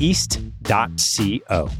east.co. 0.00 1.70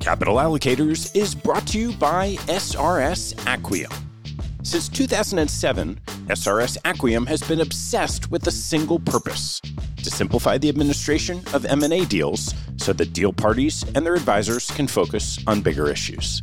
Capital 0.00 0.36
Allocators 0.36 1.14
is 1.14 1.34
brought 1.34 1.66
to 1.66 1.78
you 1.78 1.92
by 1.92 2.36
SRS 2.46 3.34
Acquiom. 3.44 3.92
Since 4.62 4.88
2007, 4.88 6.00
SRS 6.26 6.78
Acquiom 6.82 7.26
has 7.26 7.42
been 7.42 7.60
obsessed 7.60 8.30
with 8.30 8.46
a 8.46 8.50
single 8.50 9.00
purpose: 9.00 9.60
to 10.02 10.10
simplify 10.10 10.56
the 10.58 10.68
administration 10.68 11.42
of 11.52 11.64
M&A 11.64 12.04
deals 12.04 12.54
so 12.76 12.92
that 12.94 13.12
deal 13.12 13.32
parties 13.32 13.84
and 13.94 14.04
their 14.06 14.14
advisors 14.14 14.70
can 14.70 14.86
focus 14.86 15.38
on 15.46 15.60
bigger 15.60 15.88
issues. 15.88 16.42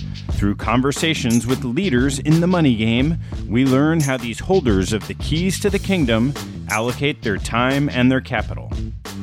Through 0.41 0.55
conversations 0.55 1.45
with 1.45 1.63
leaders 1.63 2.17
in 2.17 2.41
the 2.41 2.47
money 2.47 2.73
game, 2.73 3.19
we 3.47 3.63
learn 3.63 3.99
how 3.99 4.17
these 4.17 4.39
holders 4.39 4.91
of 4.91 5.07
the 5.07 5.13
keys 5.13 5.59
to 5.59 5.69
the 5.69 5.77
kingdom 5.77 6.33
allocate 6.67 7.21
their 7.21 7.37
time 7.37 7.89
and 7.89 8.11
their 8.11 8.21
capital. 8.21 8.71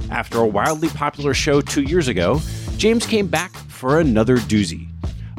After 0.09 0.39
a 0.39 0.47
wildly 0.47 0.89
popular 0.89 1.35
show 1.35 1.61
two 1.61 1.83
years 1.83 2.07
ago, 2.07 2.41
James 2.77 3.05
came 3.05 3.27
back 3.27 3.51
for 3.51 3.99
another 3.99 4.37
doozy. 4.37 4.90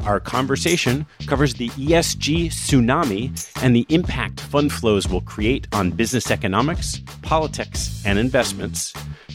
Our 0.05 0.19
conversation 0.19 1.05
covers 1.27 1.53
the 1.53 1.69
ESG 1.69 2.47
tsunami 2.47 3.31
and 3.63 3.73
the 3.73 3.85
impact 3.87 4.41
fund 4.41 4.71
flows 4.73 5.07
will 5.07 5.21
create 5.21 5.67
on 5.73 5.91
business 5.91 6.29
economics, 6.29 6.99
politics, 7.21 8.03
and 8.05 8.19
investments, 8.19 8.93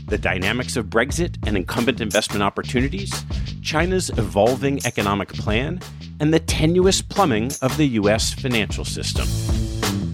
the 0.09 0.19
dynamics 0.19 0.77
of 0.77 0.87
Brexit 0.87 1.37
and 1.47 1.57
incumbent 1.57 2.03
investment 2.03 2.43
opportunities, 2.43 3.25
China's 3.63 4.11
evolving 4.11 4.81
economic 4.85 5.33
plan, 5.33 5.81
and 6.21 6.35
the 6.35 6.41
tenuous 6.41 7.01
plumbing 7.01 7.51
of 7.63 7.77
the 7.79 7.87
U.S. 8.01 8.35
financial 8.35 8.85
system. 8.85 9.27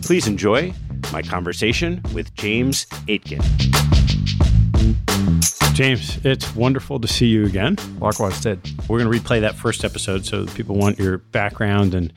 Please 0.02 0.28
enjoy 0.28 0.72
my 1.12 1.22
conversation 1.22 2.00
with 2.12 2.32
James 2.34 2.86
Aitken. 3.08 3.40
James, 5.74 6.24
it's 6.24 6.54
wonderful 6.54 7.00
to 7.00 7.08
see 7.08 7.26
you 7.26 7.44
again. 7.46 7.76
Likewise, 7.98 8.40
Ted. 8.40 8.60
We're 8.88 9.00
going 9.00 9.10
to 9.10 9.18
replay 9.18 9.40
that 9.40 9.56
first 9.56 9.84
episode 9.84 10.24
so 10.24 10.46
people 10.46 10.76
want 10.76 11.00
your 11.00 11.18
background 11.18 11.94
and 11.94 12.12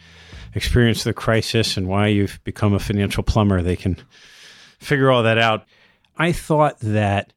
experience 0.54 1.04
the 1.04 1.12
crisis 1.12 1.76
and 1.76 1.88
why 1.88 2.06
you've 2.06 2.40
become 2.44 2.76
a 2.76 2.80
financial 2.80 3.24
plumber. 3.24 3.64
They 3.64 3.76
can 3.76 3.98
figure 4.78 5.10
all 5.10 5.24
that 5.24 5.40
out. 5.40 5.66
I 6.20 6.34
thought 6.34 6.78
that 6.81 7.34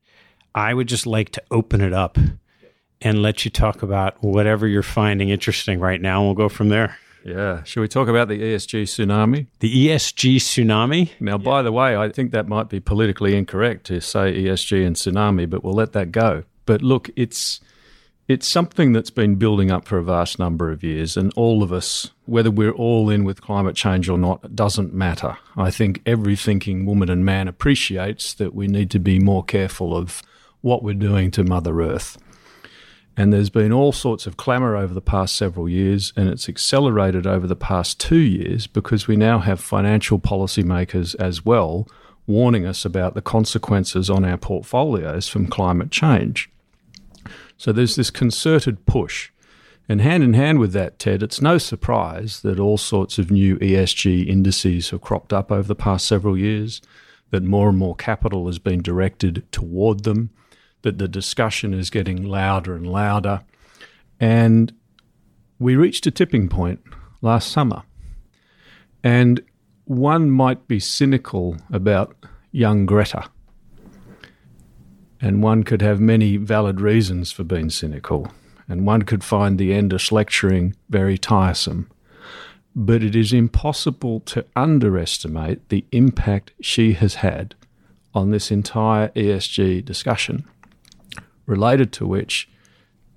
I 0.55 0.75
would 0.75 0.89
just 0.89 1.06
like 1.06 1.31
to 1.31 1.43
open 1.50 1.81
it 1.81 1.94
up 1.94 2.19
and 3.00 3.23
let 3.23 3.47
you 3.47 3.50
talk 3.50 3.83
about 3.83 4.23
whatever 4.23 4.69
you're 4.69 4.83
finding 4.83 5.31
interesting 5.31 5.81
right 5.81 6.03
now. 6.03 6.19
And 6.19 6.29
we'll 6.29 6.35
go 6.35 6.50
from 6.50 6.69
there. 6.69 6.99
Yeah. 7.25 7.62
Shall 7.64 7.82
we 7.82 7.88
talk 7.88 8.08
about 8.08 8.28
the 8.28 8.40
ESG 8.40 8.84
tsunami? 8.84 9.46
The 9.61 9.88
ESG 9.88 10.37
tsunami? 10.37 11.11
Now, 11.20 11.38
by 11.38 11.62
the 11.62 11.72
way, 11.72 11.96
I 11.96 12.08
think 12.08 12.32
that 12.32 12.49
might 12.49 12.69
be 12.69 12.81
politically 12.81 13.37
incorrect 13.37 13.87
to 13.87 14.00
say 14.00 14.44
ESG 14.44 14.87
and 14.87 14.96
tsunami, 14.96 15.49
but 15.49 15.62
we'll 15.62 15.75
let 15.75 15.93
that 15.93 16.12
go. 16.12 16.44
But 16.67 16.82
look, 16.82 17.11
it's 17.17 17.61
it's 18.31 18.46
something 18.46 18.93
that's 18.93 19.11
been 19.11 19.34
building 19.34 19.72
up 19.72 19.88
for 19.88 19.99
a 19.99 20.05
vast 20.05 20.38
number 20.38 20.70
of 20.70 20.84
years, 20.84 21.17
and 21.17 21.32
all 21.34 21.64
of 21.64 21.72
us, 21.72 22.12
whether 22.26 22.50
we're 22.50 22.70
all 22.70 23.11
in 23.11 23.25
with 23.25 23.43
climate 23.43 23.75
change 23.75 24.08
or 24.08 24.17
not, 24.17 24.55
doesn't 24.55 24.94
matter. 24.94 25.37
I 25.56 25.72
think 25.72 26.00
every 26.06 26.37
thinking 26.37 26.87
woman 26.87 27.11
and 27.11 27.25
man 27.25 27.49
appreciates 27.49 28.32
that 28.34 28.55
we 28.55 28.69
need 28.69 28.88
to 28.93 29.00
be 29.00 29.19
more 29.19 29.43
careful 29.43 29.96
of 29.96 30.22
what 30.61 30.84
we're 30.84 30.94
doing 30.94 31.32
to 31.32 31.43
Mother 31.43 31.81
Earth. 31.81 32.19
And 33.17 33.33
there's 33.33 33.51
been 33.51 33.73
all 33.73 33.93
sorts 33.93 34.27
of 34.27 34.37
clamour 34.37 34.77
over 34.77 34.95
the 34.95 35.01
past 35.01 35.37
several 35.37 35.69
years, 35.69 36.12
and 36.17 36.29
it's 36.29 36.49
accelerated 36.49 37.27
over 37.27 37.47
the 37.47 37.57
past 37.57 38.01
two 38.01 38.17
years 38.17 38.67
because 38.67 39.07
we 39.07 39.17
now 39.17 39.41
have 39.41 39.61
financial 39.61 40.19
policymakers 40.19 41.15
as 41.21 41.45
well 41.45 41.87
warning 42.27 42.65
us 42.65 42.85
about 42.85 43.15
the 43.15 43.21
consequences 43.23 44.09
on 44.09 44.25
our 44.25 44.37
portfolios 44.37 45.29
from 45.29 45.49
climate 45.49 45.91
change. 45.91 46.49
So 47.57 47.73
there's 47.73 47.97
this 47.97 48.11
concerted 48.11 48.87
push. 48.87 49.31
And 49.89 50.01
hand 50.01 50.23
in 50.23 50.35
hand 50.35 50.61
with 50.61 50.73
that, 50.73 51.01
Ted, 51.01 51.23
it's 51.23 51.43
no 51.43 51.59
surprise 51.59 52.41
that 52.43 52.61
all 52.61 52.79
sorts 52.79 53.19
of 53.19 53.33
new 53.33 53.59
ESG 53.59 54.29
indices 54.29 54.91
have 54.91 55.01
cropped 55.01 55.33
up 55.33 55.51
over 55.51 55.67
the 55.67 55.75
past 55.75 56.06
several 56.06 56.39
years, 56.39 56.81
that 57.31 57.43
more 57.43 57.69
and 57.69 57.77
more 57.77 57.97
capital 57.97 58.47
has 58.47 58.61
been 58.61 58.83
directed 58.83 59.45
toward 59.51 60.05
them, 60.05 60.31
that 60.82 60.99
the 60.99 61.09
discussion 61.09 61.75
is 61.75 61.91
getting 61.91 62.25
louder 62.25 62.75
and 62.75 62.87
louder. 62.87 63.43
And 64.19 64.73
we 65.59 65.77
reached 65.77 66.06
a 66.06 66.11
tipping 66.11 66.49
point 66.49 66.81
last 67.21 67.50
summer. 67.50 67.82
And 69.03 69.43
one 69.85 70.31
might 70.31 70.69
be 70.69 70.81
cynical 70.81 71.56
about 71.73 72.17
young 72.53 72.87
Greta. 72.87 73.29
And 75.21 75.43
one 75.43 75.65
could 75.65 75.82
have 75.82 76.00
many 76.00 76.37
valid 76.37 76.81
reasons 76.81 77.31
for 77.31 77.44
being 77.44 77.71
cynical. 77.71 78.32
And 78.69 78.87
one 78.87 79.03
could 79.03 79.25
find 79.25 79.59
the 79.59 79.75
endless 79.75 80.12
lecturing 80.12 80.77
very 80.88 81.19
tiresome. 81.19 81.91
But 82.75 83.03
it 83.03 83.17
is 83.17 83.32
impossible 83.32 84.21
to 84.21 84.47
underestimate 84.55 85.69
the 85.69 85.85
impact 85.93 86.53
she 86.61 86.93
has 86.94 87.17
had 87.17 87.55
on 88.15 88.31
this 88.31 88.50
entire 88.50 89.09
ESG 89.09 89.85
discussion 89.85 90.47
related 91.50 91.93
to 91.93 92.06
which 92.06 92.49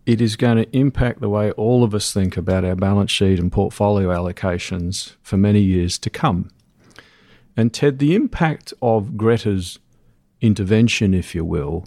it 0.05 0.19
is 0.19 0.35
going 0.35 0.57
to 0.57 0.77
impact 0.77 1.21
the 1.21 1.29
way 1.29 1.51
all 1.51 1.83
of 1.83 1.95
us 1.95 2.11
think 2.11 2.35
about 2.35 2.65
our 2.65 2.75
balance 2.75 3.11
sheet 3.11 3.39
and 3.39 3.51
portfolio 3.51 4.09
allocations 4.09 5.15
for 5.21 5.37
many 5.37 5.61
years 5.61 5.97
to 5.99 6.09
come. 6.09 6.49
And 7.55 7.73
Ted, 7.73 7.99
the 7.99 8.15
impact 8.15 8.73
of 8.81 9.15
Greta's 9.15 9.79
intervention, 10.41 11.13
if 11.13 11.33
you 11.33 11.45
will, 11.45 11.85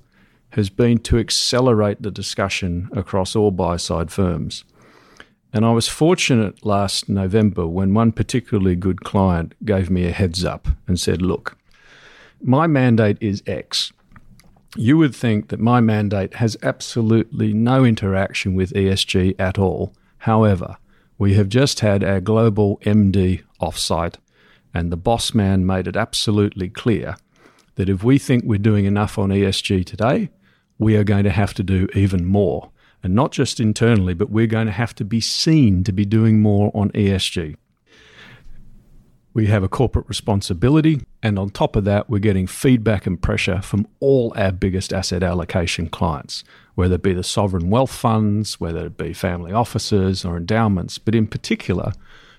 has 0.51 0.71
been 0.71 0.99
to 0.99 1.19
accelerate 1.19 2.01
the 2.01 2.11
discussion 2.11 2.89
across 2.93 3.37
all 3.37 3.51
buy 3.51 3.77
side 3.77 4.11
firms. 4.11 4.65
And 5.53 5.67
I 5.67 5.73
was 5.73 5.89
fortunate 5.89 6.65
last 6.65 7.09
November 7.09 7.67
when 7.67 7.93
one 7.93 8.13
particularly 8.13 8.77
good 8.77 9.03
client 9.03 9.55
gave 9.65 9.91
me 9.91 10.07
a 10.07 10.13
heads 10.13 10.45
up 10.45 10.69
and 10.87 10.99
said, 10.99 11.21
Look, 11.21 11.59
my 12.41 12.67
mandate 12.67 13.19
is 13.21 13.43
X 13.47 13.93
you 14.79 14.97
would 14.99 15.15
think 15.15 15.49
that 15.49 15.61
my 15.61 15.81
mandate 15.81 16.35
has 16.35 16.57
absolutely 16.63 17.53
no 17.53 17.85
interaction 17.85 18.55
with 18.55 18.73
ESG 18.73 19.35
at 19.39 19.59
all. 19.59 19.95
However, 20.19 20.77
we 21.19 21.35
have 21.35 21.49
just 21.49 21.81
had 21.81 22.05
our 22.05 22.21
global 22.21 22.79
MD 22.85 23.43
offsite, 23.61 24.17
and 24.75 24.93
the 24.93 24.97
boss 24.97 25.33
man 25.33 25.65
made 25.65 25.87
it 25.87 25.97
absolutely 25.97 26.69
clear 26.69 27.17
that 27.77 27.89
if 27.89 28.03
we 28.03 28.19
think 28.19 28.45
we're 28.45 28.59
doing 28.59 28.85
enough 28.85 29.19
on 29.19 29.31
ESG 29.31 29.85
today, 29.87 30.31
we 30.79 30.97
are 30.97 31.05
going 31.05 31.25
to 31.25 31.31
have 31.31 31.55
to 31.55 31.63
do 31.63 31.89
even 31.95 32.25
more. 32.25 32.71
And 33.03 33.15
not 33.15 33.31
just 33.31 33.61
internally, 33.61 34.15
but 34.15 34.31
we're 34.31 34.47
going 34.47 34.67
to 34.67 34.73
have 34.73 34.95
to 34.97 35.05
be 35.05 35.21
seen 35.21 35.85
to 35.85 35.93
be 35.93 36.05
doing 36.05 36.41
more 36.41 36.71
on 36.75 36.91
ESG. 36.91 37.57
We 39.37 39.49
have 39.49 39.63
a 39.63 39.69
corporate 39.69 40.09
responsibility. 40.09 41.03
And 41.23 41.39
on 41.39 41.51
top 41.51 41.77
of 41.77 41.85
that, 41.85 42.09
we're 42.09 42.21
getting 42.21 42.47
feedback 42.47 43.07
and 43.07 43.21
pressure 43.21 43.61
from 43.61 43.87
all 44.01 44.33
our 44.35 44.51
biggest 44.51 44.95
asset 44.95 45.23
allocation 45.23 45.91
clients, 45.91 46.43
whether 46.75 46.95
it 46.95 47.03
be 47.03 47.13
the 47.13 47.23
sovereign 47.23 47.69
wealth 47.69 47.93
funds, 47.93 48.59
whether 48.59 48.87
it 48.87 48.97
be 48.97 49.13
family 49.13 49.53
offices 49.53 50.25
or 50.25 50.39
endowments, 50.39 50.97
but 50.97 51.15
in 51.15 51.27
particular, 51.27 51.93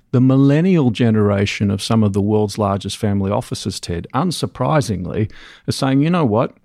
the 0.10 0.20
millennial 0.20 0.90
generation 0.90 1.70
of 1.70 1.84
some 1.84 2.04
of 2.04 2.14
the 2.14 2.22
world's 2.22 2.58
largest 2.58 2.98
family 2.98 3.30
offices, 3.30 3.80
Ted, 3.80 4.08
unsurprisingly, 4.16 5.32
are 5.68 5.72
saying, 5.72 6.02
you 6.02 6.10
know 6.10 6.26
what? 6.26 6.58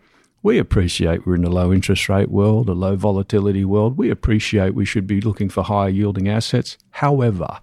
We 0.42 0.56
appreciate 0.56 1.26
we're 1.26 1.34
in 1.34 1.44
a 1.44 1.50
low 1.50 1.74
interest 1.74 2.08
rate 2.08 2.30
world, 2.30 2.70
a 2.70 2.72
low 2.72 2.96
volatility 2.96 3.66
world. 3.66 3.98
We 3.98 4.08
appreciate 4.08 4.74
we 4.74 4.86
should 4.86 5.06
be 5.06 5.20
looking 5.20 5.50
for 5.50 5.62
higher 5.62 5.90
yielding 5.90 6.26
assets. 6.26 6.78
However, 6.92 7.58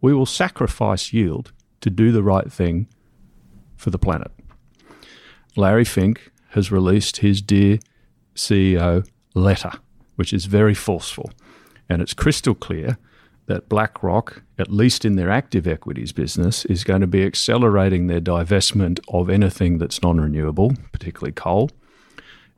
we 0.00 0.14
will 0.14 0.24
sacrifice 0.24 1.12
yield 1.12 1.52
to 1.80 1.90
do 1.90 2.12
the 2.12 2.22
right 2.22 2.50
thing 2.50 2.88
for 3.76 3.90
the 3.90 3.98
planet. 3.98 4.30
Larry 5.56 5.84
Fink 5.84 6.30
has 6.50 6.72
released 6.72 7.18
his 7.18 7.42
Dear 7.42 7.78
CEO 8.34 9.06
letter, 9.34 9.72
which 10.16 10.32
is 10.32 10.46
very 10.46 10.74
forceful. 10.74 11.30
And 11.88 12.02
it's 12.02 12.14
crystal 12.14 12.54
clear 12.54 12.98
that 13.46 13.68
BlackRock, 13.68 14.42
at 14.58 14.70
least 14.70 15.04
in 15.04 15.16
their 15.16 15.30
active 15.30 15.66
equities 15.66 16.12
business, 16.12 16.64
is 16.66 16.84
going 16.84 17.00
to 17.00 17.06
be 17.06 17.24
accelerating 17.24 18.06
their 18.06 18.20
divestment 18.20 19.00
of 19.08 19.30
anything 19.30 19.78
that's 19.78 20.02
non 20.02 20.20
renewable, 20.20 20.74
particularly 20.92 21.32
coal. 21.32 21.70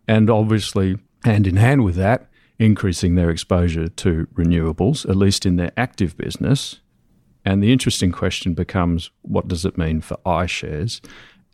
And 0.09 0.29
obviously, 0.29 0.99
hand 1.25 1.47
in 1.47 1.57
hand 1.57 1.85
with 1.85 1.95
that, 1.97 2.29
increasing 2.59 3.15
their 3.15 3.31
exposure 3.31 3.89
to 3.89 4.27
renewables, 4.35 5.09
at 5.09 5.17
least 5.17 5.47
in 5.47 5.57
their 5.57 5.73
active 5.77 6.17
business, 6.17 6.81
and 7.45 7.63
the 7.63 7.73
interesting 7.73 8.13
question 8.13 8.55
becomes 8.55 9.11
what 9.23 9.49
does 9.49 9.65
it 9.65 9.79
mean 9.79 10.01
for 10.01 10.17
iShares? 10.27 11.01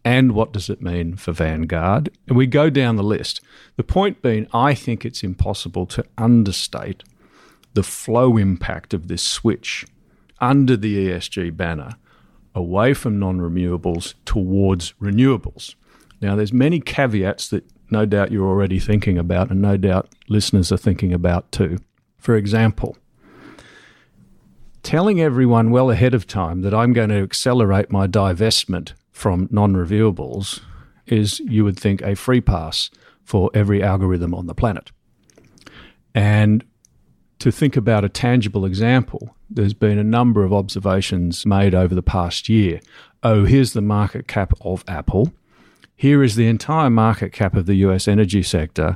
And 0.04 0.32
what 0.32 0.52
does 0.52 0.70
it 0.70 0.80
mean 0.80 1.16
for 1.16 1.32
Vanguard? 1.32 2.10
And 2.28 2.36
we 2.36 2.46
go 2.46 2.70
down 2.70 2.94
the 2.94 3.02
list. 3.02 3.40
The 3.76 3.82
point 3.82 4.22
being, 4.22 4.46
I 4.52 4.72
think 4.72 5.04
it's 5.04 5.24
impossible 5.24 5.84
to 5.86 6.04
understate 6.16 7.02
the 7.74 7.82
flow 7.82 8.36
impact 8.36 8.94
of 8.94 9.08
this 9.08 9.22
switch 9.22 9.84
under 10.40 10.76
the 10.76 11.08
ESG 11.08 11.56
banner 11.56 11.96
away 12.54 12.94
from 12.94 13.18
non-renewables 13.18 14.14
towards 14.24 14.92
renewables. 15.02 15.74
Now, 16.20 16.36
there's 16.36 16.52
many 16.52 16.80
caveats 16.80 17.48
that 17.48 17.64
no 17.90 18.06
doubt 18.06 18.32
you're 18.32 18.48
already 18.48 18.78
thinking 18.78 19.18
about, 19.18 19.50
and 19.50 19.60
no 19.60 19.76
doubt 19.76 20.08
listeners 20.28 20.72
are 20.72 20.78
thinking 20.78 21.12
about 21.12 21.50
too. 21.52 21.78
For 22.18 22.36
example, 22.36 22.96
telling 24.86 25.20
everyone 25.20 25.72
well 25.72 25.90
ahead 25.90 26.14
of 26.14 26.28
time 26.28 26.62
that 26.62 26.72
I'm 26.72 26.92
going 26.92 27.08
to 27.08 27.20
accelerate 27.20 27.90
my 27.90 28.06
divestment 28.06 28.92
from 29.10 29.48
non 29.50 29.74
renewables 29.74 30.60
is, 31.06 31.40
you 31.40 31.64
would 31.64 31.76
think, 31.76 32.02
a 32.02 32.14
free 32.14 32.40
pass 32.40 32.88
for 33.24 33.50
every 33.52 33.82
algorithm 33.82 34.32
on 34.32 34.46
the 34.46 34.54
planet. 34.54 34.92
And 36.14 36.64
to 37.40 37.50
think 37.50 37.76
about 37.76 38.04
a 38.04 38.08
tangible 38.08 38.64
example, 38.64 39.34
there's 39.50 39.74
been 39.74 39.98
a 39.98 40.05
number 40.05 40.44
of 40.44 40.52
observations 40.52 41.44
made 41.44 41.74
over 41.74 41.96
the 41.96 42.00
past 42.00 42.48
year. 42.48 42.78
Oh, 43.24 43.44
here's 43.44 43.72
the 43.72 43.82
market 43.82 44.28
cap 44.28 44.52
of 44.60 44.84
Apple. 44.86 45.32
Here 45.96 46.22
is 46.22 46.36
the 46.36 46.46
entire 46.46 46.90
market 46.90 47.32
cap 47.32 47.56
of 47.56 47.66
the 47.66 47.74
US 47.86 48.06
energy 48.06 48.44
sector. 48.44 48.94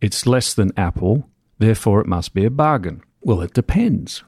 It's 0.00 0.26
less 0.26 0.54
than 0.54 0.70
Apple, 0.76 1.28
therefore 1.58 2.00
it 2.00 2.06
must 2.06 2.34
be 2.34 2.44
a 2.44 2.50
bargain. 2.50 3.02
Well, 3.20 3.40
it 3.40 3.52
depends 3.52 4.22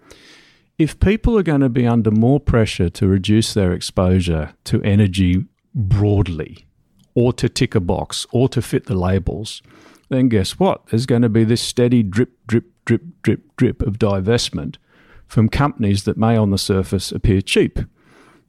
if 0.81 0.99
people 0.99 1.37
are 1.37 1.43
going 1.43 1.61
to 1.61 1.69
be 1.69 1.87
under 1.87 2.11
more 2.11 2.41
pressure 2.41 2.89
to 2.89 3.07
reduce 3.07 3.53
their 3.53 3.71
exposure 3.71 4.55
to 4.65 4.83
energy 4.83 5.45
broadly, 5.75 6.67
or 7.15 7.35
to 7.35 7.51
tick 7.51 7.75
a 7.75 7.81
box, 7.81 8.27
or 8.33 8.49
to 8.49 8.63
fit 8.63 8.87
the 8.87 8.95
labels, 8.95 9.61
then 10.09 10.31
guess 10.31 10.59
what? 10.59 10.87
There's 10.87 11.05
going 11.05 11.21
to 11.21 11.29
be 11.29 11.45
this 11.45 11.61
steady 11.61 12.03
drip, 12.03 12.31
drip, 12.47 12.65
drip, 12.87 13.03
drip, 13.23 13.55
drip 13.57 13.83
of 13.83 13.99
divestment 13.99 14.77
from 15.27 15.51
companies 15.51 16.05
that 16.05 16.17
may 16.17 16.35
on 16.35 16.49
the 16.49 16.57
surface 16.57 17.13
appear 17.13 17.43
cheap. 17.43 17.79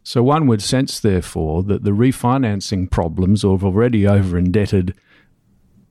So 0.01 0.23
one 0.23 0.47
would 0.47 0.61
sense, 0.61 1.01
therefore, 1.01 1.63
that 1.63 1.83
the 1.83 1.91
refinancing 1.91 2.89
problems 2.89 3.43
of 3.43 3.61
already 3.61 4.07
over 4.07 4.37
indebted 4.37 4.95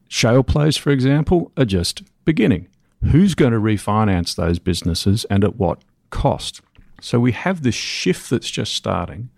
shale 0.09 0.43
plays, 0.43 0.79
for 0.79 0.89
example, 0.89 1.53
are 1.59 1.67
just 1.67 2.03
beginning. 2.25 2.69
Who's 3.13 3.35
going 3.35 3.53
to 3.53 3.61
refinance 3.61 4.35
those 4.35 4.59
businesses 4.59 5.27
and 5.27 5.45
at 5.45 5.57
what 5.57 5.83
cost. 6.11 6.61
So 7.01 7.19
we 7.19 7.33
have 7.33 7.63
this 7.63 7.75
shift 7.75 8.31
that's 8.31 8.51
just 8.51 8.75
starting. 8.75 9.31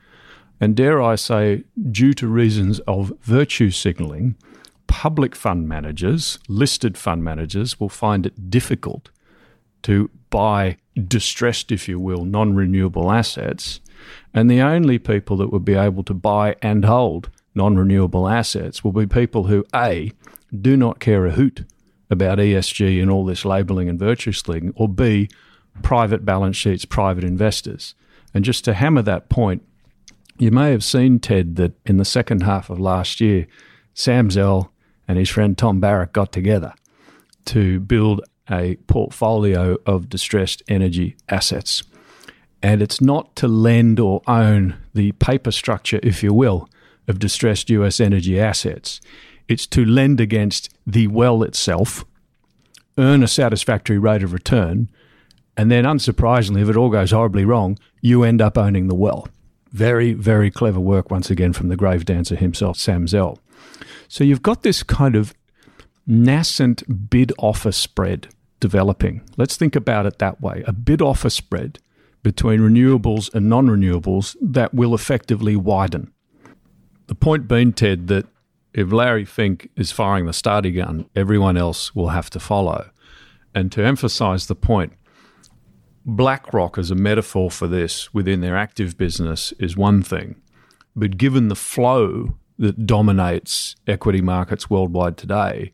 And 0.60 0.76
dare 0.76 1.02
I 1.02 1.16
say, 1.16 1.64
due 1.90 2.12
to 2.14 2.28
reasons 2.28 2.78
of 2.80 3.12
virtue 3.22 3.70
signaling, 3.70 4.36
public 4.86 5.34
fund 5.34 5.68
managers, 5.68 6.38
listed 6.48 6.96
fund 6.96 7.24
managers, 7.24 7.80
will 7.80 7.88
find 7.88 8.26
it 8.26 8.50
difficult 8.50 9.10
to 9.82 10.10
buy 10.30 10.76
distressed, 11.08 11.72
if 11.72 11.88
you 11.88 11.98
will, 11.98 12.24
non 12.24 12.54
renewable 12.54 13.10
assets. 13.10 13.80
And 14.34 14.50
the 14.50 14.60
only 14.60 14.98
people 14.98 15.36
that 15.38 15.52
would 15.52 15.64
be 15.64 15.74
able 15.74 16.04
to 16.04 16.14
buy 16.14 16.56
and 16.62 16.84
hold 16.84 17.30
non 17.54 17.76
renewable 17.76 18.28
assets 18.28 18.84
will 18.84 18.92
be 18.92 19.06
people 19.06 19.44
who, 19.44 19.64
A, 19.74 20.12
do 20.60 20.76
not 20.76 21.00
care 21.00 21.26
a 21.26 21.32
hoot 21.32 21.64
about 22.10 22.38
ESG 22.38 23.00
and 23.00 23.10
all 23.10 23.24
this 23.24 23.44
labeling 23.44 23.88
and 23.88 23.98
virtue 23.98 24.32
signaling, 24.32 24.72
or 24.76 24.88
B, 24.88 25.28
private 25.82 26.24
balance 26.24 26.56
sheets, 26.56 26.84
private 26.84 27.24
investors. 27.24 27.94
And 28.34 28.44
just 28.44 28.64
to 28.64 28.74
hammer 28.74 29.02
that 29.02 29.28
point, 29.28 29.62
you 30.38 30.50
may 30.50 30.70
have 30.70 30.84
seen, 30.84 31.18
Ted, 31.18 31.56
that 31.56 31.72
in 31.86 31.98
the 31.98 32.04
second 32.04 32.42
half 32.42 32.70
of 32.70 32.80
last 32.80 33.20
year, 33.20 33.46
Sam 33.94 34.30
Zell 34.30 34.72
and 35.06 35.18
his 35.18 35.28
friend 35.28 35.56
Tom 35.56 35.80
Barrack 35.80 36.12
got 36.12 36.32
together 36.32 36.74
to 37.46 37.80
build 37.80 38.22
a 38.50 38.76
portfolio 38.86 39.76
of 39.86 40.08
distressed 40.08 40.62
energy 40.68 41.16
assets. 41.28 41.82
And 42.62 42.80
it's 42.80 43.00
not 43.00 43.34
to 43.36 43.48
lend 43.48 43.98
or 43.98 44.22
own 44.26 44.76
the 44.94 45.12
paper 45.12 45.50
structure, 45.50 46.00
if 46.02 46.22
you 46.22 46.32
will, 46.32 46.68
of 47.08 47.18
distressed 47.18 47.70
US 47.70 48.00
energy 48.00 48.40
assets. 48.40 49.00
It's 49.48 49.66
to 49.68 49.84
lend 49.84 50.20
against 50.20 50.70
the 50.86 51.08
well 51.08 51.42
itself, 51.42 52.04
earn 52.96 53.22
a 53.22 53.28
satisfactory 53.28 53.98
rate 53.98 54.22
of 54.22 54.32
return, 54.32 54.88
and 55.56 55.70
then, 55.70 55.84
unsurprisingly, 55.84 56.62
if 56.62 56.68
it 56.68 56.76
all 56.76 56.90
goes 56.90 57.10
horribly 57.10 57.44
wrong, 57.44 57.78
you 58.00 58.22
end 58.22 58.40
up 58.40 58.56
owning 58.56 58.88
the 58.88 58.94
well. 58.94 59.28
Very, 59.70 60.12
very 60.12 60.50
clever 60.50 60.80
work 60.80 61.10
once 61.10 61.30
again 61.30 61.52
from 61.52 61.68
the 61.68 61.76
grave 61.76 62.04
dancer 62.04 62.36
himself, 62.36 62.78
Sam 62.78 63.06
Zell. 63.06 63.38
So 64.08 64.24
you've 64.24 64.42
got 64.42 64.62
this 64.62 64.82
kind 64.82 65.14
of 65.14 65.34
nascent 66.06 67.10
bid 67.10 67.32
offer 67.38 67.72
spread 67.72 68.28
developing. 68.60 69.22
Let's 69.36 69.56
think 69.56 69.76
about 69.76 70.06
it 70.06 70.18
that 70.18 70.40
way 70.40 70.62
a 70.66 70.72
bid 70.72 71.02
offer 71.02 71.30
spread 71.30 71.78
between 72.22 72.60
renewables 72.60 73.32
and 73.34 73.48
non 73.48 73.66
renewables 73.66 74.36
that 74.40 74.72
will 74.72 74.94
effectively 74.94 75.56
widen. 75.56 76.12
The 77.08 77.14
point 77.14 77.48
being, 77.48 77.72
Ted, 77.72 78.08
that 78.08 78.26
if 78.72 78.92
Larry 78.92 79.24
Fink 79.24 79.68
is 79.76 79.92
firing 79.92 80.26
the 80.26 80.32
starting 80.32 80.74
gun, 80.74 81.06
everyone 81.14 81.56
else 81.56 81.94
will 81.94 82.10
have 82.10 82.30
to 82.30 82.40
follow. 82.40 82.90
And 83.54 83.70
to 83.72 83.84
emphasize 83.84 84.46
the 84.46 84.54
point, 84.54 84.94
BlackRock 86.04 86.78
as 86.78 86.90
a 86.90 86.96
metaphor 86.96 87.50
for 87.50 87.68
this 87.68 88.12
within 88.12 88.40
their 88.40 88.56
active 88.56 88.96
business 88.96 89.52
is 89.58 89.76
one 89.76 90.02
thing. 90.02 90.36
But 90.96 91.16
given 91.16 91.48
the 91.48 91.56
flow 91.56 92.36
that 92.58 92.86
dominates 92.86 93.76
equity 93.86 94.20
markets 94.20 94.68
worldwide 94.68 95.16
today, 95.16 95.72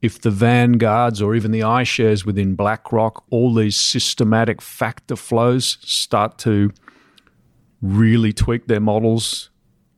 if 0.00 0.20
the 0.20 0.30
vanguards 0.30 1.20
or 1.20 1.34
even 1.34 1.50
the 1.50 1.60
iShares 1.60 2.24
within 2.24 2.54
BlackRock, 2.54 3.24
all 3.30 3.52
these 3.54 3.76
systematic 3.76 4.62
factor 4.62 5.16
flows 5.16 5.78
start 5.80 6.38
to 6.38 6.72
really 7.80 8.32
tweak 8.32 8.66
their 8.66 8.80
models 8.80 9.50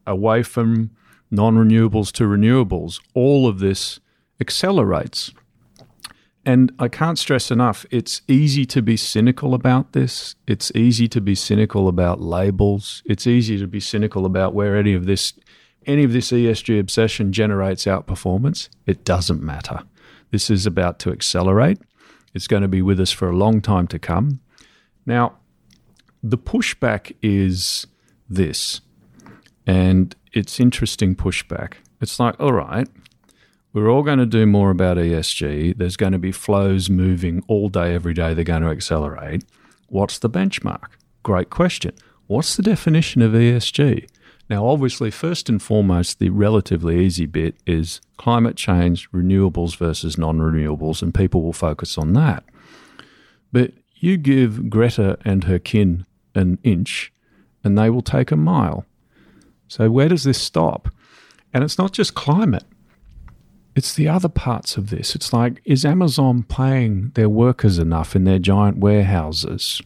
away 0.06 0.42
from 0.42 0.90
non 1.30 1.56
renewables 1.56 2.12
to 2.12 2.25
renewables, 2.25 3.00
all 3.14 3.46
of 3.46 3.58
this 3.60 4.00
accelerates. 4.40 5.32
And 6.50 6.73
I 6.80 6.88
can't 6.88 7.16
stress 7.16 7.52
enough, 7.52 7.87
it's 7.92 8.23
easy 8.26 8.66
to 8.66 8.83
be 8.83 8.97
cynical 8.97 9.54
about 9.54 9.92
this. 9.92 10.35
It's 10.49 10.73
easy 10.75 11.07
to 11.07 11.21
be 11.21 11.37
cynical 11.37 11.87
about 11.87 12.21
labels. 12.21 13.04
It's 13.07 13.25
easy 13.25 13.57
to 13.59 13.69
be 13.69 13.78
cynical 13.78 14.26
about 14.26 14.52
where 14.52 14.76
any 14.76 14.92
of 14.92 15.07
this 15.07 15.33
any 15.87 16.02
of 16.02 16.12
this 16.12 16.33
ESG 16.33 16.80
obsession 16.80 17.33
generates 17.33 17.85
outperformance. 17.85 18.69
It 18.85 19.04
doesn't 19.04 19.40
matter. 19.40 19.85
This 20.33 20.50
is 20.50 20.66
about 20.66 20.99
to 21.00 21.12
accelerate. 21.12 21.78
It's 22.35 22.49
going 22.49 22.62
to 22.62 22.69
be 22.69 22.83
with 22.83 22.99
us 22.99 23.12
for 23.12 23.30
a 23.30 23.37
long 23.37 23.61
time 23.61 23.87
to 23.87 24.00
come. 24.00 24.40
Now, 25.07 25.38
the 26.21 26.37
pushback 26.37 27.14
is 27.23 27.87
this, 28.28 28.80
and 29.69 30.16
it's 30.33 30.59
interesting 30.59 31.14
pushback. 31.14 31.75
It's 32.00 32.19
like, 32.19 32.35
all 32.40 32.52
right, 32.52 32.88
we're 33.73 33.89
all 33.89 34.03
going 34.03 34.19
to 34.19 34.27
do 34.27 34.47
more 34.47 34.71
about 34.71 34.97
ESG. 34.97 35.77
There's 35.77 35.97
going 35.97 36.12
to 36.12 36.19
be 36.19 36.33
flows 36.33 36.91
moving 36.91 37.45
all 37.47 37.69
day, 37.69 37.95
every 37.95 38.15
day. 38.15 38.35
They're 38.35 38.45
going 38.45 38.62
to 38.62 38.69
accelerate. 38.69 39.45
What's 39.89 40.19
the 40.19 40.31
benchmark? 40.31 40.89
Great 41.23 41.50
question. 41.50 41.93
What's 42.27 42.57
the 42.57 42.62
definition 42.62 43.23
of 43.23 43.33
ESG? 43.33 44.09
Now, 44.49 44.67
obviously, 44.67 45.12
first 45.12 45.49
and 45.49 45.62
foremost, 45.62 46.19
the 46.19 46.31
relatively 46.31 47.05
easy 47.05 47.27
bit 47.27 47.57
is 47.67 48.00
climate 48.17 48.57
change, 48.57 49.09
renewables 49.12 49.77
versus 49.77 50.19
non 50.19 50.39
renewables, 50.39 51.03
and 51.03 51.15
people 51.15 51.43
will 51.43 51.53
focus 51.53 51.97
on 51.97 52.15
that. 52.15 52.43
But 53.53 53.73
you 53.95 54.17
give 54.17 54.69
Greta 54.69 55.19
and 55.25 55.45
her 55.45 55.61
kin 55.61 56.07
an 56.35 56.59
inch, 56.65 57.12
and 57.62 57.79
they 57.79 57.91
will 57.91 58.03
take 58.03 58.33
a 58.33 58.37
mile. 58.37 58.85
So, 59.69 59.89
where 59.89 60.09
does 60.09 60.25
this 60.25 60.41
stop? 60.41 60.89
And 61.55 61.62
it's 61.62 61.79
not 61.79 61.93
just 61.93 62.15
climate, 62.15 62.65
it's 63.75 63.95
the 63.95 64.09
other 64.09 64.29
parts 64.29 64.77
of 64.77 64.91
this. 64.91 65.15
It's 65.15 65.33
like, 65.33 65.61
is 65.65 65.85
Amazon 65.85 66.43
paying 66.43 67.11
their 67.15 67.29
workers 67.29 67.79
enough 67.79 68.17
in 68.17 68.25
their 68.25 68.39
giant 68.39 68.79
warehouses? 68.79 69.81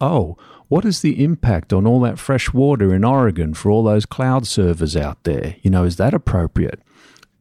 Oh, 0.00 0.36
what 0.68 0.84
is 0.84 1.00
the 1.00 1.22
impact 1.22 1.72
on 1.72 1.86
all 1.86 2.00
that 2.00 2.18
fresh 2.18 2.52
water 2.52 2.94
in 2.94 3.04
Oregon 3.04 3.54
for 3.54 3.70
all 3.70 3.82
those 3.82 4.06
cloud 4.06 4.46
servers 4.46 4.96
out 4.96 5.24
there? 5.24 5.56
You 5.62 5.70
know, 5.70 5.84
is 5.84 5.96
that 5.96 6.14
appropriate? 6.14 6.80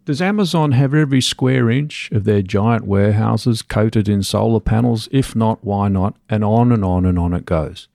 Does 0.06 0.22
Amazon 0.22 0.72
have 0.72 0.96
every 0.96 1.22
square 1.22 1.70
inch 1.70 2.10
of 2.12 2.24
their 2.24 2.42
giant 2.42 2.88
warehouses 2.88 3.62
coated 3.62 4.10
in 4.10 4.24
solar 4.24 4.60
panels? 4.60 5.08
If 5.12 5.36
not, 5.36 5.64
why 5.64 5.88
not? 5.88 6.18
And 6.28 6.44
on 6.44 6.72
and 6.72 6.84
on 6.84 7.06
and 7.06 7.20
on 7.20 7.34
it 7.34 7.46
goes. 7.46 7.88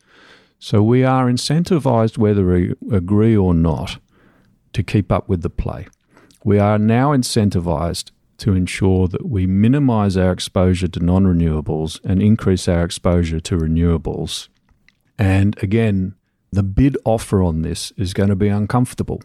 So 0.61 0.81
we 0.83 1.03
are 1.03 1.27
incentivized, 1.27 2.17
whether 2.17 2.47
we 2.47 2.73
agree 2.91 3.37
or 3.37 3.53
not, 3.53 3.99
to 4.73 4.83
keep 4.85 5.11
up 5.11 5.29
with 5.29 5.43
the 5.43 5.51
play. 5.51 5.89
We 6.45 6.59
are 6.59 6.79
now 6.79 7.11
incentivized 7.11 8.13
to 8.39 8.55
ensure 8.55 9.09
that 9.09 9.27
we 9.27 9.47
minimize 9.47 10.17
our 10.17 10.31
exposure 10.31 10.89
to 10.89 11.01
non 11.01 11.25
renewables 11.25 12.01
and 12.05 12.23
increase 12.23 12.69
our 12.69 12.85
exposure 12.85 13.41
to 13.41 13.57
renewables 13.57 14.49
and 15.19 15.57
again, 15.63 16.15
the 16.51 16.63
bid 16.63 16.97
offer 17.05 17.43
on 17.43 17.63
this 17.63 17.93
is 17.97 18.15
going 18.15 18.29
to 18.29 18.37
be 18.37 18.49
uncomfortable. 18.49 19.23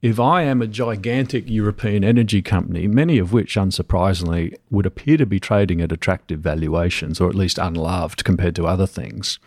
If 0.00 0.18
I 0.18 0.42
am 0.42 0.60
a 0.60 0.66
gigantic 0.66 1.48
European 1.48 2.02
energy 2.02 2.42
company, 2.42 2.88
many 2.88 3.18
of 3.18 3.32
which, 3.32 3.54
unsurprisingly, 3.54 4.54
would 4.70 4.86
appear 4.86 5.16
to 5.16 5.26
be 5.26 5.38
trading 5.38 5.80
at 5.80 5.92
attractive 5.92 6.40
valuations, 6.40 7.20
or 7.20 7.28
at 7.28 7.36
least 7.36 7.58
unloved 7.58 8.24
compared 8.24 8.56
to 8.56 8.66
other 8.66 8.86
things, 8.86 9.38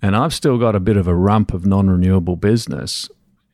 and 0.00 0.16
I've 0.16 0.32
still 0.32 0.56
got 0.56 0.74
a 0.74 0.80
bit 0.80 0.96
of 0.96 1.06
a 1.06 1.14
rump 1.14 1.52
of 1.52 1.66
non 1.66 1.90
renewable 1.90 2.36
business, 2.36 3.10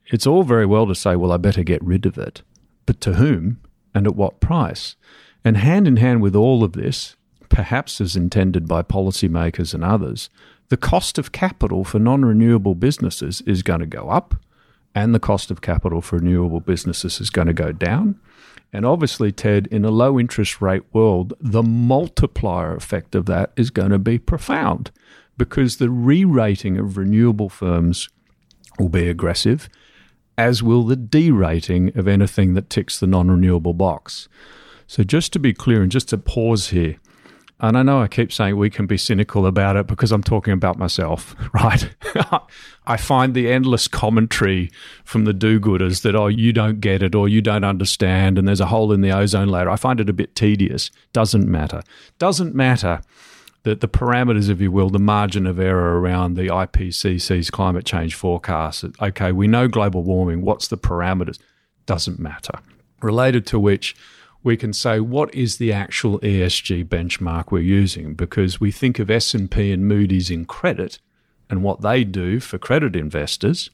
it's 0.08 0.26
all 0.26 0.42
very 0.42 0.66
well 0.66 0.86
to 0.86 0.94
say, 0.94 1.16
well, 1.16 1.32
I 1.32 1.36
better 1.36 1.62
get 1.62 1.82
rid 1.82 2.06
of 2.06 2.18
it. 2.18 2.42
But 2.84 3.00
to 3.02 3.14
whom 3.14 3.60
and 3.94 4.06
at 4.06 4.16
what 4.16 4.40
price? 4.40 4.96
And 5.44 5.56
hand 5.56 5.88
in 5.88 5.96
hand 5.96 6.22
with 6.22 6.36
all 6.36 6.62
of 6.64 6.72
this, 6.72 7.16
perhaps 7.48 8.00
as 8.00 8.16
intended 8.16 8.68
by 8.68 8.82
policymakers 8.82 9.75
and 9.75 9.84
others, 9.84 10.30
the 10.68 10.76
cost 10.76 11.18
of 11.18 11.32
capital 11.32 11.84
for 11.84 11.98
non 11.98 12.25
renewable 12.25 12.75
businesses 12.75 13.40
is 13.42 13.62
going 13.62 13.80
to 13.80 13.86
go 13.86 14.08
up, 14.08 14.34
and 14.94 15.14
the 15.14 15.20
cost 15.20 15.50
of 15.50 15.60
capital 15.60 16.00
for 16.00 16.16
renewable 16.16 16.60
businesses 16.60 17.20
is 17.20 17.30
going 17.30 17.46
to 17.46 17.52
go 17.52 17.70
down. 17.70 18.18
And 18.72 18.84
obviously, 18.84 19.30
Ted, 19.30 19.68
in 19.68 19.84
a 19.84 19.90
low 19.90 20.18
interest 20.18 20.60
rate 20.60 20.82
world, 20.92 21.34
the 21.40 21.62
multiplier 21.62 22.75
effect 22.75 23.14
of 23.14 23.26
that 23.26 23.52
is 23.56 23.70
going 23.70 23.90
to 23.90 23.98
be 23.98 24.18
profound 24.18 24.90
because 25.38 25.76
the 25.76 25.90
re 25.90 26.25
rating 26.25 26.76
of 26.78 26.96
renewable 26.96 27.48
firms 27.48 28.08
will 28.78 28.88
be 28.88 29.08
aggressive, 29.08 29.68
as 30.38 30.62
will 30.62 30.83
the 30.83 30.97
de 30.97 31.31
rating 31.31 31.97
of 31.97 32.07
anything 32.09 32.55
that 32.55 32.71
ticks 32.71 32.99
the 32.99 33.07
non 33.07 33.31
renewable 33.31 33.75
box. 33.75 34.28
So, 34.87 35.02
just 35.02 35.33
to 35.33 35.38
be 35.38 35.52
clear 35.52 35.83
and 35.83 35.90
just 35.90 36.09
to 36.11 36.19
pause 36.19 36.69
here, 36.69 36.97
and 37.59 37.78
I 37.78 37.83
know 37.83 38.02
I 38.02 38.09
keep 38.09 38.33
saying 38.33 38.57
we 38.57 38.69
can 38.69 38.87
be 38.87 38.99
cynical 38.99 39.47
about 39.47 39.76
it 39.76 39.87
because 39.87 40.12
I'm 40.12 40.23
talking 40.23 40.52
about 40.52 40.78
myself, 40.78 41.35
right? 41.55 41.88
I 42.87 42.97
find 42.99 43.35
the 43.35 43.50
endless 43.50 43.88
commentary 43.88 44.71
from 45.05 45.25
the 45.25 45.33
do 45.33 45.59
gooders 45.59 46.02
that, 46.02 46.14
oh, 46.14 46.26
you 46.26 46.52
don't 46.52 46.81
get 46.81 47.02
it 47.02 47.14
or 47.14 47.28
you 47.28 47.40
don't 47.40 47.64
understand 47.64 48.38
and 48.38 48.47
there's 48.47 48.61
a 48.61 48.66
hole 48.66 48.93
in 48.93 49.00
the 49.00 49.11
ozone 49.11 49.49
layer. 49.49 49.71
I 49.71 49.76
find 49.76 50.00
it 50.00 50.11
a 50.11 50.12
bit 50.12 50.35
tedious. 50.35 50.90
Doesn't 51.14 51.49
matter. 51.49 51.83
Doesn't 52.19 52.55
matter 52.55 53.00
that 53.66 53.80
the 53.80 53.88
parameters, 53.88 54.49
if 54.49 54.61
you 54.61 54.70
will, 54.70 54.90
the 54.90 55.00
margin 55.00 55.44
of 55.44 55.58
error 55.58 56.00
around 56.00 56.35
the 56.35 56.46
IPCC's 56.46 57.50
climate 57.50 57.85
change 57.85 58.14
forecast. 58.14 58.85
Okay, 59.02 59.32
we 59.32 59.49
know 59.49 59.66
global 59.66 60.04
warming. 60.04 60.42
What's 60.42 60.68
the 60.68 60.78
parameters? 60.78 61.40
Doesn't 61.85 62.20
matter. 62.20 62.61
Related 63.02 63.44
to 63.49 63.58
which, 63.58 63.96
we 64.44 64.56
can 64.56 64.73
say 64.73 65.00
what 65.00 65.35
is 65.35 65.56
the 65.56 65.73
actual 65.73 66.20
ESG 66.20 66.85
benchmark 66.85 67.50
we're 67.50 67.58
using 67.58 68.14
because 68.14 68.61
we 68.61 68.70
think 68.70 69.00
of 69.00 69.11
S&P 69.11 69.73
and 69.73 69.88
Moody's 69.88 70.30
in 70.30 70.44
credit 70.44 71.00
and 71.50 71.64
what 71.64 71.80
they 71.80 72.04
do 72.04 72.38
for 72.38 72.58
credit 72.58 72.94
investors 72.94 73.70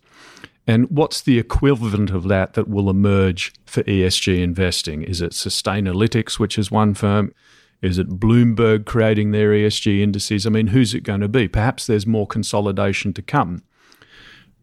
and 0.66 0.90
what's 0.90 1.20
the 1.20 1.38
equivalent 1.38 2.08
of 2.08 2.28
that 2.28 2.54
that 2.54 2.66
will 2.66 2.88
emerge 2.88 3.52
for 3.66 3.82
ESG 3.82 4.42
investing 4.42 5.02
is 5.02 5.20
it 5.20 5.32
Sustainalytics 5.32 6.38
which 6.38 6.56
is 6.56 6.70
one 6.70 6.94
firm 6.94 7.34
is 7.82 7.98
it 7.98 8.20
Bloomberg 8.20 8.86
creating 8.86 9.32
their 9.32 9.50
ESG 9.50 10.00
indices 10.00 10.46
I 10.46 10.50
mean 10.50 10.68
who's 10.68 10.94
it 10.94 11.02
going 11.02 11.20
to 11.20 11.28
be 11.28 11.48
perhaps 11.48 11.86
there's 11.86 12.06
more 12.06 12.26
consolidation 12.26 13.12
to 13.14 13.22
come 13.22 13.62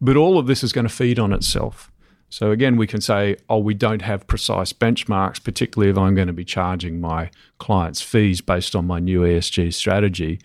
but 0.00 0.16
all 0.16 0.38
of 0.38 0.46
this 0.46 0.64
is 0.64 0.72
going 0.72 0.86
to 0.86 0.92
feed 0.92 1.18
on 1.18 1.32
itself 1.32 1.90
so 2.30 2.52
again, 2.52 2.76
we 2.76 2.86
can 2.86 3.00
say, 3.00 3.36
oh, 3.48 3.58
we 3.58 3.74
don't 3.74 4.02
have 4.02 4.28
precise 4.28 4.72
benchmarks, 4.72 5.42
particularly 5.42 5.90
if 5.90 5.98
I'm 5.98 6.14
going 6.14 6.28
to 6.28 6.32
be 6.32 6.44
charging 6.44 7.00
my 7.00 7.30
clients 7.58 8.00
fees 8.00 8.40
based 8.40 8.76
on 8.76 8.86
my 8.86 9.00
new 9.00 9.22
ESG 9.22 9.74
strategy. 9.74 10.38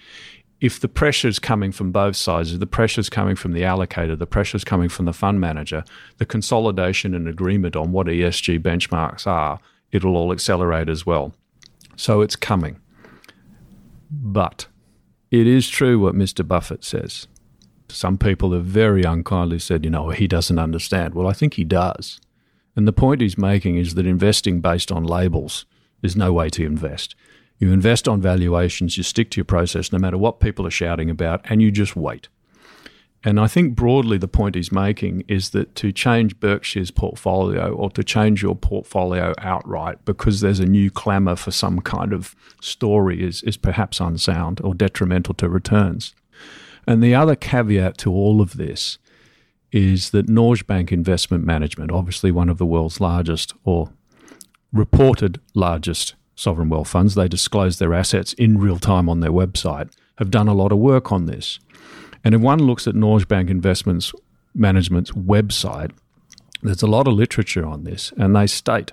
If 0.59 0.79
the 0.79 0.87
pressure 0.87 1.27
is 1.27 1.37
coming 1.37 1.71
from 1.71 1.91
both 1.91 2.15
sides, 2.15 2.53
if 2.53 2.59
the 2.59 2.65
pressure 2.65 3.01
is 3.01 3.09
coming 3.09 3.35
from 3.35 3.51
the 3.51 3.61
allocator, 3.61 4.17
the 4.17 4.25
pressure 4.25 4.57
is 4.57 4.63
coming 4.63 4.89
from 4.89 5.05
the 5.05 5.13
fund 5.13 5.39
manager, 5.39 5.83
the 6.17 6.25
consolidation 6.25 7.13
and 7.13 7.27
agreement 7.27 7.75
on 7.75 7.91
what 7.91 8.07
ESG 8.07 8.59
benchmarks 8.61 9.27
are, 9.27 9.59
it'll 9.91 10.17
all 10.17 10.31
accelerate 10.31 10.89
as 10.89 11.05
well. 11.05 11.35
So 11.95 12.21
it's 12.21 12.35
coming. 12.35 12.79
But 14.11 14.67
it 15.31 15.47
is 15.47 15.67
true 15.67 15.99
what 15.99 16.15
Mr. 16.15 16.47
Buffett 16.47 16.83
says. 16.83 17.27
Some 17.89 18.17
people 18.17 18.51
have 18.53 18.65
very 18.65 19.03
unkindly 19.03 19.59
said, 19.59 19.83
you 19.83 19.91
know, 19.91 20.09
he 20.09 20.27
doesn't 20.27 20.59
understand. 20.59 21.13
Well, 21.13 21.27
I 21.27 21.33
think 21.33 21.53
he 21.53 21.63
does. 21.63 22.19
And 22.75 22.87
the 22.87 22.93
point 22.93 23.21
he's 23.21 23.37
making 23.37 23.77
is 23.77 23.95
that 23.95 24.05
investing 24.05 24.59
based 24.59 24.91
on 24.91 25.03
labels 25.03 25.65
is 26.01 26.15
no 26.15 26.33
way 26.33 26.49
to 26.49 26.65
invest. 26.65 27.15
You 27.57 27.71
invest 27.71 28.07
on 28.07 28.21
valuations, 28.21 28.97
you 28.97 29.03
stick 29.03 29.31
to 29.31 29.37
your 29.37 29.45
process 29.45 29.91
no 29.91 29.99
matter 29.99 30.17
what 30.17 30.41
people 30.41 30.67
are 30.67 30.71
shouting 30.71 31.09
about, 31.09 31.41
and 31.45 31.61
you 31.61 31.71
just 31.71 31.95
wait. 31.95 32.27
And 33.25 33.39
I 33.39 33.47
think 33.47 33.75
broadly 33.75 34.19
the 34.19 34.27
point 34.27 34.53
he's 34.53 34.71
making 34.71 35.23
is 35.27 35.49
that 35.49 35.73
to 35.77 35.91
change 35.91 36.39
Berkshire's 36.39 36.91
portfolio 36.91 37.73
or 37.73 37.89
to 37.89 38.03
change 38.03 38.43
your 38.43 38.55
portfolio 38.55 39.33
outright 39.39 40.05
because 40.05 40.41
there's 40.41 40.59
a 40.59 40.65
new 40.65 40.91
clamour 40.91 41.35
for 41.35 41.49
some 41.49 41.81
kind 41.81 42.13
of 42.13 42.35
story 42.61 43.23
is, 43.23 43.41
is 43.41 43.57
perhaps 43.57 43.99
unsound 43.99 44.61
or 44.61 44.75
detrimental 44.75 45.33
to 45.33 45.49
returns. 45.49 46.13
And 46.85 47.01
the 47.01 47.15
other 47.15 47.35
caveat 47.35 47.97
to 47.99 48.11
all 48.11 48.41
of 48.41 48.57
this 48.57 48.99
is 49.71 50.11
that 50.11 50.29
Norge 50.29 50.67
Bank 50.67 50.91
Investment 50.91 51.43
Management, 51.43 51.91
obviously 51.91 52.31
one 52.31 52.47
of 52.47 52.59
the 52.59 52.65
world's 52.65 53.01
largest 53.01 53.55
or 53.63 53.89
reported 54.71 55.41
largest 55.55 56.13
sovereign 56.35 56.69
wealth 56.69 56.89
funds, 56.89 57.15
they 57.15 57.27
disclose 57.27 57.79
their 57.79 57.95
assets 57.95 58.33
in 58.33 58.59
real 58.59 58.77
time 58.77 59.09
on 59.09 59.21
their 59.21 59.31
website, 59.31 59.91
have 60.19 60.29
done 60.29 60.47
a 60.47 60.53
lot 60.53 60.71
of 60.71 60.77
work 60.77 61.11
on 61.11 61.25
this. 61.25 61.59
And 62.25 62.35
if 62.35 62.41
one 62.41 62.59
looks 62.59 62.87
at 62.87 62.95
Norge 62.95 63.27
Bank 63.29 63.49
Investments 63.49 64.11
Management's 64.53 65.11
website, 65.11 65.91
there's 66.61 66.81
a 66.81 66.87
lot 66.87 67.07
of 67.07 67.13
literature 67.13 67.65
on 67.65 67.85
this, 67.85 68.11
and 68.17 68.35
they 68.35 68.47
state 68.47 68.91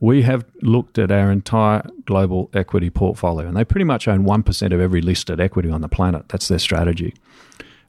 we 0.00 0.22
have 0.22 0.44
looked 0.62 0.98
at 0.98 1.10
our 1.10 1.30
entire 1.30 1.82
global 2.04 2.50
equity 2.52 2.90
portfolio, 2.90 3.48
and 3.48 3.56
they 3.56 3.64
pretty 3.64 3.84
much 3.84 4.06
own 4.06 4.24
1% 4.24 4.72
of 4.72 4.80
every 4.80 5.00
listed 5.00 5.40
equity 5.40 5.70
on 5.70 5.80
the 5.80 5.88
planet. 5.88 6.28
That's 6.28 6.48
their 6.48 6.58
strategy. 6.58 7.14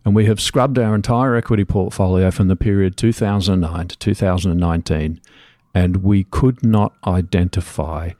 And 0.05 0.15
we 0.15 0.25
have 0.25 0.39
scrubbed 0.39 0.79
our 0.79 0.95
entire 0.95 1.35
equity 1.35 1.65
portfolio 1.65 2.31
from 2.31 2.47
the 2.47 2.55
period 2.55 2.95
2009 2.95 3.87
to 3.89 3.97
2019, 3.97 5.19
and 5.73 5.97
we 5.97 6.23
could 6.23 6.65
not 6.65 6.93
identify 7.05 8.11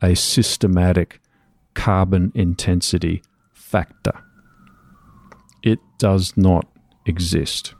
a 0.00 0.14
systematic 0.14 1.20
carbon 1.74 2.30
intensity 2.34 3.22
factor. 3.52 4.12
Does 6.02 6.36
not 6.36 6.66
exist. 7.06 7.74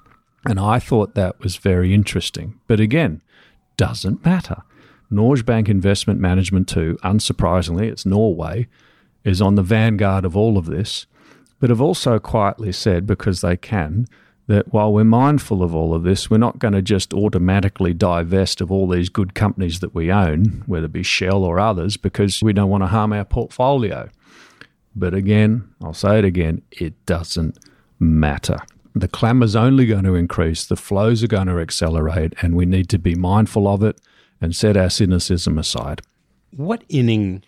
And 0.47 0.59
I 0.59 0.79
thought 0.79 1.15
that 1.15 1.41
was 1.41 1.57
very 1.57 1.93
interesting. 1.93 2.59
But 2.67 2.81
again, 2.81 3.21
doesn't 3.77 4.25
matter. 4.25 4.63
Norge 5.11 5.45
Bank 5.45 5.69
Investment 5.69 6.19
Management, 6.19 6.69
too, 6.69 6.99
unsurprisingly, 7.05 7.91
it's 7.91 8.07
Norway, 8.07 8.69
is 9.25 9.43
on 9.43 9.57
the 9.57 9.63
vanguard 9.63 10.25
of 10.25 10.37
all 10.37 10.57
of 10.57 10.67
this 10.67 11.07
but 11.63 11.71
have 11.71 11.81
also 11.81 12.19
quietly 12.19 12.73
said, 12.73 13.07
because 13.07 13.41
they 13.41 13.57
can, 13.57 14.09
that 14.49 14.73
while 14.73 14.93
we're 14.93 15.05
mindful 15.05 15.63
of 15.63 15.73
all 15.73 15.95
of 15.95 16.03
this, 16.03 16.29
we're 16.29 16.37
not 16.37 16.59
going 16.59 16.75
to 16.75 16.83
just 16.83 17.15
automatically 17.15 17.95
divest 17.95 18.61
of 18.61 18.73
all 18.73 18.89
these 18.89 19.09
good 19.09 19.33
companies 19.33 19.79
that 19.79 19.95
we 19.95 20.11
own, 20.11 20.65
whether 20.67 20.87
it 20.87 20.93
be 20.93 21.05
Shell 21.05 21.45
or 21.45 21.61
others, 21.61 21.97
because 21.97 22.43
we 22.43 22.53
don't 22.53 22.69
want 22.69 22.83
to 22.83 22.89
harm 22.89 23.13
our 23.13 23.25
portfolio. 23.25 24.11
But 24.97 25.15
again, 25.15 25.73
I'll 25.81 25.95
say 25.95 26.19
it 26.19 26.25
again, 26.25 26.63
it 26.73 26.95
doesn't 27.07 27.57
matter. 28.03 28.59
The 28.95 29.09
clamour's 29.09 29.57
only 29.57 29.87
going 29.87 30.05
to 30.05 30.15
increase, 30.15 30.67
the 30.67 30.77
flows 30.77 31.23
are 31.23 31.29
going 31.29 31.47
to 31.47 31.59
accelerate, 31.59 32.35
and 32.43 32.55
we 32.55 32.67
need 32.67 32.91
to 32.91 32.99
be 32.99 33.15
mindful 33.15 33.67
of 33.67 33.83
it 33.83 33.99
and 34.41 34.55
set 34.55 34.77
our 34.77 34.91
cynicism 34.91 35.57
aside. 35.57 36.03
What 36.55 36.85
inning 36.91 37.45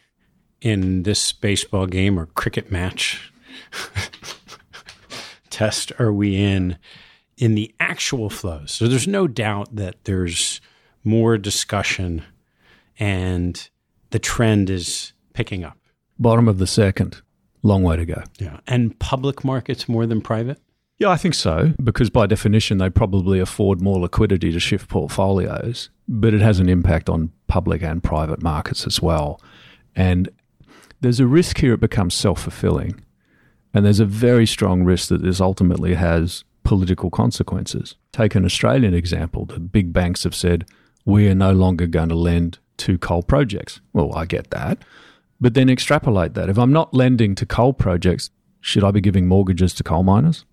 in 0.62 1.02
this 1.02 1.32
baseball 1.32 1.86
game 1.86 2.18
or 2.18 2.26
cricket 2.26 2.70
match 2.70 3.30
test 5.50 5.92
are 5.98 6.12
we 6.12 6.36
in 6.36 6.78
in 7.36 7.54
the 7.54 7.74
actual 7.78 8.30
flows? 8.30 8.72
So 8.72 8.88
there's 8.88 9.08
no 9.08 9.26
doubt 9.26 9.76
that 9.76 10.04
there's 10.04 10.62
more 11.02 11.36
discussion 11.36 12.22
and 12.98 13.68
the 14.10 14.18
trend 14.18 14.70
is 14.70 15.12
picking 15.34 15.64
up. 15.64 15.76
Bottom 16.18 16.48
of 16.48 16.58
the 16.58 16.66
second. 16.66 17.20
Long 17.64 17.82
way 17.82 17.96
to 17.96 18.04
go. 18.04 18.22
Yeah. 18.38 18.60
And 18.66 18.96
public 18.98 19.42
markets 19.42 19.88
more 19.88 20.06
than 20.06 20.20
private? 20.20 20.60
Yeah, 20.98 21.08
I 21.08 21.16
think 21.16 21.34
so, 21.34 21.72
because 21.82 22.10
by 22.10 22.26
definition, 22.26 22.78
they 22.78 22.90
probably 22.90 23.40
afford 23.40 23.80
more 23.80 23.98
liquidity 23.98 24.52
to 24.52 24.60
shift 24.60 24.88
portfolios, 24.88 25.88
but 26.06 26.34
it 26.34 26.40
has 26.40 26.60
an 26.60 26.68
impact 26.68 27.08
on 27.08 27.32
public 27.48 27.82
and 27.82 28.02
private 28.02 28.42
markets 28.42 28.86
as 28.86 29.02
well. 29.02 29.40
And 29.96 30.28
there's 31.00 31.20
a 31.20 31.26
risk 31.26 31.58
here 31.58 31.72
it 31.72 31.80
becomes 31.80 32.14
self 32.14 32.42
fulfilling. 32.42 33.02
And 33.72 33.84
there's 33.84 33.98
a 33.98 34.04
very 34.04 34.46
strong 34.46 34.84
risk 34.84 35.08
that 35.08 35.22
this 35.22 35.40
ultimately 35.40 35.94
has 35.94 36.44
political 36.62 37.10
consequences. 37.10 37.96
Take 38.12 38.34
an 38.34 38.44
Australian 38.44 38.94
example. 38.94 39.46
The 39.46 39.58
big 39.58 39.92
banks 39.92 40.22
have 40.22 40.34
said, 40.34 40.66
we 41.04 41.28
are 41.28 41.34
no 41.34 41.52
longer 41.52 41.86
going 41.86 42.10
to 42.10 42.14
lend 42.14 42.58
to 42.76 42.98
coal 42.98 43.22
projects. 43.22 43.80
Well, 43.92 44.14
I 44.14 44.26
get 44.26 44.50
that. 44.50 44.78
But 45.40 45.54
then 45.54 45.68
extrapolate 45.68 46.34
that. 46.34 46.48
If 46.48 46.58
I'm 46.58 46.72
not 46.72 46.94
lending 46.94 47.34
to 47.36 47.46
coal 47.46 47.72
projects, 47.72 48.30
should 48.60 48.84
I 48.84 48.90
be 48.90 49.00
giving 49.00 49.26
mortgages 49.26 49.74
to 49.74 49.82
coal 49.82 50.02
miners? 50.02 50.44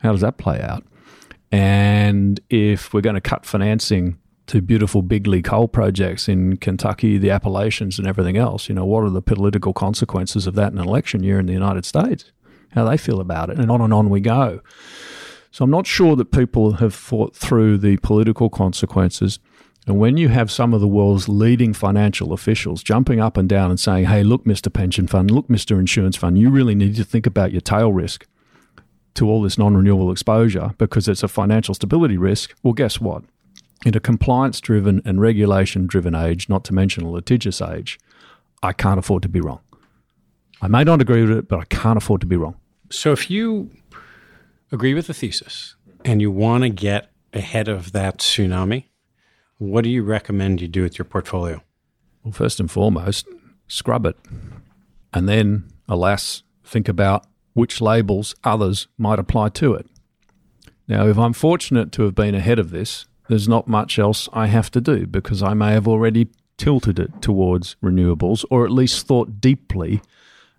How 0.00 0.12
does 0.12 0.20
that 0.20 0.36
play 0.36 0.60
out? 0.60 0.84
And 1.50 2.40
if 2.50 2.92
we're 2.92 3.00
going 3.00 3.14
to 3.14 3.20
cut 3.20 3.46
financing 3.46 4.18
to 4.46 4.60
beautiful 4.60 5.02
bigly 5.02 5.40
coal 5.40 5.68
projects 5.68 6.28
in 6.28 6.56
Kentucky, 6.56 7.16
the 7.18 7.30
Appalachians, 7.30 7.98
and 7.98 8.08
everything 8.08 8.36
else. 8.36 8.68
You 8.68 8.74
know, 8.74 8.84
what 8.84 9.04
are 9.04 9.10
the 9.10 9.22
political 9.22 9.72
consequences 9.72 10.46
of 10.46 10.54
that 10.56 10.72
in 10.72 10.78
an 10.78 10.86
election 10.86 11.22
year 11.22 11.38
in 11.38 11.46
the 11.46 11.52
United 11.52 11.84
States? 11.84 12.32
How 12.72 12.84
they 12.84 12.96
feel 12.96 13.20
about 13.20 13.50
it, 13.50 13.58
and 13.58 13.70
on 13.70 13.80
and 13.80 13.92
on 13.92 14.10
we 14.10 14.20
go. 14.20 14.60
So 15.50 15.64
I'm 15.64 15.70
not 15.70 15.86
sure 15.86 16.16
that 16.16 16.32
people 16.32 16.74
have 16.74 16.94
thought 16.94 17.36
through 17.36 17.78
the 17.78 17.98
political 17.98 18.48
consequences. 18.48 19.38
And 19.86 19.98
when 19.98 20.16
you 20.16 20.28
have 20.28 20.50
some 20.50 20.72
of 20.72 20.80
the 20.80 20.88
world's 20.88 21.28
leading 21.28 21.72
financial 21.72 22.32
officials 22.32 22.82
jumping 22.82 23.20
up 23.20 23.36
and 23.36 23.48
down 23.48 23.70
and 23.70 23.80
saying, 23.80 24.04
hey, 24.04 24.22
look, 24.22 24.44
Mr. 24.44 24.72
Pension 24.72 25.08
Fund, 25.08 25.30
look, 25.30 25.48
Mr. 25.48 25.78
Insurance 25.78 26.16
Fund, 26.16 26.38
you 26.38 26.50
really 26.50 26.74
need 26.74 26.94
to 26.96 27.04
think 27.04 27.26
about 27.26 27.50
your 27.50 27.60
tail 27.60 27.92
risk 27.92 28.26
to 29.14 29.28
all 29.28 29.42
this 29.42 29.58
non 29.58 29.76
renewable 29.76 30.12
exposure 30.12 30.74
because 30.78 31.08
it's 31.08 31.22
a 31.22 31.28
financial 31.28 31.74
stability 31.74 32.16
risk. 32.16 32.54
Well, 32.62 32.74
guess 32.74 33.00
what? 33.00 33.24
in 33.84 33.96
a 33.96 34.00
compliance 34.00 34.60
driven 34.60 35.02
and 35.04 35.20
regulation 35.20 35.86
driven 35.86 36.14
age, 36.14 36.48
not 36.48 36.64
to 36.64 36.74
mention 36.74 37.04
a 37.04 37.10
litigious 37.10 37.60
age, 37.60 37.98
I 38.62 38.72
can't 38.72 38.98
afford 38.98 39.22
to 39.24 39.28
be 39.28 39.40
wrong. 39.40 39.60
I 40.60 40.68
may 40.68 40.84
not 40.84 41.00
agree 41.00 41.22
with 41.22 41.36
it, 41.36 41.48
but 41.48 41.58
I 41.58 41.64
can't 41.64 41.96
afford 41.96 42.20
to 42.20 42.26
be 42.26 42.36
wrong. 42.36 42.56
So 42.90 43.12
if 43.12 43.30
you 43.30 43.70
agree 44.70 44.94
with 44.94 45.08
the 45.08 45.14
thesis 45.14 45.74
and 46.04 46.20
you 46.20 46.30
want 46.30 46.62
to 46.62 46.68
get 46.68 47.10
ahead 47.32 47.68
of 47.68 47.92
that 47.92 48.18
tsunami, 48.18 48.84
what 49.62 49.84
do 49.84 49.90
you 49.90 50.02
recommend 50.02 50.60
you 50.60 50.68
do 50.68 50.82
with 50.82 50.98
your 50.98 51.04
portfolio? 51.04 51.62
Well, 52.22 52.32
first 52.32 52.58
and 52.60 52.70
foremost, 52.70 53.26
scrub 53.68 54.06
it. 54.06 54.16
And 55.12 55.28
then, 55.28 55.68
alas, 55.88 56.42
think 56.64 56.88
about 56.88 57.26
which 57.54 57.80
labels 57.80 58.34
others 58.42 58.88
might 58.98 59.18
apply 59.18 59.50
to 59.50 59.74
it. 59.74 59.86
Now, 60.88 61.06
if 61.06 61.18
I'm 61.18 61.32
fortunate 61.32 61.92
to 61.92 62.02
have 62.02 62.14
been 62.14 62.34
ahead 62.34 62.58
of 62.58 62.70
this, 62.70 63.06
there's 63.28 63.48
not 63.48 63.68
much 63.68 63.98
else 63.98 64.28
I 64.32 64.46
have 64.46 64.70
to 64.72 64.80
do 64.80 65.06
because 65.06 65.42
I 65.42 65.54
may 65.54 65.72
have 65.72 65.86
already 65.86 66.28
tilted 66.56 66.98
it 66.98 67.22
towards 67.22 67.76
renewables 67.82 68.44
or 68.50 68.64
at 68.64 68.72
least 68.72 69.06
thought 69.06 69.40
deeply 69.40 70.02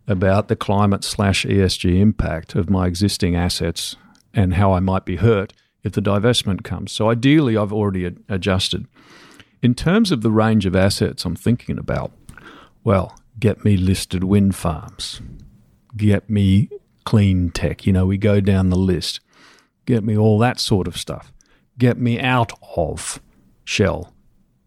about 0.08 0.48
the 0.48 0.56
climate 0.56 1.04
slash 1.04 1.46
ESG 1.46 2.00
impact 2.00 2.56
of 2.56 2.70
my 2.70 2.88
existing 2.88 3.36
assets 3.36 3.96
and 4.34 4.56
how 4.56 4.74
I 4.74 4.80
might 4.80 5.06
be 5.06 5.18
hurt 5.18 5.54
if 5.84 5.92
the 5.92 6.02
divestment 6.02 6.64
comes. 6.64 6.92
So 6.92 7.10
ideally, 7.10 7.58
I've 7.58 7.74
already 7.74 8.06
ad- 8.06 8.24
adjusted. 8.30 8.88
In 9.62 9.76
terms 9.76 10.12
of 10.12 10.22
the 10.22 10.32
range 10.32 10.66
of 10.66 10.76
assets 10.76 11.26
I'm 11.26 11.36
thinking 11.36 11.78
about, 11.78 12.12
well, 12.84 13.18
get 13.40 13.64
me 13.64 13.78
listed 13.78 14.24
wind 14.24 14.56
farms, 14.56 15.22
get 15.96 16.30
me 16.30 16.70
clean 17.06 17.50
tech. 17.50 17.86
You 17.86 17.94
know, 17.94 18.06
we 18.06 18.18
go 18.18 18.40
down 18.40 18.70
the 18.70 18.78
list, 18.78 19.20
get 19.86 20.04
me 20.04 20.18
all 20.18 20.38
that 20.40 20.60
sort 20.60 20.88
of 20.88 20.98
stuff 20.98 21.34
get 21.78 21.98
me 21.98 22.20
out 22.20 22.54
of 22.76 23.22
Shell. 23.64 24.14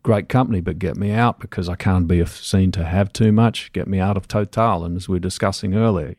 Great 0.02 0.28
company, 0.28 0.60
but 0.60 0.78
get 0.78 0.96
me 0.96 1.10
out 1.10 1.40
because 1.40 1.68
I 1.68 1.74
can't 1.74 2.06
be 2.06 2.24
seen 2.26 2.70
to 2.72 2.84
have 2.84 3.12
too 3.12 3.32
much. 3.32 3.72
Get 3.72 3.88
me 3.88 3.98
out 3.98 4.16
of 4.16 4.28
Total. 4.28 4.84
And 4.84 4.96
as 4.96 5.08
we 5.08 5.16
were 5.16 5.20
discussing 5.20 5.74
earlier, 5.74 6.14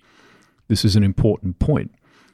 this 0.67 0.83
is 0.83 0.95
an 0.95 1.03
important 1.03 1.59
point. 1.59 1.93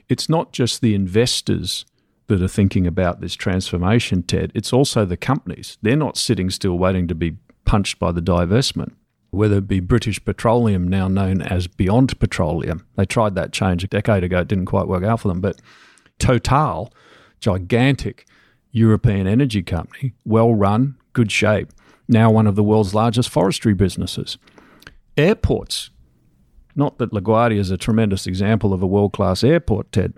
It's 0.10 0.28
not 0.28 0.52
just 0.52 0.82
the 0.82 0.96
investors 0.96 1.86
that 2.28 2.42
are 2.42 2.48
thinking 2.48 2.88
about 2.88 3.22
this 3.22 3.36
transformation, 3.36 4.24
Ted. 4.24 4.52
It's 4.56 4.74
also 4.74 5.06
the 5.06 5.18
companies. 5.18 5.78
They're 5.82 5.96
not 5.96 6.18
sitting 6.18 6.50
still 6.50 6.78
waiting 6.78 7.08
to 7.08 7.16
be 7.16 7.38
punched 7.66 8.00
by 8.00 8.12
the 8.12 8.22
divestment. 8.22 8.94
Whether 9.32 9.58
it 9.58 9.68
be 9.68 9.80
British 9.80 10.24
Petroleum, 10.24 10.88
now 10.88 11.08
known 11.08 11.42
as 11.42 11.68
Beyond 11.68 12.20
Petroleum, 12.20 12.86
they 12.96 13.06
tried 13.06 13.36
that 13.36 13.52
change 13.52 13.84
a 13.84 13.88
decade 13.88 14.24
ago. 14.24 14.40
It 14.40 14.48
didn't 14.48 14.66
quite 14.66 14.88
work 14.88 15.04
out 15.04 15.22
for 15.22 15.28
them. 15.28 15.42
But 15.42 15.60
Total, 16.20 16.94
gigantic, 17.40 18.26
European 18.72 19.28
energy 19.28 19.62
company, 19.62 20.14
well 20.24 20.54
run, 20.54 20.96
good 21.14 21.32
shape, 21.32 21.70
now 22.08 22.32
one 22.32 22.48
of 22.48 22.56
the 22.56 22.64
world's 22.64 22.94
largest 22.94 23.30
forestry 23.30 23.74
businesses. 23.74 24.38
Airports, 25.18 25.90
Not 26.76 26.98
that 26.98 27.12
LaGuardia 27.12 27.60
is 27.60 27.72
a 27.72 27.78
tremendous 27.78 28.26
example 28.26 28.74
of 28.74 28.82
a 28.82 28.88
world 28.88 29.14
class 29.14 29.44
airport, 29.44 29.92
Ted, 29.92 30.14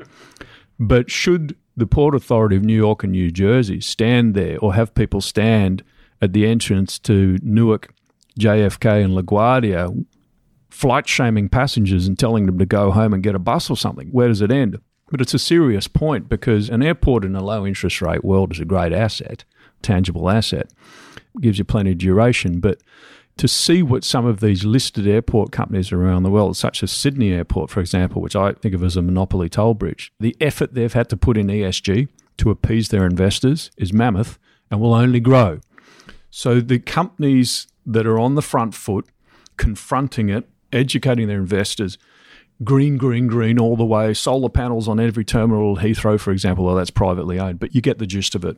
but 0.80 1.10
should 1.10 1.56
the 1.78 1.88
Port 1.88 2.16
Authority 2.16 2.56
of 2.56 2.64
New 2.64 2.76
York 2.76 3.04
and 3.04 3.12
New 3.12 3.32
Jersey 3.32 3.82
stand 3.82 4.34
there 4.34 4.58
or 4.60 4.74
have 4.74 4.96
people 4.96 5.22
stand 5.22 5.84
at 6.22 6.34
the 6.34 6.46
entrance 6.48 6.98
to 7.00 7.38
Newark, 7.42 7.94
JFK, 8.40 9.04
and 9.04 9.14
LaGuardia, 9.14 10.06
flight 10.70 11.08
shaming 11.08 11.50
passengers 11.50 12.08
and 12.08 12.18
telling 12.18 12.46
them 12.46 12.58
to 12.58 12.66
go 12.66 12.92
home 12.92 13.14
and 13.14 13.24
get 13.24 13.36
a 13.36 13.40
bus 13.40 13.70
or 13.70 13.78
something? 13.78 14.08
Where 14.10 14.28
does 14.28 14.42
it 14.42 14.52
end? 14.52 14.78
But 15.12 15.22
it's 15.22 15.34
a 15.34 15.40
serious 15.40 15.88
point 15.88 16.30
because 16.30 16.70
an 16.70 16.82
airport 16.82 17.26
in 17.26 17.36
a 17.36 17.44
low 17.44 17.66
interest 17.66 18.02
rate 18.02 18.26
world 18.26 18.52
is 18.54 18.60
a 18.60 18.66
great 18.66 18.92
asset, 18.92 19.44
tangible 19.82 20.30
asset, 20.30 20.72
gives 21.40 21.60
you 21.60 21.66
plenty 21.66 21.92
of 21.92 21.98
duration. 21.98 22.60
But 22.60 22.82
to 23.38 23.48
see 23.48 23.84
what 23.84 24.04
some 24.04 24.26
of 24.26 24.40
these 24.40 24.64
listed 24.64 25.08
airport 25.08 25.52
companies 25.52 25.92
around 25.92 26.24
the 26.24 26.30
world, 26.30 26.56
such 26.56 26.82
as 26.82 26.92
Sydney 26.92 27.34
Airport, 27.34 27.70
for 27.70 27.82
example, 27.82 28.22
which 28.22 28.36
I 28.36 28.54
think 28.54 28.74
of 28.74 28.84
as 28.84 28.96
a 28.96 29.02
monopoly 29.02 29.50
toll 29.50 29.74
bridge, 29.74 30.14
the 30.20 30.36
effort 30.40 30.74
they've 30.74 30.94
had 30.94 31.10
to 31.10 31.18
put 31.18 31.38
in 31.38 31.48
ESG 31.48 32.08
to 32.38 32.50
appease 32.50 32.90
their 32.90 33.06
investors 33.06 33.72
is 33.78 33.92
mammoth 33.92 34.40
and 34.72 34.80
will 34.80 34.94
only 34.94 35.20
grow. 35.20 35.60
So 36.30 36.60
the 36.60 36.80
companies 36.80 37.68
that 37.86 38.08
are 38.08 38.20
on 38.20 38.36
the 38.36 38.42
front 38.42 38.74
foot, 38.74 39.06
confronting 39.58 40.30
it, 40.30 40.48
educating 40.72 41.28
their 41.28 41.40
investors, 41.40 41.98
green, 42.64 42.98
green, 42.98 43.28
green 43.28 43.60
all 43.60 43.76
the 43.76 43.86
way, 43.86 44.14
solar 44.14 44.50
panels 44.50 44.88
on 44.88 45.00
every 45.00 45.26
terminal, 45.26 45.78
Heathrow, 45.78 46.20
for 46.20 46.32
example, 46.32 46.66
well, 46.66 46.76
that's 46.76 46.90
privately 46.90 47.38
owned, 47.38 47.60
but 47.60 47.76
you 47.76 47.82
get 47.82 48.00
the 48.00 48.08
gist 48.08 48.34
of 48.34 48.46
it. 48.46 48.58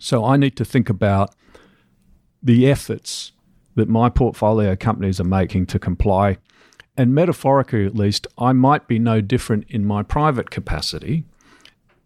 So 0.00 0.24
I 0.24 0.36
need 0.36 0.56
to 0.56 0.64
think 0.64 0.90
about 0.90 1.34
the 2.42 2.68
efforts 2.68 3.32
that 3.74 3.88
my 3.88 4.08
portfolio 4.08 4.76
companies 4.76 5.20
are 5.20 5.24
making 5.24 5.66
to 5.66 5.78
comply. 5.78 6.38
And 6.96 7.14
metaphorically, 7.14 7.86
at 7.86 7.94
least, 7.94 8.26
I 8.38 8.52
might 8.52 8.86
be 8.86 8.98
no 8.98 9.20
different 9.20 9.64
in 9.68 9.84
my 9.84 10.02
private 10.02 10.50
capacity. 10.50 11.24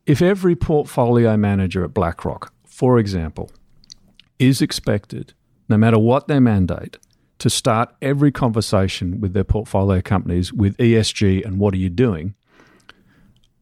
If 0.06 0.22
every 0.22 0.56
portfolio 0.56 1.36
manager 1.36 1.84
at 1.84 1.92
BlackRock, 1.92 2.52
for 2.64 2.98
example, 2.98 3.50
is 4.38 4.62
expected, 4.62 5.34
no 5.68 5.76
matter 5.76 5.98
what 5.98 6.28
their 6.28 6.40
mandate, 6.40 6.96
to 7.38 7.50
start 7.50 7.94
every 8.02 8.32
conversation 8.32 9.20
with 9.20 9.32
their 9.32 9.44
portfolio 9.44 10.00
companies 10.00 10.52
with 10.52 10.76
ESG 10.78 11.44
and 11.44 11.58
what 11.58 11.74
are 11.74 11.78
you 11.78 11.90
doing, 11.90 12.34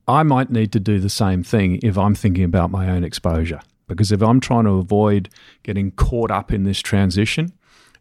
I 0.08 0.22
might 0.22 0.50
need 0.50 0.72
to 0.72 0.80
do 0.80 1.00
the 1.00 1.10
same 1.10 1.42
thing 1.42 1.80
if 1.82 1.98
I'm 1.98 2.14
thinking 2.14 2.44
about 2.44 2.70
my 2.70 2.88
own 2.88 3.04
exposure. 3.04 3.60
Because 3.88 4.12
if 4.12 4.22
I'm 4.22 4.40
trying 4.40 4.64
to 4.64 4.72
avoid 4.72 5.28
getting 5.62 5.90
caught 5.92 6.30
up 6.30 6.52
in 6.52 6.64
this 6.64 6.80
transition, 6.80 7.52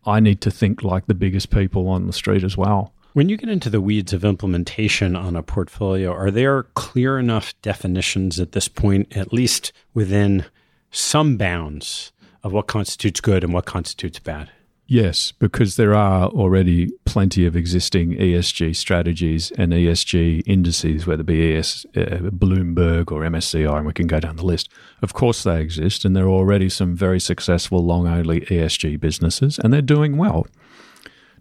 I 0.06 0.20
need 0.20 0.42
to 0.42 0.52
think 0.52 0.84
like 0.84 1.08
the 1.08 1.14
biggest 1.14 1.50
people 1.50 1.88
on 1.88 2.08
the 2.08 2.14
street 2.14 2.44
as 2.44 2.56
well. 2.56 2.94
When 3.14 3.30
you 3.30 3.38
get 3.38 3.50
into 3.50 3.70
the 3.70 3.82
weeds 3.82 4.12
of 4.12 4.26
implementation 4.26 5.16
on 5.16 5.36
a 5.36 5.44
portfolio, 5.44 6.12
are 6.12 6.32
there 6.32 6.64
clear 6.76 7.18
enough 7.18 7.54
definitions 7.62 8.40
at 8.40 8.52
this 8.52 8.68
point, 8.68 9.16
at 9.16 9.32
least 9.32 9.72
within 9.94 10.46
some 10.92 11.38
bounds, 11.38 12.12
of 12.44 12.52
what 12.52 12.68
constitutes 12.68 13.22
good 13.22 13.44
and 13.44 13.54
what 13.54 13.66
constitutes 13.66 14.20
bad? 14.20 14.52
Yes, 14.88 15.32
because 15.32 15.78
there 15.78 15.96
are 15.96 16.28
already 16.28 16.92
plenty 17.06 17.48
of 17.48 17.56
existing 17.56 18.14
ESG 18.18 18.76
strategies 18.76 19.52
and 19.58 19.74
ESG 19.74 20.44
indices, 20.46 21.08
whether 21.08 21.22
it 21.22 21.26
be 21.26 21.56
ES, 21.56 21.88
uh, 21.96 22.30
Bloomberg 22.30 23.12
or 23.12 23.22
MSCI, 23.22 23.78
and 23.78 23.88
we 23.88 23.94
can 23.94 24.06
go 24.06 24.20
down 24.20 24.36
the 24.36 24.46
list. 24.46 24.70
Of 25.02 25.14
course, 25.14 25.42
they 25.42 25.60
exist, 25.60 26.06
and 26.06 26.16
there 26.16 26.26
are 26.26 26.30
already 26.30 26.70
some 26.70 26.96
very 26.96 27.20
successful 27.20 27.84
long 27.84 28.08
only 28.08 28.42
ESG 28.42 29.00
businesses, 29.00 29.58
and 29.58 29.74
they're 29.74 29.82
doing 29.82 30.18
well. 30.18 30.46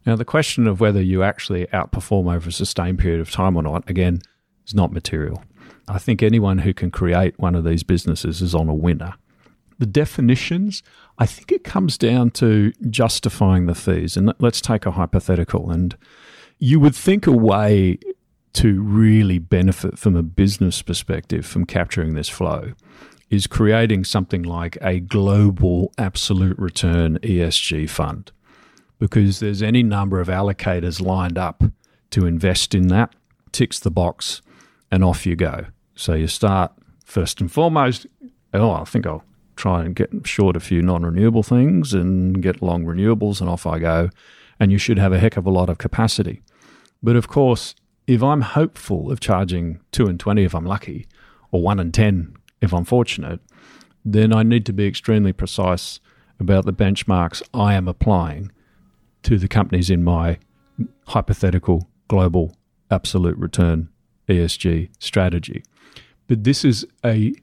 Now, 0.07 0.17
the 0.17 0.25
question 0.25 0.67
of 0.67 0.81
whether 0.81 1.03
you 1.03 1.23
actually 1.23 1.67
outperform 1.67 2.35
over 2.35 2.49
a 2.49 2.53
sustained 2.53 2.99
period 2.99 3.21
of 3.21 3.31
time 3.31 3.57
or 3.57 3.63
not, 3.63 3.89
again, 3.91 4.23
is 4.67 4.75
not 4.75 4.91
material. 4.91 5.43
I 5.87 5.99
think 5.99 6.23
anyone 6.23 6.59
who 6.59 6.73
can 6.73 6.91
create 6.91 7.39
one 7.39 7.55
of 7.55 7.65
these 7.65 7.83
businesses 7.83 8.41
is 8.41 8.55
on 8.55 8.71
a 8.71 8.75
winner 8.75 9.15
the 9.79 9.87
definitions, 9.87 10.83
I 11.19 11.27
think 11.27 11.53
it 11.53 11.65
comes 11.65 11.97
down 11.97 12.31
to 12.33 12.73
justifying 12.91 13.67
the 13.67 13.75
fees. 13.75 14.17
And 14.17 14.33
let's 14.39 14.61
take 14.61 14.85
a 14.87 14.93
hypothetical. 14.93 15.71
And 15.71 15.97
you 16.59 16.81
would 16.81 16.95
think 16.95 17.27
a 17.27 17.33
way 17.33 17.99
to 18.55 18.81
really 18.83 19.39
benefit 19.39 19.99
from 19.99 20.17
a 20.17 20.23
business 20.23 20.83
perspective 20.83 21.45
from 21.45 21.67
capturing 21.67 22.15
this 22.15 22.29
flow 22.29 22.73
is 23.31 23.47
creating 23.47 24.05
something 24.05 24.43
like 24.43 24.79
a 24.81 25.01
global 25.01 25.93
absolute 25.99 26.59
return 26.59 27.19
ESG 27.19 27.89
fund. 27.91 28.31
Because 28.99 29.41
there's 29.41 29.63
any 29.63 29.83
number 29.83 30.21
of 30.21 30.29
allocators 30.29 31.01
lined 31.01 31.37
up 31.37 31.65
to 32.11 32.27
invest 32.27 32.75
in 32.75 32.89
that, 32.89 33.15
ticks 33.51 33.81
the 33.81 33.91
box, 33.91 34.41
and 34.91 35.03
off 35.03 35.27
you 35.27 35.35
go. 35.35 35.67
So 35.97 36.15
you 36.15 36.29
start 36.29 36.73
first 37.05 37.41
and 37.41 37.51
foremost, 37.51 38.07
oh, 38.53 38.71
I 38.71 38.85
think 38.85 39.07
I'll 39.07 39.25
try 39.57 39.85
and 39.85 39.95
get 39.95 40.11
short 40.25 40.57
a 40.57 40.61
few 40.61 40.83
non 40.83 41.05
renewable 41.05 41.43
things 41.43 41.93
and 41.93 42.43
get 42.43 42.63
long 42.63 42.85
renewables, 42.85 43.41
and 43.41 43.49
off 43.49 43.67
I 43.67 43.79
go. 43.79 44.11
And 44.61 44.71
you 44.71 44.79
should 44.79 44.99
have 44.99 45.13
a 45.13 45.19
heck 45.19 45.37
of 45.37 45.47
a 45.47 45.51
lot 45.51 45.69
of 45.69 45.79
capacity. 45.79 46.43
But 47.03 47.17
of 47.17 47.29
course, 47.29 47.75
if 48.07 48.23
I'm 48.23 48.43
hopeful 48.43 49.11
of 49.11 49.21
charging 49.21 49.81
2 49.93 50.07
and 50.07 50.21
20 50.21 50.45
if 50.45 50.55
I'm 50.55 50.67
lucky, 50.67 51.07
or 51.51 51.63
1 51.63 51.81
and 51.81 51.93
10 51.93 52.35
if 52.61 52.73
I'm 52.73 52.85
fortunate, 52.85 53.41
then 54.05 54.33
I 54.33 54.43
need 54.43 54.67
to 54.67 54.73
be 54.73 54.87
extremely 54.87 55.33
precise 55.33 56.01
about 56.39 56.67
the 56.67 56.73
benchmarks 56.73 57.43
I 57.53 57.75
am 57.75 57.89
applying 57.89 58.53
to 59.23 59.39
the 59.39 59.49
companies 59.49 59.91
in 59.91 60.05
my 60.05 60.39
hypothetical 61.09 61.89
global 62.09 62.57
absolute 62.91 63.37
return 63.39 63.89
ESG 64.29 64.91
strategy. 64.99 65.63
But 66.27 66.45
this 66.45 66.65
is 66.65 66.87
a 67.05 67.35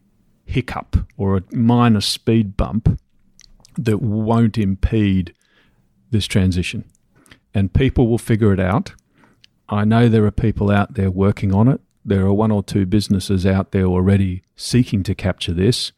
hiccup 0.45 0.97
or 1.17 1.38
a 1.38 1.56
minor 1.56 2.01
speed 2.01 2.58
bump 2.58 2.99
that 3.77 4.01
won't 4.01 4.58
impede 4.58 5.34
this 6.10 6.25
transition. 6.25 6.86
And 7.54 7.73
people 7.73 8.08
will 8.08 8.17
figure 8.17 8.54
it 8.54 8.60
out. 8.60 8.93
I 9.69 9.86
know 9.86 10.10
there 10.10 10.25
are 10.25 10.32
people 10.32 10.69
out 10.69 10.95
there 10.95 11.12
working 11.12 11.54
on 11.54 11.67
it. 11.67 11.82
There 12.04 12.25
are 12.25 12.34
one 12.34 12.51
or 12.51 12.63
two 12.63 12.86
businesses 12.86 13.45
out 13.45 13.71
there 13.71 13.86
already 13.86 14.43
seeking 14.56 15.04
to 15.04 15.15
capture 15.15 15.54
this. 15.54 15.91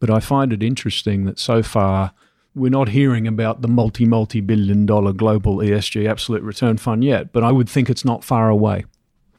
But 0.00 0.10
I 0.10 0.20
find 0.20 0.52
it 0.52 0.62
interesting 0.62 1.24
that 1.24 1.38
so 1.38 1.62
far 1.62 2.12
we're 2.54 2.70
not 2.70 2.90
hearing 2.90 3.26
about 3.26 3.62
the 3.62 3.68
multi, 3.68 4.04
multi 4.04 4.40
billion 4.40 4.86
dollar 4.86 5.12
global 5.12 5.58
ESG 5.58 6.08
absolute 6.08 6.42
return 6.42 6.76
fund 6.76 7.04
yet, 7.04 7.32
but 7.32 7.44
I 7.44 7.52
would 7.52 7.68
think 7.68 7.88
it's 7.88 8.04
not 8.04 8.24
far 8.24 8.48
away. 8.48 8.84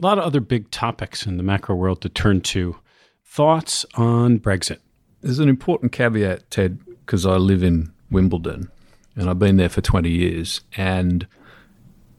A 0.02 0.06
lot 0.06 0.17
of 0.17 0.23
other 0.23 0.39
big 0.39 0.71
topics 0.71 1.25
in 1.25 1.38
the 1.38 1.43
macro 1.43 1.75
world 1.75 2.02
to 2.02 2.10
turn 2.10 2.41
to. 2.41 2.78
Thoughts 3.31 3.85
on 3.93 4.39
Brexit? 4.39 4.79
There's 5.21 5.37
an 5.37 5.49
important 5.49 5.91
caveat, 5.91 6.49
Ted, 6.49 6.79
because 7.05 7.27
I 7.27 7.35
live 7.35 7.61
in 7.61 7.93
Wimbledon 8.09 8.71
and 9.15 9.29
I've 9.29 9.37
been 9.37 9.57
there 9.57 9.69
for 9.69 9.81
20 9.81 10.09
years. 10.09 10.61
And 10.75 11.27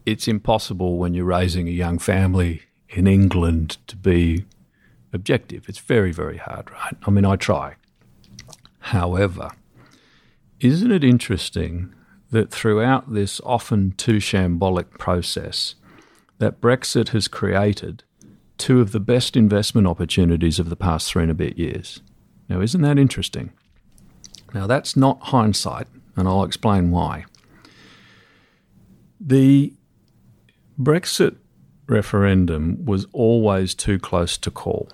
it's 0.07 0.29
impossible 0.29 0.99
when 0.99 1.13
you're 1.13 1.25
raising 1.25 1.67
a 1.67 1.73
young 1.73 1.99
family 1.99 2.63
in 2.89 3.09
England 3.09 3.79
to 3.89 3.97
be 3.97 4.45
objective. 5.13 5.69
It's 5.69 5.81
very, 5.81 6.13
very 6.13 6.37
hard, 6.37 6.71
right? 6.71 6.95
I 7.05 7.11
mean, 7.11 7.25
I 7.25 7.35
try. 7.35 7.75
However, 8.79 9.51
isn't 10.61 10.93
it 10.93 11.03
interesting 11.03 11.93
that 12.31 12.53
throughout 12.53 13.13
this 13.13 13.41
often 13.45 13.95
too 13.97 14.19
shambolic 14.19 14.93
process, 14.93 15.75
that 16.39 16.61
Brexit 16.61 17.09
has 17.09 17.27
created 17.27 18.05
two 18.61 18.81
of 18.81 18.93
the 18.93 19.01
best 19.01 19.37
investment 19.37 19.87
opportunities 19.87 20.59
of 20.59 20.69
the 20.69 20.77
past 20.77 21.11
three 21.11 21.23
and 21.23 21.33
a 21.33 21.35
bit 21.35 21.59
years. 21.59 22.03
Now, 22.49 22.61
isn't 22.61 22.83
that 22.83 22.99
interesting? 22.99 23.53
Now, 24.53 24.67
that's 24.67 24.97
not 24.97 25.19
hindsight, 25.21 25.89
and 26.15 26.29
I'll 26.29 26.45
explain 26.45 26.91
why. 26.91 27.25
The 29.19 29.73
Brexit 30.79 31.37
referendum 31.87 32.85
was 32.85 33.07
always 33.13 33.75
too 33.75 33.99
close 33.99 34.37
to 34.39 34.51
call. 34.51 34.91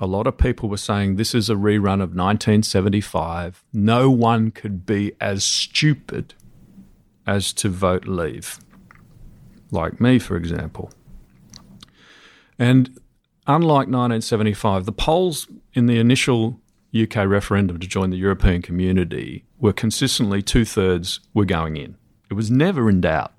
A 0.00 0.06
lot 0.06 0.26
of 0.26 0.38
people 0.38 0.68
were 0.68 0.76
saying 0.76 1.16
this 1.16 1.34
is 1.34 1.50
a 1.50 1.54
rerun 1.54 2.00
of 2.00 2.14
1975. 2.14 3.64
No 3.72 4.10
one 4.10 4.50
could 4.50 4.86
be 4.86 5.12
as 5.20 5.44
stupid 5.44 6.34
as 7.26 7.52
to 7.54 7.68
vote 7.68 8.06
leave. 8.06 8.58
Like 9.70 10.00
me, 10.00 10.18
for 10.18 10.36
example. 10.36 10.90
And 12.58 12.98
unlike 13.46 13.88
1975, 13.88 14.84
the 14.84 14.92
polls 14.92 15.48
in 15.74 15.86
the 15.86 15.98
initial 15.98 16.60
UK 16.98 17.26
referendum 17.26 17.78
to 17.78 17.86
join 17.86 18.10
the 18.10 18.16
European 18.16 18.62
community 18.62 19.44
were 19.58 19.72
consistently 19.72 20.42
two 20.42 20.64
thirds 20.64 21.20
were 21.34 21.44
going 21.44 21.76
in. 21.76 21.96
It 22.30 22.34
was 22.34 22.50
never 22.50 22.88
in 22.88 23.00
doubt. 23.00 23.32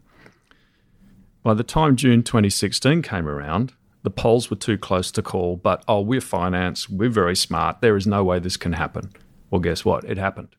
By 1.43 1.53
the 1.53 1.63
time 1.63 1.95
June 1.95 2.23
2016 2.23 3.01
came 3.01 3.27
around, 3.27 3.73
the 4.03 4.09
polls 4.09 4.49
were 4.49 4.55
too 4.55 4.77
close 4.77 5.11
to 5.11 5.21
call, 5.21 5.57
but 5.57 5.83
oh, 5.87 6.01
we're 6.01 6.21
finance, 6.21 6.89
we're 6.89 7.09
very 7.09 7.35
smart, 7.35 7.81
there 7.81 7.97
is 7.97 8.07
no 8.07 8.23
way 8.23 8.39
this 8.39 8.57
can 8.57 8.73
happen. 8.73 9.11
Well, 9.49 9.59
guess 9.59 9.83
what? 9.83 10.03
It 10.05 10.17
happened. 10.17 10.49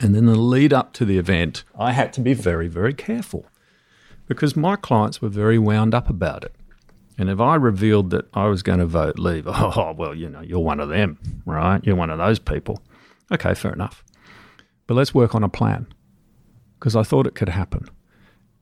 And 0.00 0.14
then 0.14 0.26
the 0.26 0.36
lead 0.36 0.72
up 0.72 0.92
to 0.94 1.04
the 1.04 1.18
event, 1.18 1.64
I 1.78 1.92
had 1.92 2.12
to 2.14 2.20
be 2.20 2.32
very, 2.32 2.68
very 2.68 2.94
careful 2.94 3.46
because 4.26 4.56
my 4.56 4.76
clients 4.76 5.20
were 5.20 5.28
very 5.28 5.58
wound 5.58 5.94
up 5.94 6.08
about 6.08 6.44
it. 6.44 6.54
And 7.20 7.28
if 7.28 7.38
I 7.38 7.56
revealed 7.56 8.08
that 8.10 8.24
I 8.32 8.46
was 8.46 8.62
going 8.62 8.78
to 8.78 8.86
vote 8.86 9.18
leave, 9.18 9.44
oh, 9.46 9.94
well, 9.96 10.14
you 10.14 10.30
know, 10.30 10.40
you're 10.40 10.58
one 10.58 10.80
of 10.80 10.88
them, 10.88 11.18
right? 11.44 11.84
You're 11.84 11.94
one 11.94 12.08
of 12.08 12.16
those 12.16 12.38
people. 12.38 12.82
Okay, 13.30 13.52
fair 13.52 13.74
enough. 13.74 14.02
But 14.86 14.94
let's 14.94 15.14
work 15.14 15.34
on 15.34 15.44
a 15.44 15.48
plan 15.50 15.86
because 16.78 16.96
I 16.96 17.02
thought 17.02 17.26
it 17.26 17.34
could 17.34 17.50
happen. 17.50 17.84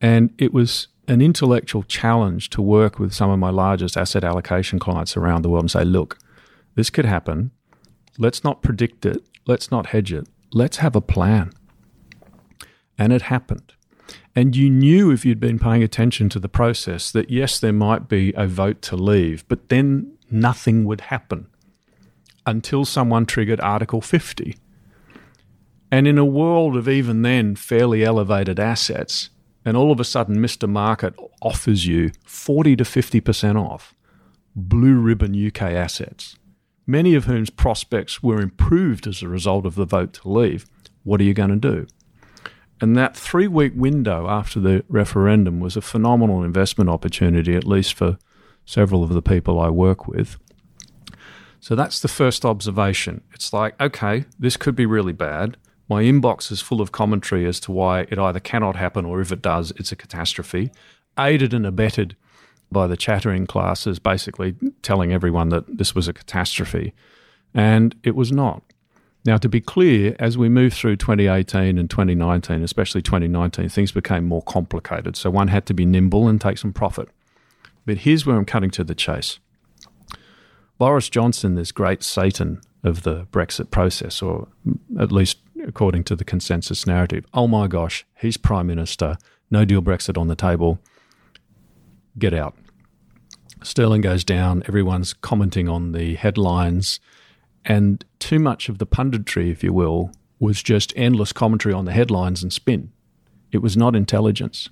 And 0.01 0.33
it 0.37 0.53
was 0.53 0.89
an 1.07 1.21
intellectual 1.21 1.83
challenge 1.83 2.49
to 2.49 2.61
work 2.61 2.99
with 2.99 3.13
some 3.13 3.29
of 3.29 3.39
my 3.39 3.49
largest 3.49 3.95
asset 3.95 4.25
allocation 4.25 4.77
clients 4.77 5.15
around 5.15 5.43
the 5.43 5.49
world 5.49 5.63
and 5.63 5.71
say, 5.71 5.85
look, 5.85 6.17
this 6.75 6.89
could 6.89 7.05
happen. 7.05 7.51
Let's 8.17 8.43
not 8.43 8.61
predict 8.61 9.05
it. 9.05 9.23
Let's 9.47 9.71
not 9.71 9.87
hedge 9.87 10.11
it. 10.11 10.27
Let's 10.51 10.77
have 10.77 10.97
a 10.97 11.01
plan. 11.01 11.53
And 12.97 13.13
it 13.13 13.21
happened. 13.21 13.71
And 14.35 14.55
you 14.55 14.69
knew 14.69 15.11
if 15.11 15.25
you'd 15.25 15.39
been 15.39 15.59
paying 15.59 15.83
attention 15.83 16.29
to 16.29 16.39
the 16.39 16.49
process 16.49 17.11
that 17.11 17.29
yes, 17.29 17.59
there 17.59 17.73
might 17.73 18.07
be 18.07 18.33
a 18.35 18.47
vote 18.47 18.81
to 18.83 18.95
leave, 18.95 19.47
but 19.47 19.69
then 19.69 20.13
nothing 20.31 20.85
would 20.85 21.01
happen 21.01 21.47
until 22.45 22.85
someone 22.85 23.25
triggered 23.25 23.59
Article 23.61 24.01
50. 24.01 24.57
And 25.91 26.07
in 26.07 26.17
a 26.17 26.25
world 26.25 26.75
of 26.75 26.87
even 26.87 27.21
then 27.23 27.55
fairly 27.55 28.03
elevated 28.03 28.59
assets, 28.59 29.29
and 29.65 29.75
all 29.75 29.91
of 29.91 29.99
a 29.99 30.05
sudden 30.05 30.37
Mr. 30.37 30.69
Market 30.69 31.15
offers 31.41 31.85
you 31.85 32.11
40 32.25 32.75
to 32.77 32.83
50% 32.83 33.55
off 33.55 33.95
blue 34.55 34.99
ribbon 34.99 35.47
UK 35.47 35.61
assets, 35.61 36.37
many 36.85 37.15
of 37.15 37.25
whom's 37.25 37.49
prospects 37.49 38.21
were 38.23 38.41
improved 38.41 39.07
as 39.07 39.21
a 39.21 39.27
result 39.27 39.65
of 39.65 39.75
the 39.75 39.85
vote 39.85 40.13
to 40.13 40.29
leave, 40.29 40.65
what 41.03 41.21
are 41.21 41.23
you 41.23 41.33
going 41.33 41.49
to 41.49 41.55
do? 41.55 41.87
And 42.81 42.95
that 42.95 43.15
three 43.15 43.47
week 43.47 43.73
window 43.75 44.27
after 44.29 44.59
the 44.59 44.83
referendum 44.87 45.59
was 45.59 45.75
a 45.75 45.81
phenomenal 45.81 46.43
investment 46.43 46.89
opportunity, 46.89 47.55
at 47.55 47.65
least 47.65 47.93
for 47.93 48.17
several 48.65 49.03
of 49.03 49.09
the 49.09 49.21
people 49.21 49.59
I 49.59 49.69
work 49.69 50.07
with. 50.07 50.37
So 51.59 51.75
that's 51.75 51.99
the 51.99 52.07
first 52.07 52.45
observation. 52.45 53.21
It's 53.33 53.51
like, 53.51 53.79
okay, 53.81 54.25
this 54.37 54.55
could 54.55 54.75
be 54.75 54.85
really 54.85 55.11
bad. 55.11 55.57
My 55.89 56.03
inbox 56.03 56.51
is 56.51 56.61
full 56.61 56.79
of 56.79 56.91
commentary 56.91 57.45
as 57.45 57.59
to 57.61 57.71
why 57.71 58.01
it 58.01 58.19
either 58.19 58.39
cannot 58.39 58.75
happen 58.75 59.05
or 59.05 59.19
if 59.19 59.31
it 59.31 59.41
does, 59.41 59.71
it's 59.71 59.91
a 59.91 59.95
catastrophe. 59.95 60.71
Aided 61.17 61.53
and 61.53 61.65
abetted 61.65 62.15
by 62.71 62.87
the 62.87 62.95
chattering 62.95 63.47
classes, 63.47 63.99
basically 63.99 64.55
telling 64.83 65.11
everyone 65.11 65.49
that 65.49 65.77
this 65.77 65.95
was 65.95 66.07
a 66.07 66.13
catastrophe. 66.13 66.93
And 67.53 67.95
it 68.03 68.15
was 68.15 68.31
not. 68.31 68.61
Now, 69.25 69.37
to 69.37 69.49
be 69.49 69.59
clear, 69.59 70.15
as 70.17 70.37
we 70.37 70.47
moved 70.47 70.75
through 70.75 70.95
2018 70.95 71.77
and 71.77 71.89
2019, 71.89 72.63
especially 72.63 73.01
2019, 73.01 73.67
things 73.69 73.91
became 73.91 74.25
more 74.25 74.41
complicated. 74.41 75.17
So 75.17 75.29
one 75.29 75.49
had 75.49 75.65
to 75.65 75.73
be 75.73 75.85
nimble 75.85 76.27
and 76.27 76.39
take 76.39 76.57
some 76.57 76.71
profit. 76.71 77.09
But 77.85 77.99
here's 77.99 78.25
where 78.25 78.37
I'm 78.37 78.45
cutting 78.45 78.71
to 78.71 78.83
the 78.83 78.95
chase. 78.95 79.39
Boris 80.77 81.09
Johnson, 81.09 81.55
this 81.55 81.73
great 81.73 82.01
Satan 82.01 82.61
of 82.83 83.03
the 83.03 83.25
Brexit 83.25 83.71
process, 83.71 84.21
or 84.21 84.47
at 84.97 85.11
least 85.11 85.39
according 85.67 86.05
to 86.05 86.15
the 86.15 86.23
consensus 86.23 86.87
narrative, 86.87 87.25
oh 87.33 87.47
my 87.47 87.67
gosh, 87.67 88.05
he's 88.15 88.37
Prime 88.37 88.67
Minister, 88.67 89.17
no 89.51 89.65
deal 89.65 89.81
Brexit 89.81 90.17
on 90.17 90.29
the 90.29 90.35
table, 90.35 90.79
get 92.17 92.33
out. 92.33 92.55
Sterling 93.61 93.99
goes 93.99 94.23
down, 94.23 94.63
everyone's 94.67 95.11
commenting 95.11 95.67
on 95.67 95.91
the 95.91 96.15
headlines 96.15 97.01
and 97.65 98.05
too 98.19 98.39
much 98.39 98.69
of 98.69 98.77
the 98.77 98.87
punditry, 98.87 99.51
if 99.51 99.63
you 99.63 99.73
will, 99.73 100.11
was 100.39 100.63
just 100.63 100.93
endless 100.95 101.33
commentary 101.33 101.73
on 101.73 101.85
the 101.85 101.91
headlines 101.91 102.43
and 102.43 102.51
spin. 102.53 102.91
It 103.51 103.59
was 103.59 103.75
not 103.75 103.95
intelligence. 103.95 104.69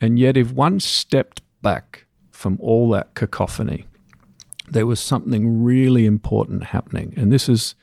And 0.00 0.18
yet, 0.18 0.36
if 0.36 0.52
one 0.52 0.80
stepped 0.80 1.42
back 1.62 2.06
from 2.30 2.58
all 2.60 2.90
that 2.90 3.14
cacophony, 3.14 3.86
there 4.68 4.86
was 4.86 5.00
something 5.00 5.62
really 5.62 6.06
important 6.06 6.64
happening. 6.64 7.12
And 7.16 7.32
this 7.32 7.48
is 7.48 7.74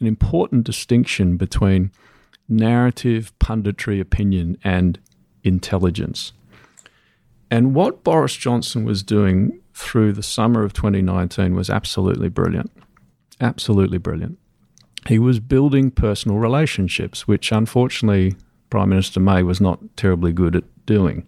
an 0.00 0.06
important 0.06 0.64
distinction 0.64 1.36
between 1.36 1.92
narrative, 2.48 3.32
punditry, 3.38 4.00
opinion, 4.00 4.58
and 4.62 4.98
intelligence. 5.44 6.32
And 7.50 7.74
what 7.74 8.04
Boris 8.04 8.34
Johnson 8.34 8.84
was 8.84 9.02
doing 9.02 9.60
through 9.74 10.12
the 10.12 10.22
summer 10.22 10.64
of 10.64 10.72
2019 10.72 11.54
was 11.54 11.70
absolutely 11.70 12.28
brilliant. 12.28 12.70
Absolutely 13.42 13.98
brilliant. 13.98 14.38
He 15.08 15.18
was 15.18 15.40
building 15.40 15.90
personal 15.90 16.38
relationships, 16.38 17.26
which 17.26 17.50
unfortunately 17.50 18.36
Prime 18.70 18.90
Minister 18.90 19.18
May 19.18 19.42
was 19.42 19.60
not 19.60 19.80
terribly 19.96 20.32
good 20.32 20.54
at 20.54 20.64
doing. 20.86 21.26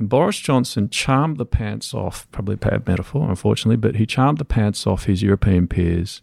And 0.00 0.08
Boris 0.08 0.40
Johnson 0.40 0.90
charmed 0.90 1.36
the 1.36 1.46
pants 1.46 1.94
off, 1.94 2.28
probably 2.32 2.54
a 2.54 2.58
bad 2.58 2.88
metaphor, 2.88 3.30
unfortunately, 3.30 3.76
but 3.76 3.94
he 3.94 4.04
charmed 4.04 4.38
the 4.38 4.44
pants 4.44 4.84
off 4.84 5.04
his 5.04 5.22
European 5.22 5.68
peers. 5.68 6.20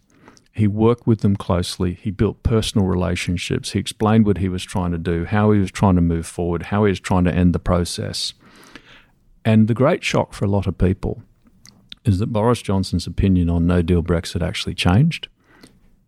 He 0.52 0.66
worked 0.66 1.06
with 1.06 1.20
them 1.20 1.34
closely. 1.34 1.94
He 1.94 2.10
built 2.10 2.42
personal 2.42 2.86
relationships. 2.86 3.70
He 3.70 3.78
explained 3.78 4.26
what 4.26 4.36
he 4.36 4.50
was 4.50 4.62
trying 4.62 4.92
to 4.92 4.98
do, 4.98 5.24
how 5.24 5.50
he 5.52 5.60
was 5.60 5.70
trying 5.70 5.94
to 5.94 6.02
move 6.02 6.26
forward, 6.26 6.64
how 6.64 6.84
he 6.84 6.90
was 6.90 7.00
trying 7.00 7.24
to 7.24 7.34
end 7.34 7.54
the 7.54 7.58
process. 7.58 8.34
And 9.46 9.66
the 9.66 9.74
great 9.74 10.04
shock 10.04 10.34
for 10.34 10.44
a 10.44 10.50
lot 10.50 10.66
of 10.66 10.76
people 10.76 11.22
is 12.04 12.18
that 12.18 12.32
Boris 12.32 12.62
Johnson's 12.62 13.06
opinion 13.06 13.48
on 13.48 13.66
no 13.66 13.82
deal 13.82 14.02
Brexit 14.02 14.42
actually 14.46 14.74
changed. 14.74 15.28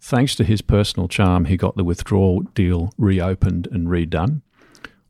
Thanks 0.00 0.35
to 0.37 0.44
his 0.44 0.61
personal 0.61 1.09
charm, 1.09 1.46
he 1.46 1.57
got 1.57 1.76
the 1.76 1.85
withdrawal 1.85 2.40
deal 2.40 2.92
reopened 2.98 3.68
and 3.70 3.88
redone. 3.88 4.42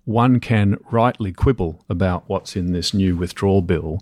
One 0.05 0.39
can 0.39 0.77
rightly 0.91 1.33
quibble 1.33 1.85
about 1.89 2.29
what's 2.29 2.57
in 2.57 2.73
this 2.73 2.93
new 2.93 3.17
withdrawal 3.17 3.63
bill, 3.63 3.99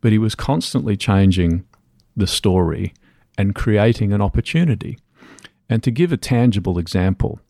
but 0.00 0.12
he 0.12 0.18
was 0.18 0.34
constantly 0.34 0.96
changing 0.96 1.64
the 2.14 2.26
story 2.26 2.92
and 3.38 3.54
creating 3.54 4.12
an 4.12 4.20
opportunity. 4.20 4.98
And 5.68 5.82
to 5.82 5.90
give 5.90 6.12
a 6.12 6.16
tangible 6.16 6.78
example, 6.78 7.40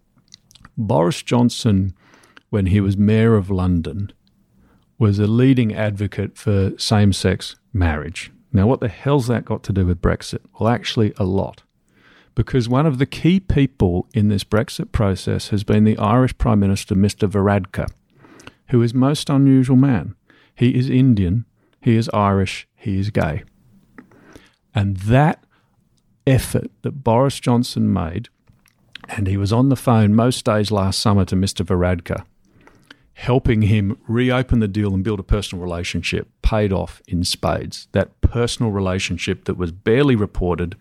Boris 0.77 1.23
Johnson, 1.23 1.95
when 2.51 2.67
he 2.67 2.81
was 2.81 2.97
Mayor 2.97 3.35
of 3.35 3.51
London, 3.51 4.13
was 4.99 5.19
a 5.19 5.27
leading 5.27 5.75
advocate 5.75 6.39
for 6.39 6.73
same 6.79 7.13
sex 7.13 7.57
marriage. 7.73 8.33
Now, 8.57 8.67
what 8.67 8.81
the 8.81 8.89
hell's 8.89 9.27
that 9.27 9.45
got 9.45 9.63
to 9.65 9.73
do 9.75 9.85
with 9.85 10.01
Brexit? 10.01 10.41
Well, 10.59 10.71
actually, 10.71 11.13
a 11.19 11.25
lot. 11.25 11.63
Because 12.35 12.71
one 12.71 12.87
of 12.87 12.97
the 12.97 13.05
key 13.05 13.39
people 13.39 14.09
in 14.15 14.29
this 14.29 14.45
Brexit 14.45 14.93
process 14.93 15.49
has 15.49 15.63
been 15.63 15.85
the 15.85 15.99
Irish 15.99 16.39
Prime 16.39 16.61
Minister, 16.61 16.95
Mr. 16.95 17.29
Varadkar, 17.29 17.91
who 18.71 18.81
is 18.81 18.95
most 18.95 19.29
unusual 19.29 19.77
man. 19.77 20.15
He 20.55 20.75
is 20.75 20.89
Indian, 20.89 21.45
he 21.83 21.97
is 21.97 22.09
Irish, 22.15 22.67
he 22.75 22.99
is 22.99 23.11
gay. 23.11 23.45
And 24.75 24.97
that 24.97 25.45
effort 26.27 26.71
that 26.81 27.05
Boris 27.05 27.39
Johnson 27.39 27.93
made, 27.93 28.31
and 29.07 29.27
he 29.27 29.37
was 29.37 29.53
on 29.53 29.69
the 29.69 29.77
phone 29.77 30.15
most 30.15 30.47
days 30.47 30.71
last 30.71 30.99
summer 31.01 31.27
to 31.27 31.37
Mr. 31.37 31.63
Varadkar, 31.63 32.25
helping 33.17 33.63
him 33.63 33.99
reopen 34.07 34.61
the 34.61 34.69
deal 34.69 34.93
and 34.93 35.03
build 35.03 35.19
a 35.19 35.23
personal 35.23 35.65
relationship 35.65 36.29
paid 36.43 36.71
off 36.71 37.01
in 37.09 37.25
spades. 37.25 37.89
That 37.93 38.21
personal 38.21 38.71
relationship 38.71 39.47
that 39.47 39.57
was 39.57 39.73
barely 39.73 40.15
reported, 40.15 40.77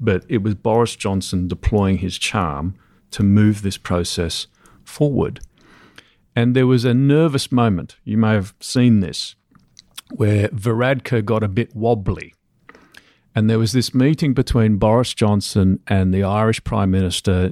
but 0.00 0.24
it 0.28 0.42
was 0.42 0.56
Boris 0.56 0.96
Johnson 0.96 1.46
deploying 1.46 1.98
his 1.98 2.18
charm 2.18 2.74
to 3.12 3.22
move 3.22 3.62
this 3.62 3.78
process 3.78 4.48
forward. 4.82 5.38
And 6.34 6.56
there 6.56 6.66
was 6.66 6.84
a 6.84 6.92
nervous 6.92 7.52
moment, 7.52 7.98
you 8.02 8.18
may 8.18 8.32
have 8.32 8.52
seen 8.58 8.98
this, 8.98 9.36
where 10.10 10.48
Varadkar 10.48 11.24
got 11.24 11.44
a 11.44 11.48
bit 11.48 11.72
wobbly 11.72 12.34
and 13.34 13.50
there 13.50 13.58
was 13.58 13.72
this 13.72 13.92
meeting 13.92 14.32
between 14.32 14.76
Boris 14.76 15.12
Johnson 15.12 15.80
and 15.88 16.14
the 16.14 16.22
Irish 16.22 16.62
Prime 16.62 16.90
Minister. 16.90 17.50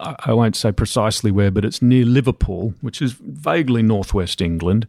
I 0.00 0.32
won't 0.32 0.54
say 0.54 0.70
precisely 0.70 1.32
where, 1.32 1.50
but 1.50 1.64
it's 1.64 1.82
near 1.82 2.04
Liverpool, 2.04 2.74
which 2.80 3.02
is 3.02 3.12
vaguely 3.12 3.82
northwest 3.82 4.40
England, 4.40 4.86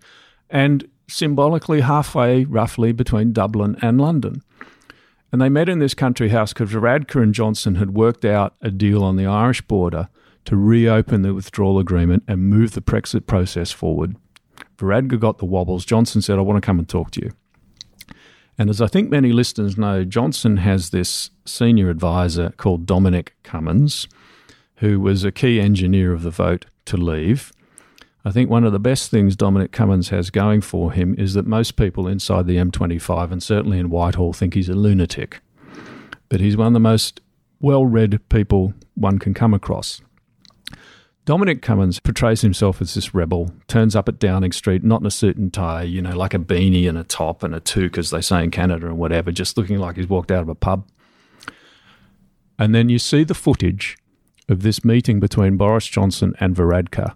and 0.50 0.88
symbolically 1.08 1.82
halfway, 1.82 2.45
roughly, 2.45 2.91
between 2.91 3.34
Dublin 3.34 3.78
and 3.82 4.00
London. 4.00 4.43
And 5.32 5.41
they 5.41 5.50
met 5.50 5.69
in 5.69 5.80
this 5.80 5.93
country 5.93 6.30
house 6.30 6.54
because 6.54 6.71
Varadkar 6.71 7.21
and 7.21 7.34
Johnson 7.34 7.76
had 7.76 7.95
worked 7.95 8.23
out 8.23 8.56
a 8.62 8.69
deal 8.69 9.04
on 9.04 9.15
the 9.15 9.26
Irish 9.26 9.62
border 9.62 10.08
to 10.45 10.56
reopen 10.56 11.23
the 11.23 11.34
withdrawal 11.34 11.80
agreement 11.80 12.23
and 12.28 12.50
move 12.50 12.71
the 12.71 12.82
Brexit 12.82 13.26
process 13.26 13.71
forward. 13.71 14.15
Varadkar 14.78 15.19
got 15.19 15.39
the 15.39 15.45
wobbles. 15.45 15.84
Johnson 15.84 16.21
said, 16.21 16.38
I 16.38 16.41
want 16.41 16.62
to 16.62 16.65
come 16.65 16.80
and 16.80 16.88
talk 16.88 17.12
to 17.12 17.21
you. 17.21 17.32
And 18.57 18.69
as 18.69 18.81
I 18.81 18.87
think 18.87 19.09
many 19.09 19.31
listeners 19.31 19.77
know, 19.77 20.03
Johnson 20.03 20.57
has 20.57 20.89
this 20.89 21.29
senior 21.45 21.89
advisor 21.89 22.53
called 22.57 22.85
Dominic 22.85 23.35
Cummings, 23.43 24.07
who 24.77 24.99
was 24.99 25.23
a 25.23 25.31
key 25.31 25.59
engineer 25.59 26.11
of 26.11 26.23
the 26.23 26.31
vote 26.31 26.65
to 26.85 26.97
leave. 26.97 27.51
I 28.25 28.31
think 28.31 28.49
one 28.49 28.63
of 28.63 28.73
the 28.73 28.79
best 28.79 29.11
things 29.11 29.35
Dominic 29.35 29.71
Cummings 29.71 30.09
has 30.09 30.31
going 30.31 30.61
for 30.61 30.91
him 30.91 31.15
is 31.17 31.33
that 31.35 31.45
most 31.45 31.75
people 31.75 32.07
inside 32.07 32.47
the 32.47 32.57
M25 32.57 33.31
and 33.31 33.41
certainly 33.41 33.79
in 33.79 33.89
Whitehall 33.89 34.33
think 34.33 34.53
he's 34.53 34.69
a 34.69 34.73
lunatic. 34.73 35.39
But 36.27 36.41
he's 36.41 36.57
one 36.57 36.67
of 36.67 36.73
the 36.73 36.79
most 36.79 37.21
well 37.61 37.85
read 37.85 38.19
people 38.29 38.73
one 38.95 39.19
can 39.19 39.33
come 39.33 39.53
across. 39.53 40.01
Dominic 41.27 41.61
Cummings 41.61 41.99
portrays 41.99 42.39
himself 42.39 42.81
as 42.81 42.93
this 42.93 43.13
rebel, 43.13 43.51
turns 43.67 43.97
up 43.97 44.07
at 44.07 44.17
Downing 44.17 44.53
Street, 44.53 44.81
not 44.81 45.01
in 45.01 45.07
a 45.07 45.11
suit 45.11 45.35
and 45.35 45.53
tie, 45.53 45.83
you 45.83 46.01
know, 46.01 46.15
like 46.15 46.33
a 46.33 46.39
beanie 46.39 46.87
and 46.87 46.97
a 46.97 47.03
top 47.03 47.43
and 47.43 47.53
a 47.53 47.59
toque, 47.59 47.97
as 47.97 48.11
they 48.11 48.21
say 48.21 48.45
in 48.45 48.49
Canada 48.49 48.87
and 48.87 48.97
whatever, 48.97 49.29
just 49.33 49.57
looking 49.57 49.77
like 49.77 49.97
he's 49.97 50.07
walked 50.07 50.31
out 50.31 50.41
of 50.41 50.47
a 50.47 50.55
pub. 50.55 50.87
And 52.57 52.73
then 52.73 52.87
you 52.87 52.97
see 52.97 53.25
the 53.25 53.33
footage 53.33 53.97
of 54.47 54.61
this 54.61 54.85
meeting 54.85 55.19
between 55.19 55.57
Boris 55.57 55.85
Johnson 55.85 56.33
and 56.39 56.55
Varadkar 56.55 57.13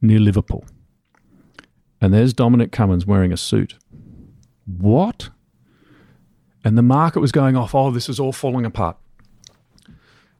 near 0.00 0.18
Liverpool. 0.18 0.64
And 2.00 2.14
there's 2.14 2.32
Dominic 2.32 2.72
Cummings 2.72 3.04
wearing 3.04 3.30
a 3.30 3.36
suit. 3.36 3.74
What? 4.64 5.28
And 6.64 6.78
the 6.78 6.82
market 6.82 7.20
was 7.20 7.30
going 7.30 7.56
off, 7.56 7.74
oh, 7.74 7.90
this 7.90 8.08
is 8.08 8.18
all 8.18 8.32
falling 8.32 8.64
apart. 8.64 8.96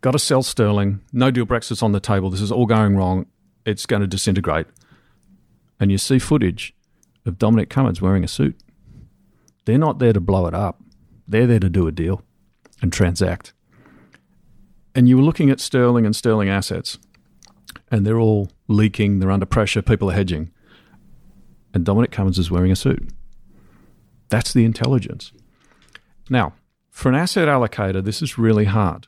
Got 0.00 0.12
to 0.12 0.18
sell 0.18 0.42
sterling. 0.42 1.00
No 1.12 1.30
deal 1.30 1.44
Brexit's 1.44 1.82
on 1.82 1.92
the 1.92 2.00
table. 2.00 2.30
This 2.30 2.40
is 2.40 2.50
all 2.50 2.66
going 2.66 2.96
wrong. 2.96 3.26
It's 3.66 3.86
going 3.86 4.00
to 4.00 4.08
disintegrate. 4.08 4.66
And 5.78 5.90
you 5.90 5.98
see 5.98 6.18
footage 6.18 6.74
of 7.26 7.38
Dominic 7.38 7.68
Cummings 7.68 8.00
wearing 8.00 8.24
a 8.24 8.28
suit. 8.28 8.58
They're 9.66 9.78
not 9.78 9.98
there 9.98 10.12
to 10.12 10.20
blow 10.20 10.46
it 10.46 10.54
up. 10.54 10.82
They're 11.28 11.46
there 11.46 11.60
to 11.60 11.68
do 11.68 11.86
a 11.86 11.92
deal 11.92 12.22
and 12.80 12.92
transact. 12.92 13.52
And 14.94 15.08
you 15.08 15.16
were 15.16 15.22
looking 15.22 15.50
at 15.50 15.60
sterling 15.60 16.04
and 16.06 16.16
sterling 16.16 16.48
assets, 16.48 16.98
and 17.90 18.06
they're 18.06 18.18
all 18.18 18.50
leaking. 18.68 19.18
They're 19.18 19.30
under 19.30 19.46
pressure. 19.46 19.82
People 19.82 20.10
are 20.10 20.14
hedging. 20.14 20.50
And 21.72 21.84
Dominic 21.84 22.10
Cummings 22.10 22.38
is 22.38 22.50
wearing 22.50 22.72
a 22.72 22.76
suit. 22.76 23.10
That's 24.28 24.52
the 24.52 24.64
intelligence. 24.64 25.32
Now, 26.28 26.54
for 26.90 27.08
an 27.08 27.14
asset 27.14 27.48
allocator, 27.48 28.02
this 28.02 28.22
is 28.22 28.38
really 28.38 28.64
hard. 28.64 29.06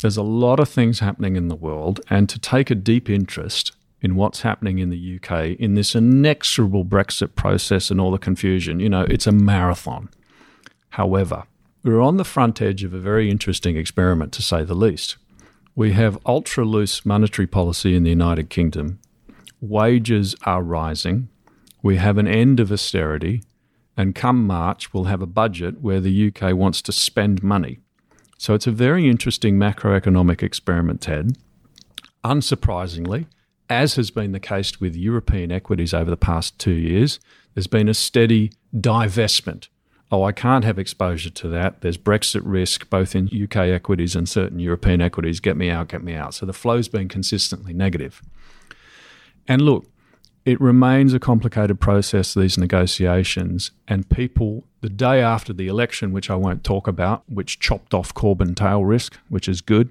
There's 0.00 0.16
a 0.16 0.22
lot 0.22 0.60
of 0.60 0.68
things 0.68 1.00
happening 1.00 1.36
in 1.36 1.48
the 1.48 1.54
world, 1.54 2.00
and 2.10 2.28
to 2.28 2.38
take 2.38 2.70
a 2.70 2.74
deep 2.74 3.08
interest 3.08 3.72
in 4.00 4.16
what's 4.16 4.42
happening 4.42 4.78
in 4.78 4.90
the 4.90 5.16
UK 5.16 5.58
in 5.58 5.74
this 5.74 5.94
inexorable 5.94 6.84
Brexit 6.84 7.34
process 7.34 7.90
and 7.90 7.98
all 7.98 8.10
the 8.10 8.18
confusion, 8.18 8.78
you 8.78 8.88
know, 8.88 9.06
it's 9.08 9.26
a 9.26 9.32
marathon. 9.32 10.10
However, 10.90 11.44
we're 11.82 12.00
on 12.00 12.18
the 12.18 12.24
front 12.24 12.60
edge 12.60 12.84
of 12.84 12.92
a 12.92 12.98
very 12.98 13.30
interesting 13.30 13.76
experiment, 13.76 14.32
to 14.34 14.42
say 14.42 14.62
the 14.62 14.74
least. 14.74 15.16
We 15.74 15.92
have 15.92 16.18
ultra 16.24 16.64
loose 16.64 17.04
monetary 17.04 17.46
policy 17.46 17.96
in 17.96 18.04
the 18.04 18.10
United 18.10 18.50
Kingdom. 18.50 19.00
Wages 19.60 20.36
are 20.44 20.62
rising. 20.62 21.28
We 21.82 21.96
have 21.96 22.18
an 22.18 22.28
end 22.28 22.60
of 22.60 22.70
austerity. 22.70 23.42
And 23.96 24.14
come 24.14 24.46
March, 24.46 24.92
we'll 24.92 25.04
have 25.04 25.22
a 25.22 25.26
budget 25.26 25.80
where 25.80 26.00
the 26.00 26.28
UK 26.28 26.54
wants 26.54 26.80
to 26.82 26.92
spend 26.92 27.42
money. 27.42 27.80
So 28.38 28.54
it's 28.54 28.66
a 28.66 28.72
very 28.72 29.08
interesting 29.08 29.56
macroeconomic 29.56 30.42
experiment, 30.42 31.00
Ted. 31.00 31.36
Unsurprisingly, 32.24 33.26
as 33.68 33.94
has 33.96 34.10
been 34.10 34.32
the 34.32 34.40
case 34.40 34.80
with 34.80 34.96
European 34.96 35.52
equities 35.52 35.94
over 35.94 36.10
the 36.10 36.16
past 36.16 36.58
two 36.58 36.72
years, 36.72 37.20
there's 37.54 37.66
been 37.66 37.88
a 37.88 37.94
steady 37.94 38.52
divestment. 38.74 39.68
Oh, 40.10 40.22
I 40.22 40.32
can't 40.32 40.64
have 40.64 40.78
exposure 40.78 41.30
to 41.30 41.48
that. 41.48 41.80
There's 41.80 41.96
Brexit 41.96 42.42
risk 42.44 42.88
both 42.90 43.14
in 43.14 43.28
UK 43.28 43.56
equities 43.56 44.14
and 44.14 44.28
certain 44.28 44.58
European 44.58 45.00
equities. 45.00 45.40
Get 45.40 45.56
me 45.56 45.70
out, 45.70 45.88
get 45.88 46.04
me 46.04 46.14
out. 46.14 46.34
So 46.34 46.46
the 46.46 46.52
flow's 46.52 46.88
been 46.88 47.08
consistently 47.08 47.72
negative. 47.72 48.22
And 49.48 49.62
look, 49.62 49.86
it 50.44 50.60
remains 50.60 51.14
a 51.14 51.18
complicated 51.18 51.80
process, 51.80 52.34
these 52.34 52.58
negotiations, 52.58 53.70
and 53.88 54.08
people, 54.10 54.64
the 54.82 54.90
day 54.90 55.22
after 55.22 55.52
the 55.52 55.68
election, 55.68 56.12
which 56.12 56.28
I 56.28 56.36
won't 56.36 56.62
talk 56.62 56.86
about, 56.86 57.22
which 57.28 57.58
chopped 57.58 57.94
off 57.94 58.12
Corbyn 58.12 58.54
tail 58.54 58.84
risk, 58.84 59.18
which 59.28 59.48
is 59.48 59.62
good, 59.62 59.90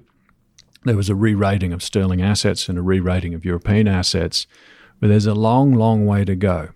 there 0.84 0.96
was 0.96 1.08
a 1.08 1.14
re 1.14 1.34
rating 1.34 1.72
of 1.72 1.82
sterling 1.82 2.22
assets 2.22 2.68
and 2.68 2.78
a 2.78 2.82
re 2.82 3.00
rating 3.00 3.34
of 3.34 3.44
European 3.44 3.88
assets, 3.88 4.46
but 5.00 5.08
there's 5.08 5.26
a 5.26 5.34
long, 5.34 5.72
long 5.72 6.06
way 6.06 6.24
to 6.24 6.36
go. 6.36 6.68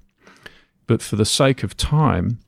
But 0.87 1.03
for 1.03 1.17
the 1.17 1.27
sake 1.27 1.62
of 1.62 1.77
time, 1.77 2.41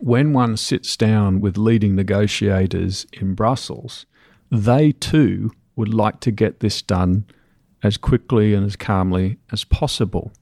when 0.00 0.32
one 0.32 0.56
sits 0.56 0.96
down 0.96 1.40
with 1.40 1.56
leading 1.56 1.96
negotiators 1.96 3.06
in 3.12 3.34
Brussels, 3.34 4.06
they 4.50 4.92
too 4.92 5.50
would 5.74 5.92
like 5.92 6.20
to 6.20 6.30
get 6.30 6.60
this 6.60 6.82
done 6.82 7.24
as 7.82 7.96
quickly 7.96 8.54
and 8.54 8.64
as 8.64 8.76
calmly 8.76 9.38
as 9.50 9.64
possible. 9.64 10.32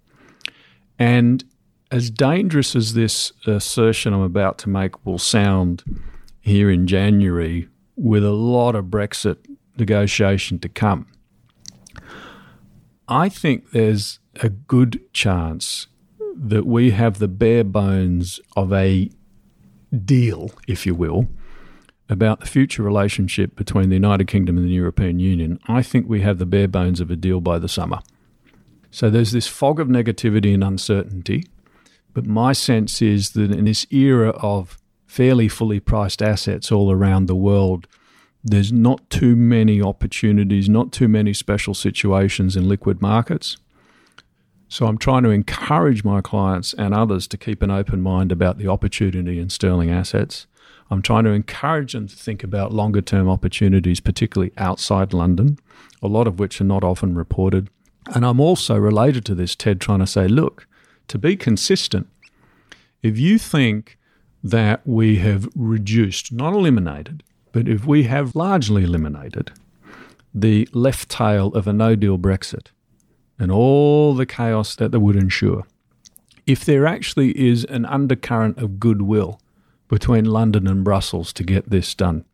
And 1.00 1.42
as 1.90 2.10
dangerous 2.10 2.76
as 2.76 2.92
this 2.92 3.32
assertion 3.46 4.12
I'm 4.12 4.20
about 4.20 4.58
to 4.58 4.68
make 4.68 5.04
will 5.04 5.18
sound 5.18 5.82
here 6.40 6.70
in 6.70 6.86
January, 6.86 7.68
with 7.96 8.22
a 8.22 8.32
lot 8.32 8.74
of 8.74 8.86
Brexit 8.86 9.38
negotiation 9.78 10.58
to 10.60 10.68
come, 10.68 11.06
I 13.08 13.28
think 13.28 13.70
there's 13.70 14.20
a 14.42 14.50
good 14.50 15.00
chance 15.12 15.86
that 16.36 16.66
we 16.66 16.90
have 16.90 17.18
the 17.18 17.28
bare 17.28 17.64
bones 17.64 18.38
of 18.56 18.72
a 18.72 19.10
deal, 20.04 20.52
if 20.68 20.86
you 20.86 20.94
will, 20.94 21.28
about 22.08 22.40
the 22.40 22.46
future 22.46 22.82
relationship 22.82 23.56
between 23.56 23.88
the 23.88 23.96
United 23.96 24.26
Kingdom 24.26 24.58
and 24.58 24.66
the 24.66 24.72
European 24.72 25.18
Union. 25.18 25.58
I 25.66 25.82
think 25.82 26.08
we 26.08 26.20
have 26.20 26.38
the 26.38 26.46
bare 26.46 26.68
bones 26.68 27.00
of 27.00 27.10
a 27.10 27.16
deal 27.16 27.40
by 27.40 27.58
the 27.58 27.68
summer. 27.68 28.00
So 28.90 29.11
there's 29.11 29.33
this 29.33 29.46
fog 29.46 29.81
of 29.81 29.88
negativity 29.88 30.53
and 30.53 30.64
uncertainty. 30.64 31.46
But 32.12 32.26
my 32.26 32.53
sense 32.53 33.00
is 33.00 33.31
that 33.31 33.53
in 33.53 33.64
this 33.64 33.87
era 33.90 34.31
of 34.31 34.79
fairly 35.07 35.48
fully 35.48 35.81
priced 35.81 36.22
assets 36.22 36.72
all 36.72 36.90
around 36.90 37.26
the 37.26 37.37
world, 37.37 37.87
there's 38.42 38.72
not 38.72 39.09
too 39.11 39.37
many 39.37 39.83
opportunities, 39.83 40.68
not 40.68 40.92
too 40.92 41.09
many 41.09 41.33
special 41.33 41.74
situations 41.74 42.57
in 42.57 42.68
liquid 42.68 43.03
markets. 43.03 43.57
So 44.68 44.87
I'm 44.87 44.98
trying 44.98 45.24
to 45.24 45.31
encourage 45.31 46.05
my 46.05 46.20
clients 46.20 46.72
and 46.74 46.94
others 46.94 47.26
to 47.29 47.37
keep 47.37 47.61
an 47.61 47.70
open 47.70 48.00
mind 48.00 48.31
about 48.31 48.57
the 48.57 48.68
opportunity 48.68 49.38
in 49.38 49.50
sterling 49.50 49.90
assets. 49.90 50.46
I'm 50.90 51.03
trying 51.03 51.24
to 51.24 51.31
encourage 51.31 51.92
them 51.92 52.09
to 52.09 52.16
think 52.16 52.42
about 52.42 52.72
longer 52.72 53.03
term 53.03 53.29
opportunities, 53.29 54.00
particularly 54.00 54.53
outside 54.57 55.12
London, 55.12 55.59
a 56.03 56.09
lot 56.09 56.26
of 56.26 56.38
which 56.38 56.61
are 56.61 56.64
not 56.64 56.85
often 56.85 57.14
reported. 57.14 57.68
And 58.12 58.27
I'm 58.27 58.40
also 58.40 58.77
related 58.77 59.25
to 59.27 59.35
this, 59.35 59.55
Ted, 59.55 59.81
trying 59.81 60.01
to 60.01 60.07
say, 60.07 60.27
look, 60.27 60.66
to 61.09 61.18
be 61.18 61.37
consistent, 61.37 62.09
if 63.03 63.18
you 63.18 63.38
think 63.38 63.99
that 64.42 64.81
we 64.85 65.16
have 65.16 65.49
reduced, 65.55 66.33
not 66.33 66.53
eliminated, 66.53 67.23
but 67.53 67.68
if 67.68 67.87
we 67.87 68.05
have 68.05 68.35
largely 68.35 68.85
eliminated 68.85 69.53
the 70.35 70.68
left 70.73 71.09
tail 71.09 71.49
of 71.49 71.66
a 71.66 71.73
no 71.73 71.94
deal 71.94 72.18
Brexit 72.18 72.68
and 73.38 73.51
all 73.51 74.14
the 74.14 74.27
chaos 74.27 74.77
that 74.77 74.92
that 74.92 75.01
would 75.01 75.16
ensure, 75.16 75.64
if 76.46 76.64
there 76.64 76.87
actually 76.87 77.38
is 77.38 77.64
an 77.64 77.85
undercurrent 77.87 78.59
of 78.59 78.81
goodwill 78.81 79.40
between 79.88 80.25
London 80.25 80.66
and 80.66 80.85
Brussels 80.85 81.33
to 81.35 81.44
get 81.44 81.70
this 81.70 81.94
done, 81.94 82.25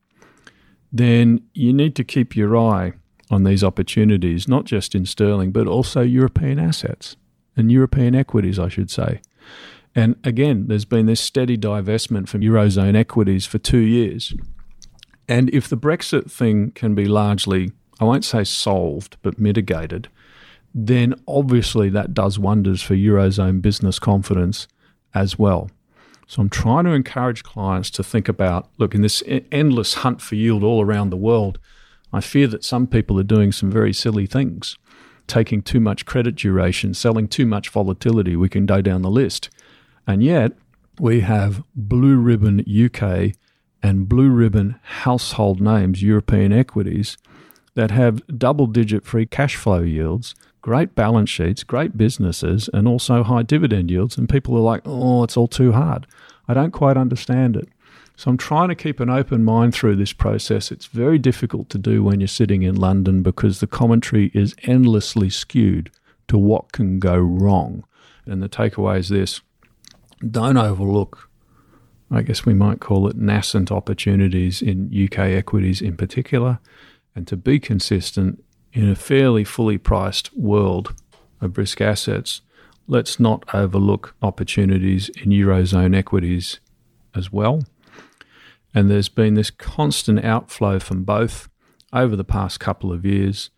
then 0.92 1.40
you 1.54 1.72
need 1.72 1.96
to 1.96 2.04
keep 2.04 2.36
your 2.36 2.56
eye 2.56 2.92
on 3.30 3.44
these 3.44 3.64
opportunities, 3.64 4.46
not 4.46 4.64
just 4.64 4.94
in 4.94 5.06
sterling, 5.06 5.52
but 5.52 5.66
also 5.66 6.00
European 6.00 6.58
assets 6.58 7.16
and 7.56 7.72
European 7.72 8.14
equities, 8.14 8.58
I 8.58 8.68
should 8.68 8.90
say. 8.90 9.20
And 9.94 10.16
again, 10.24 10.66
there's 10.68 10.84
been 10.84 11.06
this 11.06 11.20
steady 11.20 11.56
divestment 11.56 12.28
from 12.28 12.42
Eurozone 12.42 12.94
equities 12.94 13.46
for 13.46 13.58
two 13.58 13.78
years. 13.78 14.34
And 15.28 15.48
if 15.50 15.68
the 15.68 15.76
Brexit 15.76 16.30
thing 16.30 16.70
can 16.72 16.94
be 16.94 17.06
largely, 17.06 17.72
I 17.98 18.04
won't 18.04 18.24
say 18.24 18.44
solved, 18.44 19.16
but 19.22 19.38
mitigated, 19.38 20.08
then 20.74 21.14
obviously 21.26 21.88
that 21.88 22.12
does 22.12 22.38
wonders 22.38 22.82
for 22.82 22.94
Eurozone 22.94 23.62
business 23.62 23.98
confidence 23.98 24.68
as 25.14 25.38
well. 25.38 25.70
So 26.26 26.42
I'm 26.42 26.50
trying 26.50 26.84
to 26.84 26.90
encourage 26.90 27.42
clients 27.42 27.88
to 27.92 28.04
think 28.04 28.28
about 28.28 28.68
look, 28.76 28.94
in 28.94 29.00
this 29.00 29.22
endless 29.50 29.94
hunt 29.94 30.20
for 30.20 30.34
yield 30.34 30.62
all 30.62 30.82
around 30.82 31.10
the 31.10 31.16
world, 31.16 31.58
I 32.12 32.20
fear 32.20 32.46
that 32.48 32.64
some 32.64 32.86
people 32.86 33.18
are 33.18 33.24
doing 33.24 33.52
some 33.52 33.70
very 33.70 33.92
silly 33.92 34.26
things, 34.26 34.78
taking 35.26 35.62
too 35.62 35.80
much 35.80 36.06
credit 36.06 36.36
duration, 36.36 36.94
selling 36.94 37.28
too 37.28 37.46
much 37.46 37.68
volatility. 37.68 38.36
We 38.36 38.48
can 38.48 38.66
go 38.66 38.80
down 38.80 39.02
the 39.02 39.10
list. 39.10 39.50
And 40.06 40.22
yet, 40.22 40.52
we 40.98 41.20
have 41.20 41.62
blue 41.74 42.16
ribbon 42.16 42.60
UK 42.60 43.32
and 43.82 44.08
blue 44.08 44.30
ribbon 44.30 44.80
household 44.82 45.60
names, 45.60 46.02
European 46.02 46.52
equities, 46.52 47.18
that 47.74 47.90
have 47.90 48.26
double 48.38 48.66
digit 48.66 49.04
free 49.04 49.26
cash 49.26 49.56
flow 49.56 49.80
yields, 49.80 50.34
great 50.62 50.94
balance 50.94 51.30
sheets, 51.30 51.62
great 51.62 51.96
businesses, 51.96 52.70
and 52.72 52.88
also 52.88 53.22
high 53.22 53.42
dividend 53.42 53.90
yields. 53.90 54.16
And 54.16 54.28
people 54.28 54.56
are 54.56 54.60
like, 54.60 54.82
oh, 54.84 55.22
it's 55.22 55.36
all 55.36 55.48
too 55.48 55.72
hard. 55.72 56.06
I 56.48 56.54
don't 56.54 56.70
quite 56.70 56.96
understand 56.96 57.56
it. 57.56 57.68
So 58.16 58.30
I'm 58.30 58.38
trying 58.38 58.70
to 58.70 58.74
keep 58.74 58.98
an 58.98 59.10
open 59.10 59.44
mind 59.44 59.74
through 59.74 59.96
this 59.96 60.14
process. 60.14 60.72
It's 60.72 60.86
very 60.86 61.18
difficult 61.18 61.68
to 61.70 61.78
do 61.78 62.02
when 62.02 62.18
you're 62.18 62.28
sitting 62.28 62.62
in 62.62 62.74
London 62.74 63.22
because 63.22 63.60
the 63.60 63.66
commentary 63.66 64.30
is 64.32 64.54
endlessly 64.62 65.28
skewed 65.28 65.90
to 66.28 66.38
what 66.38 66.72
can 66.72 66.98
go 66.98 67.16
wrong. 67.18 67.84
And 68.24 68.42
the 68.42 68.48
takeaway 68.48 68.98
is 68.98 69.10
this 69.10 69.42
don't 70.30 70.56
overlook, 70.56 71.28
I 72.10 72.22
guess 72.22 72.46
we 72.46 72.54
might 72.54 72.80
call 72.80 73.06
it 73.06 73.16
nascent 73.16 73.70
opportunities 73.70 74.62
in 74.62 74.90
UK 74.90 75.18
equities 75.18 75.82
in 75.82 75.96
particular, 75.96 76.58
and 77.14 77.28
to 77.28 77.36
be 77.36 77.60
consistent 77.60 78.42
in 78.72 78.88
a 78.88 78.94
fairly 78.94 79.44
fully 79.44 79.76
priced 79.76 80.34
world 80.34 80.94
of 81.42 81.58
risk 81.58 81.82
assets, 81.82 82.40
let's 82.86 83.20
not 83.20 83.44
overlook 83.54 84.14
opportunities 84.22 85.10
in 85.10 85.30
Eurozone 85.30 85.94
equities 85.94 86.60
as 87.14 87.30
well. 87.30 87.62
And 88.76 88.90
there's 88.90 89.08
been 89.08 89.34
this 89.34 89.50
constant 89.50 90.22
outflow 90.22 90.78
from 90.78 91.02
both 91.02 91.48
over 91.94 92.14
the 92.14 92.24
past 92.24 92.60
couple 92.60 92.92
of 92.92 93.06
years. 93.06 93.48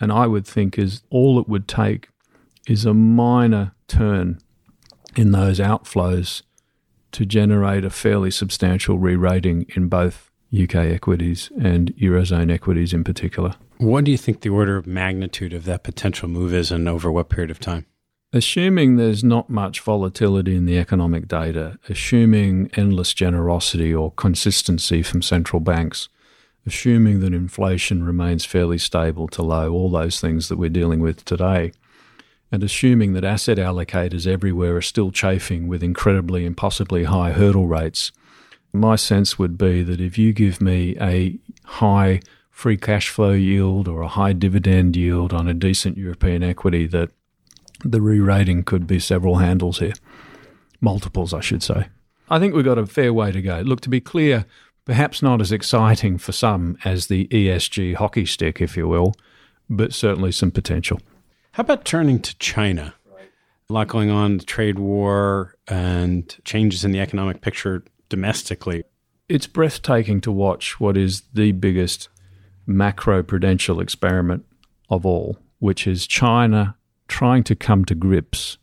And 0.00 0.10
I 0.10 0.26
would 0.26 0.46
think 0.46 0.78
is 0.78 1.02
all 1.10 1.38
it 1.38 1.46
would 1.46 1.68
take 1.68 2.08
is 2.66 2.86
a 2.86 2.94
minor 2.94 3.74
turn 3.86 4.40
in 5.14 5.32
those 5.32 5.58
outflows 5.58 6.40
to 7.12 7.26
generate 7.26 7.84
a 7.84 7.90
fairly 7.90 8.30
substantial 8.30 8.98
re 8.98 9.14
rating 9.14 9.66
in 9.76 9.88
both 9.88 10.30
UK 10.58 10.76
equities 10.76 11.50
and 11.60 11.94
Eurozone 11.96 12.50
equities 12.50 12.94
in 12.94 13.04
particular. 13.04 13.54
What 13.76 14.04
do 14.04 14.10
you 14.10 14.16
think 14.16 14.40
the 14.40 14.48
order 14.48 14.78
of 14.78 14.86
magnitude 14.86 15.52
of 15.52 15.66
that 15.66 15.84
potential 15.84 16.28
move 16.28 16.54
is 16.54 16.72
and 16.72 16.88
over 16.88 17.12
what 17.12 17.28
period 17.28 17.50
of 17.50 17.60
time? 17.60 17.84
Assuming 18.34 18.96
there's 18.96 19.22
not 19.22 19.50
much 19.50 19.80
volatility 19.80 20.56
in 20.56 20.64
the 20.64 20.78
economic 20.78 21.28
data, 21.28 21.78
assuming 21.90 22.70
endless 22.74 23.12
generosity 23.12 23.94
or 23.94 24.10
consistency 24.12 25.02
from 25.02 25.20
central 25.20 25.60
banks, 25.60 26.08
assuming 26.66 27.20
that 27.20 27.34
inflation 27.34 28.02
remains 28.02 28.46
fairly 28.46 28.78
stable 28.78 29.28
to 29.28 29.42
low, 29.42 29.70
all 29.70 29.90
those 29.90 30.18
things 30.18 30.48
that 30.48 30.56
we're 30.56 30.70
dealing 30.70 31.00
with 31.00 31.26
today, 31.26 31.72
and 32.50 32.62
assuming 32.62 33.12
that 33.12 33.24
asset 33.24 33.58
allocators 33.58 34.26
everywhere 34.26 34.76
are 34.76 34.82
still 34.82 35.10
chafing 35.10 35.68
with 35.68 35.82
incredibly 35.82 36.46
impossibly 36.46 37.04
high 37.04 37.32
hurdle 37.32 37.66
rates, 37.66 38.12
my 38.72 38.96
sense 38.96 39.38
would 39.38 39.58
be 39.58 39.82
that 39.82 40.00
if 40.00 40.16
you 40.16 40.32
give 40.32 40.62
me 40.62 40.96
a 41.02 41.38
high 41.64 42.18
free 42.50 42.78
cash 42.78 43.10
flow 43.10 43.32
yield 43.32 43.88
or 43.88 44.00
a 44.00 44.08
high 44.08 44.32
dividend 44.32 44.96
yield 44.96 45.34
on 45.34 45.48
a 45.48 45.54
decent 45.54 45.98
European 45.98 46.42
equity, 46.42 46.86
that 46.86 47.10
the 47.84 48.00
re 48.00 48.20
rating 48.20 48.64
could 48.64 48.86
be 48.86 48.98
several 48.98 49.36
handles 49.36 49.78
here. 49.78 49.94
Multiples, 50.80 51.32
I 51.32 51.40
should 51.40 51.62
say. 51.62 51.88
I 52.28 52.38
think 52.38 52.54
we've 52.54 52.64
got 52.64 52.78
a 52.78 52.86
fair 52.86 53.12
way 53.12 53.32
to 53.32 53.42
go. 53.42 53.60
Look, 53.60 53.80
to 53.82 53.88
be 53.88 54.00
clear, 54.00 54.46
perhaps 54.84 55.22
not 55.22 55.40
as 55.40 55.52
exciting 55.52 56.18
for 56.18 56.32
some 56.32 56.76
as 56.84 57.06
the 57.06 57.28
ESG 57.28 57.96
hockey 57.96 58.26
stick, 58.26 58.60
if 58.60 58.76
you 58.76 58.88
will, 58.88 59.14
but 59.68 59.92
certainly 59.92 60.32
some 60.32 60.50
potential. 60.50 61.00
How 61.52 61.62
about 61.62 61.84
turning 61.84 62.20
to 62.20 62.36
China? 62.38 62.94
A 63.68 63.72
lot 63.72 63.88
going 63.88 64.10
on, 64.10 64.38
the 64.38 64.44
trade 64.44 64.78
war 64.78 65.56
and 65.68 66.36
changes 66.44 66.84
in 66.84 66.92
the 66.92 67.00
economic 67.00 67.40
picture 67.40 67.84
domestically. 68.08 68.84
It's 69.28 69.46
breathtaking 69.46 70.20
to 70.22 70.32
watch 70.32 70.80
what 70.80 70.96
is 70.96 71.22
the 71.32 71.52
biggest 71.52 72.08
macro 72.66 73.22
prudential 73.22 73.80
experiment 73.80 74.44
of 74.90 75.06
all, 75.06 75.38
which 75.58 75.86
is 75.86 76.06
China 76.06 76.76
trying 77.08 77.44
to 77.44 77.54
come 77.54 77.84
to 77.86 77.94
grips 77.94 78.58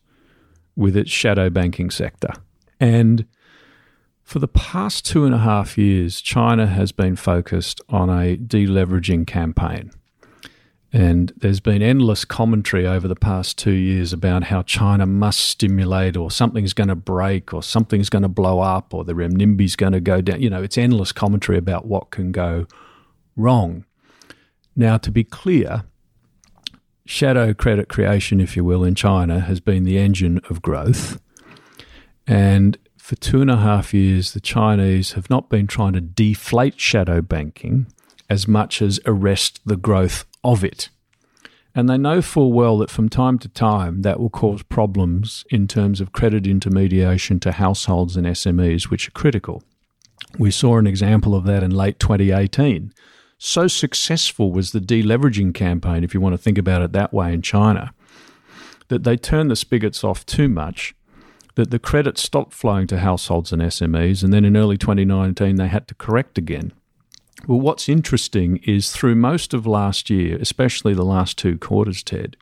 with 0.75 0.95
its 0.95 1.11
shadow 1.11 1.49
banking 1.49 1.89
sector. 1.89 2.33
And 2.79 3.25
for 4.23 4.39
the 4.39 4.47
past 4.47 5.05
two 5.05 5.25
and 5.25 5.33
a 5.33 5.39
half 5.39 5.77
years, 5.77 6.21
China 6.21 6.67
has 6.67 6.91
been 6.91 7.15
focused 7.15 7.81
on 7.89 8.09
a 8.09 8.37
deleveraging 8.37 9.27
campaign. 9.27 9.91
And 10.91 11.33
there's 11.37 11.59
been 11.59 11.81
endless 11.81 12.25
commentary 12.25 12.87
over 12.87 13.07
the 13.07 13.15
past 13.15 13.57
two 13.57 13.73
years 13.73 14.11
about 14.11 14.45
how 14.45 14.63
China 14.63 15.05
must 15.05 15.39
stimulate, 15.39 16.17
or 16.17 16.31
something's 16.31 16.73
going 16.73 16.87
to 16.87 16.95
break, 16.95 17.53
or 17.53 17.61
something's 17.61 18.09
going 18.09 18.23
to 18.23 18.29
blow 18.29 18.59
up, 18.59 18.93
or 18.93 19.03
the 19.03 19.13
renminbi's 19.13 19.75
going 19.75 19.93
to 19.93 19.99
go 19.99 20.21
down. 20.21 20.41
You 20.41 20.49
know, 20.49 20.63
it's 20.63 20.77
endless 20.77 21.11
commentary 21.11 21.57
about 21.57 21.85
what 21.85 22.09
can 22.09 22.31
go 22.31 22.65
wrong. 23.35 23.85
Now, 24.75 24.97
to 24.97 25.11
be 25.11 25.23
clear, 25.23 25.83
shadow 27.09 27.55
credit 27.55 27.89
creation, 27.89 28.39
if 28.39 28.55
you 28.55 28.63
will, 28.63 28.83
in 28.83 28.93
China 28.93 29.39
has 29.39 29.59
been 29.59 29.83
the 29.83 29.97
engine 29.97 30.39
of 30.47 30.61
growth. 30.61 31.19
And 32.27 32.77
for 32.97 33.15
two 33.15 33.41
and 33.41 33.49
a 33.49 33.57
half 33.57 33.95
years, 33.95 34.33
the 34.33 34.39
Chinese 34.39 35.13
have 35.13 35.27
not 35.27 35.49
been 35.49 35.65
trying 35.65 35.93
to 35.93 36.01
deflate 36.01 36.79
shadow 36.79 37.21
banking 37.21 37.87
as 38.29 38.47
much 38.47 38.79
as 38.79 38.99
arrest 39.07 39.59
the 39.65 39.75
growth 39.75 40.25
of 40.43 40.63
it. 40.63 40.89
And 41.73 41.89
they 41.89 41.97
know 41.97 42.21
full 42.21 42.53
well 42.53 42.77
that 42.77 42.91
from 42.91 43.09
time 43.09 43.39
to 43.39 43.49
time 43.49 44.03
that 44.03 44.19
will 44.19 44.29
cause 44.29 44.61
problems 44.61 45.45
in 45.49 45.67
terms 45.67 45.99
of 45.99 46.11
credit 46.11 46.45
intermediation 46.45 47.39
to 47.39 47.53
households 47.53 48.17
and 48.17 48.27
SMEs, 48.27 48.91
which 48.91 49.07
are 49.07 49.11
critical. 49.11 49.63
We 50.37 50.51
saw 50.51 50.77
an 50.77 50.85
example 50.85 51.33
of 51.33 51.45
that 51.45 51.63
in 51.63 51.71
late 51.71 51.99
2018. 51.99 52.93
So 53.41 53.67
successful 53.67 54.51
was 54.51 54.73
the 54.73 54.81
deleveraging 54.81 55.53
campaign, 55.53 56.03
if 56.03 56.13
you 56.13 56.19
want 56.19 56.33
to 56.33 56.37
think 56.37 56.57
about 56.57 56.81
it 56.81 56.91
that 56.91 57.13
way, 57.13 57.33
in 57.33 57.41
China, 57.41 57.93
that 58.89 59.05
they 59.05 59.15
turned 59.15 59.49
the 59.49 59.55
spigots 59.55 60.03
off 60.03 60.25
too 60.25 60.49
much, 60.49 60.93
that 61.55 61.71
the 61.71 61.79
credit 61.79 62.17
stopped 62.17 62.53
flowing 62.53 62.85
to 62.87 62.99
households 62.99 63.53
and 63.53 63.61
SMEs, 63.61 64.23
and 64.23 64.33
then 64.33 64.43
in 64.43 64.57
early 64.57 64.77
2019 64.77 65.55
they 65.55 65.69
had 65.69 65.87
to 65.87 65.95
correct 65.95 66.37
again. 66.37 66.73
Well, 67.47 67.61
what's 67.61 67.87
interesting 67.87 68.57
is 68.65 68.91
through 68.91 69.15
most 69.15 69.53
of 69.53 69.65
last 69.65 70.09
year, 70.09 70.37
especially 70.41 70.93
the 70.93 71.05
last 71.05 71.37
two 71.37 71.57
quarters, 71.57 72.03
Ted, 72.03 72.35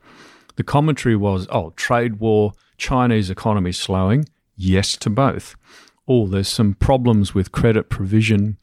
the 0.55 0.63
commentary 0.63 1.15
was, 1.15 1.47
oh, 1.51 1.73
trade 1.75 2.15
war, 2.15 2.53
Chinese 2.77 3.29
economy 3.29 3.71
slowing. 3.71 4.27
Yes 4.55 4.97
to 4.97 5.11
both. 5.11 5.55
Oh, 6.07 6.25
there's 6.25 6.47
some 6.47 6.73
problems 6.73 7.35
with 7.35 7.51
credit 7.51 7.89
provision 7.89 8.57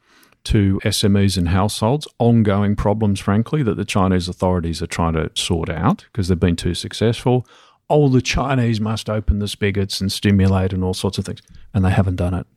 to 0.45 0.79
SMEs 0.83 1.37
and 1.37 1.49
households, 1.49 2.07
ongoing 2.19 2.75
problems, 2.75 3.19
frankly, 3.19 3.63
that 3.63 3.75
the 3.75 3.85
Chinese 3.85 4.27
authorities 4.27 4.81
are 4.81 4.87
trying 4.87 5.13
to 5.13 5.29
sort 5.35 5.69
out 5.69 6.05
because 6.11 6.27
they've 6.27 6.39
been 6.39 6.55
too 6.55 6.73
successful. 6.73 7.47
Oh, 7.89 8.09
the 8.09 8.21
Chinese 8.21 8.81
must 8.81 9.09
open 9.09 9.39
the 9.39 9.47
spigots 9.47 10.01
and 10.01 10.11
stimulate 10.11 10.73
and 10.73 10.83
all 10.83 10.93
sorts 10.93 11.17
of 11.17 11.25
things. 11.25 11.41
And 11.73 11.85
they 11.85 11.91
haven't 11.91 12.15
done 12.15 12.33
it. 12.33 12.47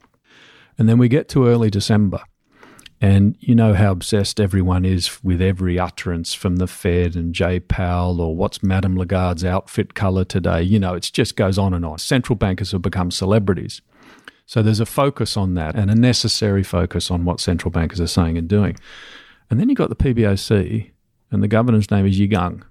And 0.78 0.88
then 0.88 0.98
we 0.98 1.08
get 1.08 1.28
to 1.30 1.46
early 1.46 1.70
December 1.70 2.22
and 3.00 3.36
you 3.38 3.54
know 3.54 3.74
how 3.74 3.92
obsessed 3.92 4.40
everyone 4.40 4.84
is 4.84 5.22
with 5.22 5.40
every 5.40 5.78
utterance 5.78 6.34
from 6.34 6.56
the 6.56 6.66
Fed 6.66 7.14
and 7.14 7.32
Jay 7.32 7.60
Powell 7.60 8.20
or 8.20 8.34
what's 8.34 8.62
Madame 8.62 8.96
Lagarde's 8.96 9.44
outfit 9.44 9.94
color 9.94 10.24
today. 10.24 10.62
You 10.62 10.80
know, 10.80 10.94
it 10.94 11.08
just 11.12 11.36
goes 11.36 11.58
on 11.58 11.74
and 11.74 11.84
on. 11.84 11.98
Central 11.98 12.34
bankers 12.34 12.72
have 12.72 12.82
become 12.82 13.12
celebrities. 13.12 13.82
So 14.48 14.62
there's 14.62 14.80
a 14.80 14.86
focus 14.86 15.36
on 15.36 15.52
that 15.54 15.76
and 15.76 15.90
a 15.90 15.94
necessary 15.94 16.62
focus 16.62 17.10
on 17.10 17.26
what 17.26 17.38
central 17.38 17.70
bankers 17.70 18.00
are 18.00 18.06
saying 18.06 18.38
and 18.38 18.48
doing. 18.48 18.78
And 19.50 19.60
then 19.60 19.68
you've 19.68 19.76
got 19.76 19.90
the 19.90 19.94
PBOC, 19.94 20.90
and 21.30 21.42
the 21.42 21.48
governor's 21.48 21.90
name 21.90 22.06
is 22.06 22.18
Yi 22.18 22.28
Gang. 22.28 22.64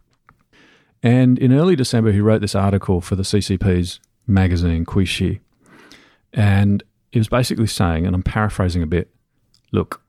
And 1.03 1.37
in 1.37 1.53
early 1.53 1.75
December, 1.75 2.11
he 2.11 2.19
wrote 2.19 2.41
this 2.41 2.55
article 2.55 2.99
for 2.99 3.15
the 3.15 3.21
CCP's 3.21 3.99
magazine, 4.25 4.85
Qiushi. 4.85 5.39
And 6.33 6.83
he 7.11 7.19
was 7.19 7.29
basically 7.29 7.67
saying, 7.67 8.07
and 8.07 8.15
I'm 8.15 8.23
paraphrasing 8.23 8.81
a 8.81 8.87
bit 8.87 9.11
look, 9.71 10.01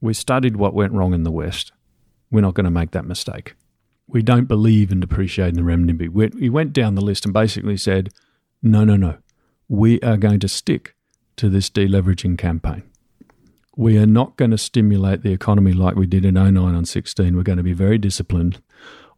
we 0.00 0.14
studied 0.14 0.54
what 0.54 0.72
went 0.72 0.92
wrong 0.92 1.14
in 1.14 1.24
the 1.24 1.32
West. 1.32 1.72
We're 2.30 2.42
not 2.42 2.54
going 2.54 2.62
to 2.62 2.70
make 2.70 2.92
that 2.92 3.06
mistake. 3.06 3.56
We 4.06 4.22
don't 4.22 4.46
believe 4.46 4.92
in 4.92 5.00
depreciating 5.00 5.56
the 5.56 5.62
renminbi. 5.62 6.08
We 6.08 6.48
went 6.48 6.72
down 6.72 6.94
the 6.94 7.04
list 7.04 7.24
and 7.24 7.34
basically 7.34 7.76
said, 7.76 8.10
no, 8.62 8.84
no, 8.84 8.94
no. 8.94 9.16
We 9.68 10.00
are 10.00 10.16
going 10.16 10.40
to 10.40 10.48
stick 10.48 10.94
to 11.36 11.50
this 11.50 11.68
deleveraging 11.68 12.38
campaign. 12.38 12.84
We 13.76 13.98
are 13.98 14.06
not 14.06 14.36
going 14.36 14.50
to 14.50 14.58
stimulate 14.58 15.22
the 15.22 15.32
economy 15.32 15.72
like 15.72 15.94
we 15.94 16.06
did 16.06 16.24
in 16.24 16.34
09 16.34 16.56
and 16.56 16.88
16. 16.88 17.36
We're 17.36 17.42
going 17.42 17.58
to 17.58 17.62
be 17.62 17.74
very 17.74 17.98
disciplined. 17.98 18.62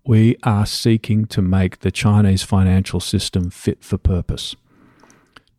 We 0.05 0.37
are 0.43 0.67
seeking 0.67 1.27
to 1.27 1.41
make 1.41 1.81
the 1.81 1.93
Chinese 1.93 2.43
financial 2.43 2.99
system 2.99 3.51
fit 3.51 3.85
for 3.85 3.97
purpose. 3.97 4.57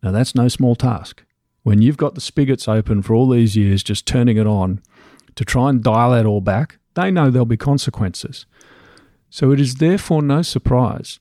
Now, 0.02 0.10
that's 0.10 0.34
no 0.34 0.48
small 0.48 0.76
task. 0.76 1.24
When 1.62 1.80
you've 1.80 1.96
got 1.96 2.14
the 2.14 2.20
spigots 2.20 2.68
open 2.68 3.02
for 3.02 3.14
all 3.14 3.28
these 3.28 3.56
years, 3.56 3.82
just 3.82 4.06
turning 4.06 4.36
it 4.36 4.46
on, 4.46 4.82
to 5.36 5.44
try 5.44 5.70
and 5.70 5.82
dial 5.82 6.10
that 6.10 6.26
all 6.26 6.42
back, 6.42 6.78
they 6.94 7.10
know 7.10 7.30
there'll 7.30 7.46
be 7.46 7.56
consequences. 7.56 8.44
So 9.30 9.52
it 9.52 9.60
is 9.60 9.76
therefore 9.76 10.20
no 10.20 10.42
surprise 10.42 11.18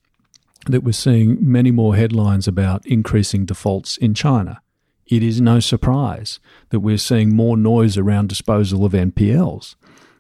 that 0.68 0.84
we're 0.84 0.92
seeing 0.92 1.38
many 1.40 1.72
more 1.72 1.96
headlines 1.96 2.48
about 2.48 2.86
increasing 2.86 3.46
defaults 3.46 3.98
in 3.98 4.14
China. 4.14 4.62
It 5.08 5.24
is 5.24 5.42
no 5.42 5.60
surprise 5.60 6.40
that 6.70 6.80
we're 6.80 6.98
seeing 6.98 7.36
more 7.36 7.58
noise 7.58 7.98
around 7.98 8.30
disposal 8.30 8.86
of 8.86 8.94
NPLs. 8.94 9.76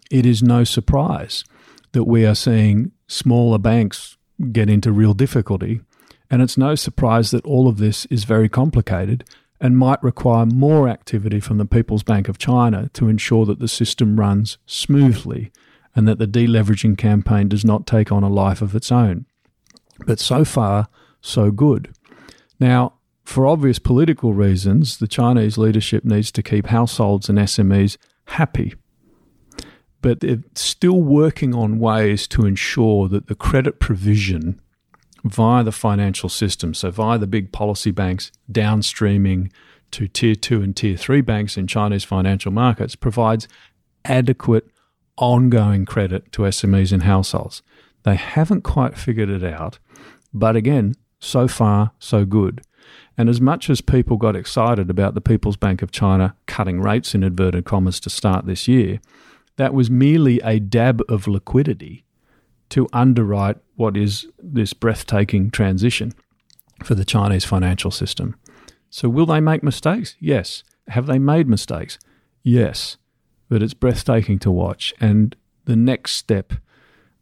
It 0.09 0.25
is 0.25 0.43
no 0.43 0.63
surprise 0.63 1.45
that 1.93 2.03
we 2.03 2.25
are 2.25 2.35
seeing 2.35 2.91
smaller 3.07 3.57
banks 3.57 4.17
get 4.51 4.69
into 4.69 4.91
real 4.91 5.13
difficulty. 5.13 5.81
And 6.29 6.41
it's 6.41 6.57
no 6.57 6.75
surprise 6.75 7.31
that 7.31 7.45
all 7.45 7.67
of 7.67 7.77
this 7.77 8.05
is 8.07 8.23
very 8.23 8.49
complicated 8.49 9.23
and 9.59 9.77
might 9.77 10.01
require 10.01 10.45
more 10.45 10.89
activity 10.89 11.39
from 11.39 11.57
the 11.57 11.65
People's 11.65 12.03
Bank 12.03 12.27
of 12.27 12.37
China 12.37 12.89
to 12.93 13.07
ensure 13.07 13.45
that 13.45 13.59
the 13.59 13.67
system 13.67 14.19
runs 14.19 14.57
smoothly 14.65 15.51
and 15.95 16.07
that 16.07 16.17
the 16.17 16.27
deleveraging 16.27 16.97
campaign 16.97 17.47
does 17.47 17.63
not 17.63 17.85
take 17.85 18.11
on 18.11 18.23
a 18.23 18.29
life 18.29 18.61
of 18.61 18.75
its 18.75 18.91
own. 18.91 19.25
But 20.05 20.19
so 20.19 20.43
far, 20.45 20.87
so 21.21 21.51
good. 21.51 21.93
Now, 22.59 22.93
for 23.23 23.45
obvious 23.45 23.79
political 23.79 24.33
reasons, 24.33 24.97
the 24.97 25.07
Chinese 25.07 25.57
leadership 25.57 26.03
needs 26.03 26.31
to 26.33 26.43
keep 26.43 26.67
households 26.67 27.29
and 27.29 27.37
SMEs 27.37 27.97
happy. 28.25 28.73
but 30.01 30.19
they're 30.19 30.43
still 30.55 31.01
working 31.01 31.53
on 31.53 31.79
ways 31.79 32.27
to 32.27 32.45
ensure 32.45 33.07
that 33.07 33.27
the 33.27 33.35
credit 33.35 33.79
provision 33.79 34.59
via 35.23 35.63
the 35.63 35.71
financial 35.71 36.29
system, 36.29 36.73
so 36.73 36.89
via 36.89 37.17
the 37.17 37.27
big 37.27 37.51
policy 37.51 37.91
banks 37.91 38.31
downstreaming 38.51 39.51
to 39.91 40.07
tier 40.07 40.35
two 40.35 40.61
and 40.61 40.75
tier 40.75 40.97
three 40.97 41.21
banks 41.21 41.57
in 41.57 41.67
Chinese 41.67 42.03
financial 42.03 42.51
markets, 42.51 42.95
provides 42.95 43.47
adequate 44.05 44.67
ongoing 45.17 45.85
credit 45.85 46.31
to 46.31 46.43
SMEs 46.43 46.91
and 46.91 47.03
households. 47.03 47.61
They 48.03 48.15
haven't 48.15 48.63
quite 48.63 48.97
figured 48.97 49.29
it 49.29 49.43
out, 49.43 49.79
but 50.33 50.55
again, 50.55 50.95
so 51.19 51.47
far, 51.47 51.91
so 51.99 52.25
good. 52.25 52.61
And 53.17 53.29
as 53.29 53.39
much 53.39 53.69
as 53.69 53.81
people 53.81 54.17
got 54.17 54.35
excited 54.35 54.89
about 54.89 55.13
the 55.13 55.21
People's 55.21 55.57
Bank 55.57 55.81
of 55.81 55.91
China 55.91 56.35
cutting 56.47 56.81
rates 56.81 57.13
in 57.13 57.23
inverted 57.23 57.65
commas 57.65 57.99
to 58.01 58.09
start 58.09 58.45
this 58.45 58.67
year, 58.67 58.99
that 59.57 59.73
was 59.73 59.91
merely 59.91 60.39
a 60.43 60.59
dab 60.59 61.01
of 61.07 61.27
liquidity 61.27 62.05
to 62.69 62.87
underwrite 62.93 63.57
what 63.75 63.97
is 63.97 64.27
this 64.41 64.73
breathtaking 64.73 65.51
transition 65.51 66.13
for 66.83 66.95
the 66.95 67.05
Chinese 67.05 67.45
financial 67.45 67.91
system. 67.91 68.35
So, 68.89 69.07
will 69.09 69.25
they 69.25 69.39
make 69.39 69.61
mistakes? 69.61 70.15
Yes. 70.19 70.63
Have 70.87 71.05
they 71.05 71.19
made 71.19 71.47
mistakes? 71.47 71.99
Yes. 72.43 72.97
But 73.49 73.61
it's 73.61 73.73
breathtaking 73.73 74.39
to 74.39 74.51
watch. 74.51 74.93
And 74.99 75.35
the 75.65 75.75
next 75.75 76.13
step 76.13 76.53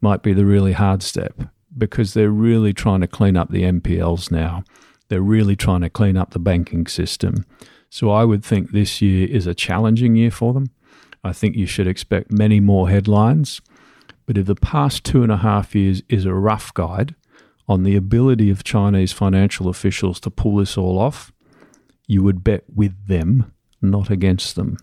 might 0.00 0.22
be 0.22 0.32
the 0.32 0.46
really 0.46 0.72
hard 0.72 1.02
step 1.02 1.40
because 1.76 2.14
they're 2.14 2.30
really 2.30 2.72
trying 2.72 3.00
to 3.00 3.06
clean 3.06 3.36
up 3.36 3.50
the 3.50 3.62
NPLs 3.62 4.30
now. 4.30 4.64
They're 5.08 5.20
really 5.20 5.56
trying 5.56 5.80
to 5.82 5.90
clean 5.90 6.16
up 6.16 6.30
the 6.30 6.38
banking 6.38 6.86
system. 6.86 7.44
So, 7.88 8.10
I 8.10 8.24
would 8.24 8.44
think 8.44 8.70
this 8.70 9.02
year 9.02 9.28
is 9.28 9.46
a 9.46 9.54
challenging 9.54 10.14
year 10.14 10.30
for 10.30 10.52
them. 10.52 10.70
I 11.24 11.32
think 11.32 11.56
you 11.56 11.66
should 11.66 11.88
expect 11.88 12.32
many 12.32 12.60
more 12.60 12.88
headlines. 12.88 13.60
But 14.26 14.38
if 14.38 14.46
the 14.46 14.54
past 14.54 15.04
two 15.04 15.24
and 15.24 15.32
a 15.32 15.38
half 15.38 15.74
years 15.74 16.02
is 16.08 16.24
a 16.24 16.34
rough 16.34 16.72
guide 16.72 17.16
on 17.68 17.82
the 17.82 17.96
ability 17.96 18.50
of 18.50 18.64
Chinese 18.64 19.12
financial 19.12 19.68
officials 19.68 20.20
to 20.20 20.30
pull 20.30 20.56
this 20.56 20.78
all 20.78 20.98
off, 20.98 21.32
you 22.06 22.22
would 22.22 22.44
bet 22.44 22.64
with 22.72 23.06
them, 23.08 23.52
not 23.82 24.10
against 24.10 24.56
them. 24.56 24.76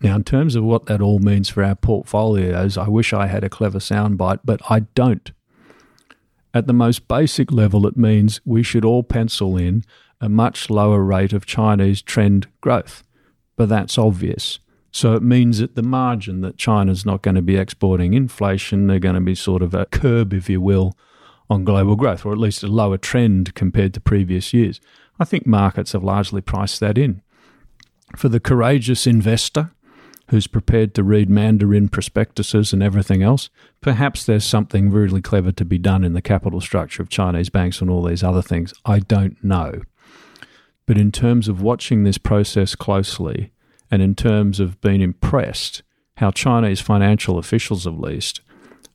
Now, 0.00 0.16
in 0.16 0.24
terms 0.24 0.54
of 0.54 0.64
what 0.64 0.86
that 0.86 1.00
all 1.00 1.18
means 1.18 1.48
for 1.48 1.64
our 1.64 1.74
portfolios, 1.74 2.76
I 2.76 2.88
wish 2.88 3.12
I 3.12 3.26
had 3.26 3.44
a 3.44 3.48
clever 3.48 3.78
soundbite, 3.78 4.40
but 4.44 4.60
I 4.70 4.80
don't. 4.80 5.30
At 6.52 6.66
the 6.66 6.72
most 6.72 7.08
basic 7.08 7.50
level, 7.50 7.86
it 7.86 7.96
means 7.96 8.40
we 8.44 8.62
should 8.62 8.84
all 8.84 9.02
pencil 9.02 9.56
in 9.56 9.84
a 10.20 10.28
much 10.28 10.70
lower 10.70 11.02
rate 11.02 11.32
of 11.32 11.46
Chinese 11.46 12.02
trend 12.02 12.46
growth. 12.60 13.02
But 13.56 13.68
that's 13.68 13.98
obvious. 13.98 14.58
So 14.90 15.14
it 15.14 15.22
means 15.22 15.60
at 15.60 15.74
the 15.74 15.82
margin 15.82 16.40
that 16.40 16.56
China's 16.56 17.04
not 17.04 17.20
going 17.20 17.34
to 17.34 17.42
be 17.42 17.56
exporting 17.56 18.14
inflation. 18.14 18.86
They're 18.86 18.98
going 18.98 19.14
to 19.14 19.20
be 19.20 19.34
sort 19.34 19.62
of 19.62 19.74
a 19.74 19.84
curb, 19.86 20.32
if 20.32 20.48
you 20.48 20.60
will, 20.60 20.96
on 21.50 21.64
global 21.64 21.96
growth, 21.96 22.24
or 22.24 22.32
at 22.32 22.38
least 22.38 22.62
a 22.62 22.68
lower 22.68 22.96
trend 22.96 23.54
compared 23.54 23.92
to 23.94 24.00
previous 24.00 24.54
years. 24.54 24.80
I 25.20 25.24
think 25.24 25.46
markets 25.46 25.92
have 25.92 26.02
largely 26.02 26.40
priced 26.40 26.80
that 26.80 26.96
in. 26.96 27.22
For 28.16 28.28
the 28.28 28.40
courageous 28.40 29.06
investor 29.06 29.72
who's 30.28 30.46
prepared 30.46 30.94
to 30.94 31.04
read 31.04 31.30
Mandarin 31.30 31.88
prospectuses 31.88 32.72
and 32.72 32.82
everything 32.82 33.22
else, 33.22 33.48
perhaps 33.80 34.24
there's 34.24 34.44
something 34.44 34.90
really 34.90 35.22
clever 35.22 35.52
to 35.52 35.64
be 35.64 35.78
done 35.78 36.02
in 36.04 36.14
the 36.14 36.22
capital 36.22 36.60
structure 36.60 37.02
of 37.02 37.08
Chinese 37.08 37.48
banks 37.48 37.80
and 37.80 37.88
all 37.88 38.02
these 38.02 38.24
other 38.24 38.42
things. 38.42 38.74
I 38.84 38.98
don't 38.98 39.42
know. 39.44 39.82
But 40.84 40.98
in 40.98 41.12
terms 41.12 41.48
of 41.48 41.62
watching 41.62 42.02
this 42.02 42.18
process 42.18 42.74
closely, 42.74 43.52
and 43.90 44.02
in 44.02 44.14
terms 44.14 44.58
of 44.58 44.80
being 44.80 45.00
impressed 45.00 45.82
how 46.16 46.30
Chinese 46.30 46.80
financial 46.80 47.38
officials, 47.38 47.86
at 47.86 48.00
least, 48.00 48.40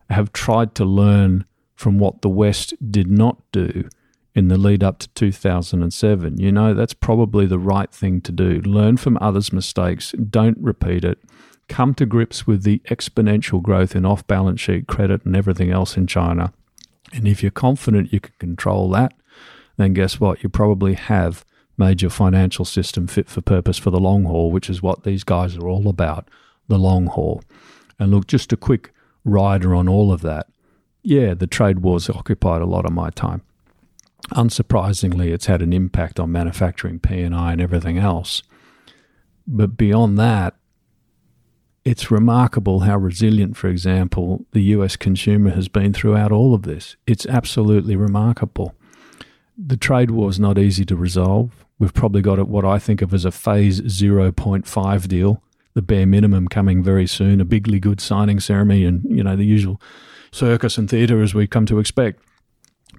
have 0.10 0.34
tried 0.34 0.76
to 0.76 0.86
learn 0.86 1.46
from 1.76 1.98
what 1.98 2.22
the 2.22 2.30
West 2.30 2.74
did 2.92 3.10
not 3.10 3.42
do 3.52 3.88
in 4.34 4.48
the 4.48 4.58
lead 4.58 4.84
up 4.84 5.00
to 5.00 5.10
2007. 5.10 6.40
You 6.40 6.52
know, 6.52 6.74
that's 6.74 6.94
probably 6.94 7.46
the 7.46 7.60
right 7.60 7.92
thing 7.92 8.22
to 8.22 8.32
do. 8.32 8.62
Learn 8.62 8.98
from 8.98 9.18
others' 9.20 9.52
mistakes, 9.52 10.14
don't 10.14 10.58
repeat 10.60 11.04
it. 11.04 11.20
Come 11.68 11.94
to 11.96 12.06
grips 12.06 12.46
with 12.46 12.64
the 12.64 12.80
exponential 12.90 13.62
growth 13.62 13.96
in 13.96 14.06
off 14.06 14.26
balance 14.28 14.60
sheet 14.62 14.88
credit 14.88 15.26
and 15.26 15.36
everything 15.36 15.72
else 15.72 15.96
in 15.96 16.08
China. 16.08 16.54
And 17.14 17.28
if 17.28 17.42
you're 17.42 17.52
confident 17.52 18.14
you 18.14 18.20
can 18.20 18.34
control 18.40 18.90
that, 18.92 19.14
then 19.78 19.94
guess 19.94 20.20
what? 20.20 20.44
You 20.44 20.50
probably 20.50 20.94
have 20.94 21.46
made 21.78 22.02
your 22.02 22.12
financial 22.12 22.66
system 22.66 23.08
fit 23.08 23.30
for 23.30 23.42
purpose 23.42 23.78
for 23.78 23.90
the 23.90 24.00
long 24.00 24.26
haul, 24.26 24.52
which 24.52 24.70
is 24.70 24.82
what 24.82 25.04
these 25.04 25.24
guys 25.24 25.58
are 25.58 25.68
all 25.68 25.88
about 25.88 26.28
the 26.68 26.78
long 26.78 27.08
haul. 27.08 27.42
And 28.00 28.12
look, 28.12 28.28
just 28.28 28.54
a 28.54 28.58
quick 28.58 28.94
rider 29.24 29.76
on 29.76 29.88
all 29.88 30.12
of 30.12 30.22
that. 30.22 30.48
Yeah, 31.04 31.34
the 31.34 31.48
trade 31.48 31.80
wars 31.80 32.10
occupied 32.10 32.62
a 32.62 32.66
lot 32.66 32.86
of 32.86 32.94
my 32.94 33.10
time. 33.10 33.42
Unsurprisingly, 34.30 35.34
it's 35.34 35.47
had 35.47 35.61
an 35.61 35.74
impact 35.74 36.19
on 36.19 36.32
manufacturing, 36.32 36.99
PMI, 36.99 37.53
and 37.53 37.61
everything 37.61 37.97
else. 37.97 38.43
But 39.47 39.76
beyond 39.76 40.17
that, 40.19 40.55
it's 41.84 42.11
remarkable 42.11 42.82
how 42.82 42.97
resilient, 42.97 43.57
for 43.57 43.67
example, 43.67 44.45
the 44.51 44.61
US 44.76 44.95
consumer 44.95 45.49
has 45.51 45.67
been 45.67 45.93
throughout 45.93 46.32
all 46.32 46.53
of 46.53 46.61
this. 46.63 46.95
It's 47.07 47.26
absolutely 47.26 47.95
remarkable. 47.95 48.76
The 49.57 49.78
trade 49.78 50.11
war 50.11 50.30
is 50.30 50.39
not 50.39 50.57
easy 50.57 50.86
to 50.86 50.95
resolve. 50.95 51.65
We've 51.80 51.93
probably 51.93 52.22
got 52.22 52.47
what 52.47 52.65
I 52.65 52.78
think 52.78 53.01
of 53.01 53.13
as 53.13 53.26
a 53.26 53.32
phase 53.32 53.82
0.5 53.82 55.07
deal, 55.07 55.41
the 55.74 55.82
bare 55.82 56.05
minimum 56.05 56.47
coming 56.47 56.84
very 56.84 57.07
soon, 57.07 57.41
a 57.41 57.45
bigly 57.45 57.80
good 57.80 57.99
signing 57.99 58.39
ceremony, 58.39 58.86
and 58.86 59.03
you 59.09 59.24
know 59.24 59.36
the 59.36 59.45
usual 59.45 59.82
circus 60.32 60.78
and 60.78 60.89
theatre 60.89 61.22
as 61.22 61.34
we 61.34 61.47
come 61.47 61.65
to 61.65 61.80
expect. 61.80 62.22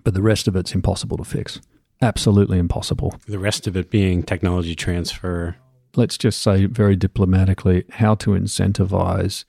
But 0.04 0.14
the 0.14 0.22
rest 0.22 0.48
of 0.48 0.56
it's 0.56 0.74
impossible 0.74 1.16
to 1.16 1.24
fix. 1.24 1.60
Absolutely 2.00 2.58
impossible. 2.58 3.14
The 3.26 3.38
rest 3.38 3.66
of 3.66 3.76
it 3.76 3.90
being 3.90 4.22
technology 4.22 4.74
transfer. 4.74 5.56
Let's 5.94 6.18
just 6.18 6.40
say 6.40 6.66
very 6.66 6.96
diplomatically 6.96 7.84
how 7.90 8.14
to 8.16 8.30
incentivize 8.30 9.44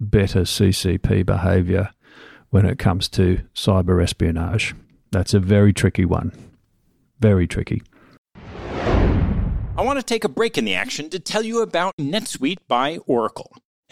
better 0.00 0.40
CCP 0.40 1.24
behavior 1.24 1.90
when 2.50 2.66
it 2.66 2.78
comes 2.78 3.08
to 3.10 3.42
cyber 3.54 4.02
espionage. 4.02 4.74
That's 5.12 5.34
a 5.34 5.40
very 5.40 5.72
tricky 5.72 6.04
one. 6.04 6.32
Very 7.20 7.46
tricky. 7.46 7.82
I 8.34 9.82
want 9.82 9.98
to 9.98 10.04
take 10.04 10.24
a 10.24 10.28
break 10.28 10.58
in 10.58 10.64
the 10.64 10.74
action 10.74 11.08
to 11.10 11.18
tell 11.18 11.42
you 11.42 11.62
about 11.62 11.96
NetSuite 11.96 12.58
by 12.68 12.98
Oracle, 13.06 13.56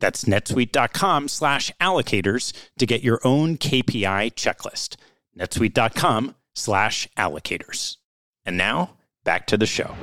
That's 0.00 0.24
netsuite.com 0.24 1.28
slash 1.28 1.72
allocators 1.80 2.52
to 2.78 2.86
get 2.86 3.02
your 3.02 3.20
own 3.24 3.56
KPI 3.56 4.34
checklist. 4.34 4.96
netsuite.com 5.38 6.34
slash 6.54 7.08
allocators. 7.16 7.96
And 8.44 8.56
now, 8.56 8.96
back 9.24 9.46
to 9.48 9.56
the 9.56 9.66
show. 9.66 9.94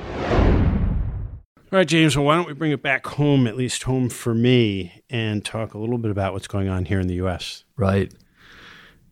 All 1.72 1.80
right, 1.80 1.88
James, 1.88 2.16
well, 2.16 2.26
why 2.26 2.36
don't 2.36 2.46
we 2.46 2.52
bring 2.52 2.70
it 2.70 2.82
back 2.82 3.06
home, 3.06 3.46
at 3.46 3.56
least 3.56 3.82
home 3.82 4.08
for 4.08 4.32
me, 4.34 5.02
and 5.10 5.44
talk 5.44 5.74
a 5.74 5.78
little 5.78 5.98
bit 5.98 6.12
about 6.12 6.32
what's 6.32 6.46
going 6.46 6.68
on 6.68 6.84
here 6.84 7.00
in 7.00 7.08
the 7.08 7.14
U.S. 7.14 7.64
Right. 7.76 8.14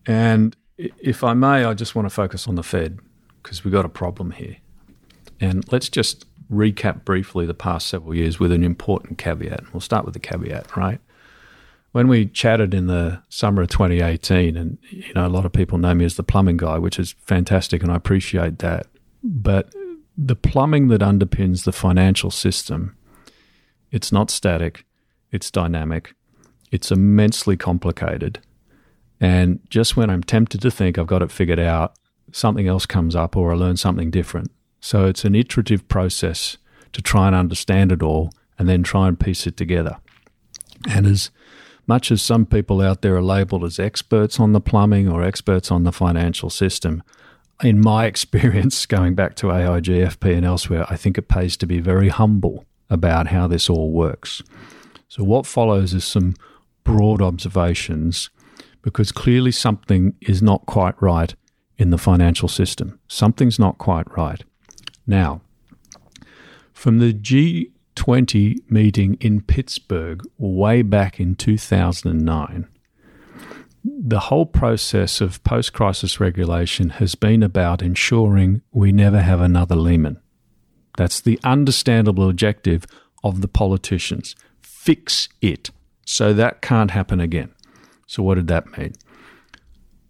And 0.07 0.57
if 0.79 1.25
I 1.25 1.35
may, 1.35 1.65
I 1.65 1.75
just 1.75 1.95
want 1.95 2.07
to 2.07 2.15
focus 2.15 2.47
on 2.47 2.55
the 2.55 2.63
Fed 2.63 3.01
because 3.43 3.65
we've 3.65 3.73
got 3.73 3.85
a 3.85 3.89
problem 3.89 4.31
here. 4.31 4.57
And 5.41 5.71
let's 5.73 5.89
just 5.89 6.27
recap 6.55 7.05
briefly 7.05 7.47
the 7.47 7.55
past 7.55 7.87
several 7.87 8.15
years 8.15 8.39
with 8.39 8.53
an 8.53 8.65
important 8.65 9.19
caveat. 9.19 9.73
We'll 9.73 9.81
start 9.81 10.05
with 10.05 10.15
the 10.15 10.21
caveat, 10.21 10.77
right? 10.77 11.01
when 11.95 12.09
we 12.09 12.27
chatted 12.27 12.75
in 12.75 12.89
the 12.89 13.23
summer 13.29 13.63
of 13.63 13.69
2018, 13.69 14.57
and 14.57 14.79
you 14.91 15.15
know, 15.15 15.25
a 15.25 15.29
lot 15.29 15.47
of 15.47 15.53
people 15.53 15.79
know 15.79 15.95
me 15.95 16.05
as 16.05 16.17
the 16.17 16.25
plumbing 16.25 16.57
guy, 16.57 16.77
which 16.77 16.99
is 16.99 17.15
fantastic, 17.21 17.85
and 17.85 17.93
I 17.93 17.95
appreciate 17.95 18.59
that. 18.59 18.89
But 19.23 19.73
the 20.19 20.35
plumbing 20.35 20.89
that 20.89 21.03
underpins 21.03 21.63
the 21.63 21.71
financial 21.71 22.33
system, 22.33 22.97
it's 23.93 24.11
not 24.11 24.29
static, 24.29 24.85
it's 25.31 25.53
dynamic, 25.53 26.17
it's 26.73 26.91
immensely 26.91 27.57
complicated. 27.57 28.41
And 29.21 29.61
just 29.71 29.97
when 29.97 30.11
I'm 30.11 30.25
tempted 30.25 30.61
to 30.63 30.73
think 30.73 30.99
I've 30.99 31.07
got 31.07 31.23
it 31.23 31.31
figured 31.31 31.61
out, 31.61 31.97
something 32.33 32.67
else 32.67 32.87
comes 32.87 33.15
up 33.15 33.37
or 33.37 33.53
I 33.53 33.55
learn 33.55 33.77
something 33.77 34.11
different. 34.11 34.51
So 34.85 35.07
it's 35.07 35.25
an 35.25 35.35
iterative 35.35 35.89
process 35.89 36.59
to 36.93 37.01
try 37.01 37.27
and 37.27 37.35
understand 37.35 37.91
it 37.91 38.03
all 38.03 38.31
and 38.59 38.69
then 38.69 38.83
try 38.83 39.09
and 39.09 39.19
piece 39.19 39.47
it 39.47 39.57
together. 39.57 39.97
And 40.87 41.07
as 41.07 41.31
much 41.87 42.11
as 42.13 42.21
some 42.21 42.45
people 42.45 42.83
out 42.83 43.01
there 43.01 43.17
are 43.17 43.23
labeled 43.23 43.65
as 43.65 43.79
experts 43.79 44.39
on 44.39 44.53
the 44.53 44.61
plumbing 44.61 45.09
or 45.09 45.23
experts 45.23 45.71
on 45.71 45.85
the 45.85 45.91
financial 45.91 46.51
system, 46.51 47.03
in 47.63 47.81
my 47.81 48.05
experience, 48.13 48.85
going 48.85 49.15
back 49.15 49.37
to 49.37 49.51
AIG, 49.51 49.87
FP, 49.87 50.37
and 50.37 50.45
elsewhere, 50.45 50.85
I 50.91 50.97
think 50.97 51.17
it 51.17 51.29
pays 51.29 51.57
to 51.57 51.67
be 51.67 51.81
very 51.81 52.11
humble 52.11 52.67
about 52.91 53.29
how 53.29 53.47
this 53.47 53.71
all 53.71 53.91
works. 53.91 54.43
So, 55.09 55.25
what 55.25 55.47
follows 55.47 55.95
is 55.95 56.05
some 56.05 56.35
broad 56.85 57.23
observations 57.23 58.29
because 58.83 59.13
clearly 59.13 59.51
something 59.51 60.15
is 60.21 60.43
not 60.43 60.67
quite 60.67 61.01
right 61.01 61.35
in 61.79 61.89
the 61.89 61.97
financial 61.97 62.49
system. 62.49 63.01
Something's 63.09 63.59
not 63.59 63.79
quite 63.79 64.15
right. 64.15 64.45
Now, 65.07 65.41
from 66.73 66.99
the 66.99 67.13
G 67.13 67.71
20 67.95 68.59
meeting 68.69 69.17
in 69.21 69.41
Pittsburgh 69.41 70.23
way 70.37 70.83
back 70.83 71.21
in 71.21 71.35
2009, 71.37 72.69
the 73.85 74.21
whole 74.21 74.47
process 74.47 75.21
of 75.21 75.43
post 75.45 75.73
crisis 75.73 76.19
regulation 76.19 76.91
has 76.91 77.15
been 77.15 77.43
about 77.43 77.83
ensuring 77.83 78.63
we 78.73 78.93
never 78.93 79.21
have 79.21 79.41
another 79.41 79.77
Lehman. 79.77 80.21
That's 80.97 81.21
the 81.21 81.39
understandable 81.45 82.29
objective 82.29 82.87
of 83.23 83.41
the 83.41 83.49
politicians. 83.49 84.35
Fix 84.61 85.29
it 85.41 85.71
so 86.07 86.33
that 86.33 86.63
can't 86.63 86.91
happen 86.91 87.21
again. 87.21 87.53
So, 88.07 88.23
what 88.23 88.37
did 88.37 88.49
that 88.49 88.77
mean? 88.79 88.95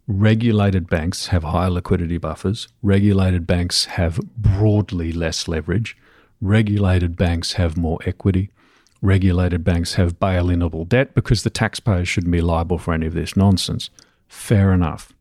Regulated 0.06 0.88
banks 0.88 1.28
have 1.28 1.44
higher 1.44 1.70
liquidity 1.70 2.18
buffers, 2.18 2.68
regulated 2.82 3.46
banks 3.46 3.86
have 3.86 4.20
broadly 4.36 5.12
less 5.12 5.48
leverage 5.48 5.96
regulated 6.44 7.16
banks 7.16 7.54
have 7.54 7.76
more 7.76 7.98
equity. 8.04 8.50
Regulated 9.00 9.64
banks 9.64 9.94
have 9.94 10.20
bail 10.20 10.46
inable 10.46 10.88
debt 10.88 11.14
because 11.14 11.42
the 11.42 11.50
taxpayers 11.50 12.08
shouldn't 12.08 12.32
be 12.32 12.40
liable 12.40 12.78
for 12.78 12.94
any 12.94 13.06
of 13.06 13.14
this 13.14 13.36
nonsense. 13.36 13.90
Fair 14.28 14.72
enough. 14.72 15.12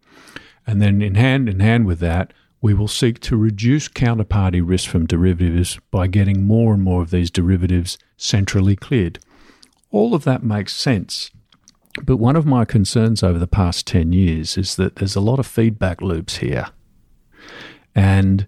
And 0.67 0.81
then, 0.81 1.01
in 1.01 1.15
hand 1.15 1.49
in 1.49 1.59
hand 1.59 1.85
with 1.85 1.99
that, 1.99 2.33
we 2.61 2.73
will 2.73 2.87
seek 2.87 3.19
to 3.21 3.35
reduce 3.35 3.89
counterparty 3.89 4.61
risk 4.63 4.89
from 4.89 5.05
derivatives 5.05 5.79
by 5.91 6.07
getting 6.07 6.43
more 6.43 6.73
and 6.73 6.81
more 6.81 7.01
of 7.01 7.09
these 7.11 7.29
derivatives 7.29 7.97
centrally 8.15 8.77
cleared. 8.77 9.19
All 9.91 10.15
of 10.15 10.23
that 10.23 10.43
makes 10.43 10.73
sense. 10.73 11.31
But 12.01 12.17
one 12.17 12.35
of 12.35 12.45
my 12.45 12.65
concerns 12.65 13.21
over 13.21 13.37
the 13.37 13.47
past 13.47 13.85
10 13.87 14.13
years 14.13 14.57
is 14.57 14.75
that 14.77 14.95
there's 14.95 15.15
a 15.15 15.21
lot 15.21 15.39
of 15.39 15.45
feedback 15.45 16.01
loops 16.01 16.37
here. 16.37 16.67
And 17.93 18.47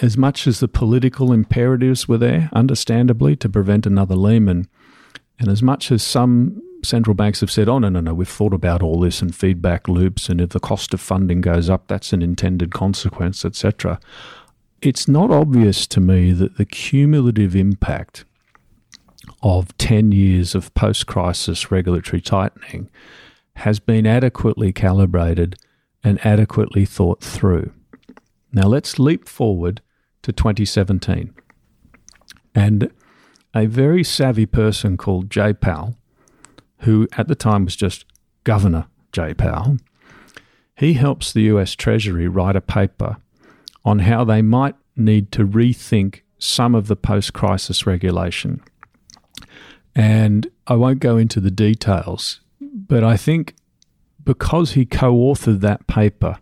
as 0.00 0.16
much 0.16 0.46
as 0.46 0.60
the 0.60 0.68
political 0.68 1.32
imperatives 1.32 2.06
were 2.06 2.18
there, 2.18 2.50
understandably, 2.52 3.34
to 3.36 3.48
prevent 3.48 3.86
another 3.86 4.14
Lehman, 4.14 4.68
and 5.40 5.48
as 5.48 5.62
much 5.62 5.90
as 5.90 6.02
some 6.02 6.62
central 6.84 7.14
banks 7.14 7.40
have 7.40 7.50
said, 7.50 7.68
oh, 7.68 7.80
no, 7.80 7.88
no, 7.88 8.00
no, 8.00 8.14
we've 8.14 8.28
thought 8.28 8.54
about 8.54 8.82
all 8.82 9.00
this 9.00 9.20
and 9.20 9.34
feedback 9.34 9.88
loops, 9.88 10.28
and 10.28 10.40
if 10.40 10.50
the 10.50 10.60
cost 10.60 10.94
of 10.94 11.00
funding 11.00 11.40
goes 11.40 11.68
up, 11.68 11.88
that's 11.88 12.12
an 12.12 12.22
intended 12.22 12.72
consequence, 12.72 13.44
etc. 13.44 13.98
It's 14.80 15.08
not 15.08 15.32
obvious 15.32 15.86
to 15.88 16.00
me 16.00 16.30
that 16.32 16.56
the 16.56 16.64
cumulative 16.64 17.56
impact 17.56 18.24
of 19.42 19.76
10 19.78 20.12
years 20.12 20.54
of 20.54 20.72
post 20.74 21.06
crisis 21.06 21.70
regulatory 21.70 22.20
tightening 22.20 22.90
has 23.56 23.80
been 23.80 24.06
adequately 24.06 24.72
calibrated 24.72 25.56
and 26.02 26.24
adequately 26.24 26.84
thought 26.84 27.22
through. 27.22 27.72
Now 28.52 28.68
let's 28.68 28.98
leap 28.98 29.28
forward 29.28 29.80
to 30.22 30.32
2017. 30.32 31.34
And 32.54 32.90
a 33.54 33.66
very 33.66 34.04
savvy 34.04 34.46
person 34.46 34.96
called 34.96 35.30
Jay 35.30 35.52
Powell, 35.52 35.96
who 36.78 37.08
at 37.16 37.28
the 37.28 37.34
time 37.34 37.64
was 37.64 37.76
just 37.76 38.04
Governor 38.44 38.86
Jay 39.12 39.34
Powell, 39.34 39.78
he 40.76 40.94
helps 40.94 41.32
the 41.32 41.42
US 41.42 41.74
Treasury 41.74 42.28
write 42.28 42.56
a 42.56 42.60
paper 42.60 43.16
on 43.84 44.00
how 44.00 44.24
they 44.24 44.42
might 44.42 44.76
need 44.96 45.32
to 45.32 45.46
rethink 45.46 46.20
some 46.38 46.74
of 46.74 46.86
the 46.86 46.96
post 46.96 47.32
crisis 47.32 47.86
regulation. 47.86 48.60
And 49.98 50.46
I 50.68 50.76
won't 50.76 51.00
go 51.00 51.16
into 51.16 51.40
the 51.40 51.50
details, 51.50 52.40
but 52.60 53.02
I 53.02 53.16
think 53.16 53.56
because 54.24 54.72
he 54.72 54.86
co 54.86 55.12
authored 55.12 55.60
that 55.60 55.88
paper 55.88 56.38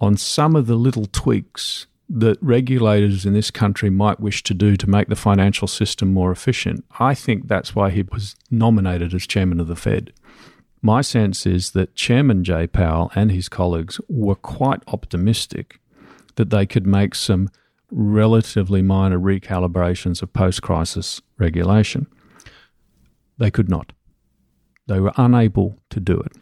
on 0.00 0.16
some 0.16 0.56
of 0.56 0.66
the 0.66 0.74
little 0.74 1.04
tweaks 1.04 1.86
that 2.08 2.38
regulators 2.40 3.26
in 3.26 3.34
this 3.34 3.50
country 3.50 3.90
might 3.90 4.20
wish 4.20 4.42
to 4.44 4.54
do 4.54 4.74
to 4.74 4.88
make 4.88 5.08
the 5.08 5.16
financial 5.16 5.68
system 5.68 6.14
more 6.14 6.32
efficient. 6.32 6.82
I 6.98 7.12
think 7.12 7.46
that's 7.46 7.74
why 7.74 7.90
he 7.90 8.02
was 8.02 8.34
nominated 8.50 9.12
as 9.12 9.26
chairman 9.26 9.60
of 9.60 9.66
the 9.66 9.76
Fed. 9.76 10.14
My 10.80 11.02
sense 11.02 11.44
is 11.44 11.72
that 11.72 11.94
Chairman 11.94 12.42
Jay 12.42 12.66
Powell 12.66 13.10
and 13.14 13.30
his 13.30 13.50
colleagues 13.50 14.00
were 14.08 14.34
quite 14.34 14.82
optimistic 14.86 15.78
that 16.36 16.48
they 16.48 16.64
could 16.64 16.86
make 16.86 17.14
some 17.14 17.50
relatively 17.90 18.80
minor 18.80 19.18
recalibrations 19.18 20.22
of 20.22 20.32
post 20.32 20.62
crisis 20.62 21.20
regulation. 21.36 22.06
They 23.38 23.50
could 23.50 23.68
not. 23.68 23.92
They 24.86 25.00
were 25.00 25.12
unable 25.16 25.78
to 25.90 26.00
do 26.00 26.18
it. 26.18 26.32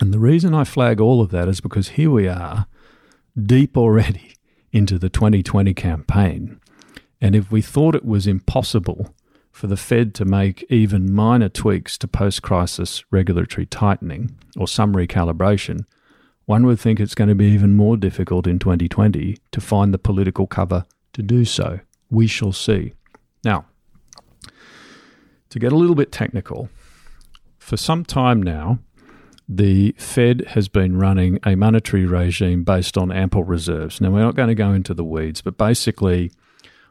And 0.00 0.14
the 0.14 0.18
reason 0.18 0.54
I 0.54 0.64
flag 0.64 1.00
all 1.00 1.20
of 1.20 1.30
that 1.30 1.48
is 1.48 1.60
because 1.60 1.90
here 1.90 2.10
we 2.10 2.28
are, 2.28 2.66
deep 3.40 3.76
already 3.76 4.34
into 4.72 4.98
the 4.98 5.08
2020 5.10 5.74
campaign. 5.74 6.60
And 7.20 7.34
if 7.36 7.50
we 7.50 7.60
thought 7.60 7.94
it 7.94 8.04
was 8.04 8.26
impossible 8.26 9.14
for 9.50 9.66
the 9.66 9.76
Fed 9.76 10.14
to 10.14 10.24
make 10.24 10.64
even 10.70 11.12
minor 11.12 11.48
tweaks 11.48 11.98
to 11.98 12.08
post 12.08 12.40
crisis 12.40 13.04
regulatory 13.10 13.66
tightening 13.66 14.38
or 14.56 14.68
some 14.68 14.94
recalibration, 14.94 15.84
one 16.46 16.64
would 16.66 16.80
think 16.80 16.98
it's 16.98 17.14
going 17.14 17.28
to 17.28 17.34
be 17.34 17.46
even 17.46 17.74
more 17.74 17.96
difficult 17.96 18.46
in 18.46 18.58
2020 18.58 19.36
to 19.52 19.60
find 19.60 19.92
the 19.92 19.98
political 19.98 20.46
cover 20.46 20.84
to 21.12 21.22
do 21.22 21.44
so. 21.44 21.80
We 22.10 22.26
shall 22.26 22.52
see. 22.52 22.94
Now, 23.44 23.66
to 25.50 25.58
get 25.58 25.72
a 25.72 25.76
little 25.76 25.94
bit 25.94 26.10
technical, 26.10 26.68
for 27.58 27.76
some 27.76 28.04
time 28.04 28.42
now, 28.42 28.78
the 29.48 29.94
Fed 29.98 30.44
has 30.48 30.68
been 30.68 30.96
running 30.96 31.38
a 31.44 31.56
monetary 31.56 32.06
regime 32.06 32.62
based 32.62 32.96
on 32.96 33.10
ample 33.10 33.44
reserves. 33.44 34.00
Now, 34.00 34.10
we're 34.10 34.20
not 34.20 34.36
going 34.36 34.48
to 34.48 34.54
go 34.54 34.72
into 34.72 34.94
the 34.94 35.04
weeds, 35.04 35.42
but 35.42 35.58
basically, 35.58 36.30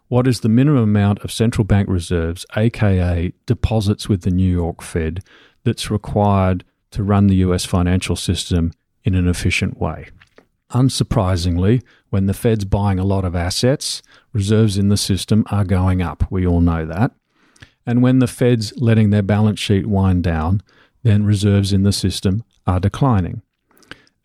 what 0.10 0.28
is 0.28 0.42
the 0.42 0.50
minimum 0.50 0.84
amount 0.84 1.20
of 1.20 1.32
central 1.32 1.64
bank 1.64 1.88
reserves, 1.88 2.46
aka 2.58 3.34
deposits 3.46 4.10
with 4.10 4.24
the 4.24 4.32
New 4.32 4.52
York 4.52 4.82
Fed, 4.82 5.24
that's 5.64 5.90
required 5.90 6.66
to 6.92 7.04
run 7.04 7.28
the 7.28 7.36
US 7.38 7.64
financial 7.64 8.16
system 8.16 8.74
in 9.04 9.16
an 9.16 9.28
efficient 9.28 9.80
way? 9.80 10.10
Unsurprisingly, 10.72 11.82
when 12.10 12.26
the 12.26 12.34
Fed's 12.34 12.66
buying 12.66 13.00
a 13.00 13.06
lot 13.06 13.24
of 13.24 13.36
assets, 13.36 14.02
reserves 14.34 14.78
in 14.78 14.90
the 14.90 14.98
system 14.98 15.46
are 15.50 15.64
going 15.64 16.02
up. 16.02 16.30
We 16.30 16.46
all 16.46 16.62
know 16.62 16.86
that. 16.86 17.12
And 17.86 18.02
when 18.02 18.20
the 18.20 18.28
Fed's 18.28 18.74
letting 18.78 19.10
their 19.10 19.24
balance 19.24 19.60
sheet 19.60 19.88
wind 19.88 20.24
down, 20.24 20.62
then 21.04 21.26
reserves 21.26 21.74
in 21.74 21.84
the 21.84 21.94
system 21.94 22.44
are 22.68 22.80
declining. 22.80 23.42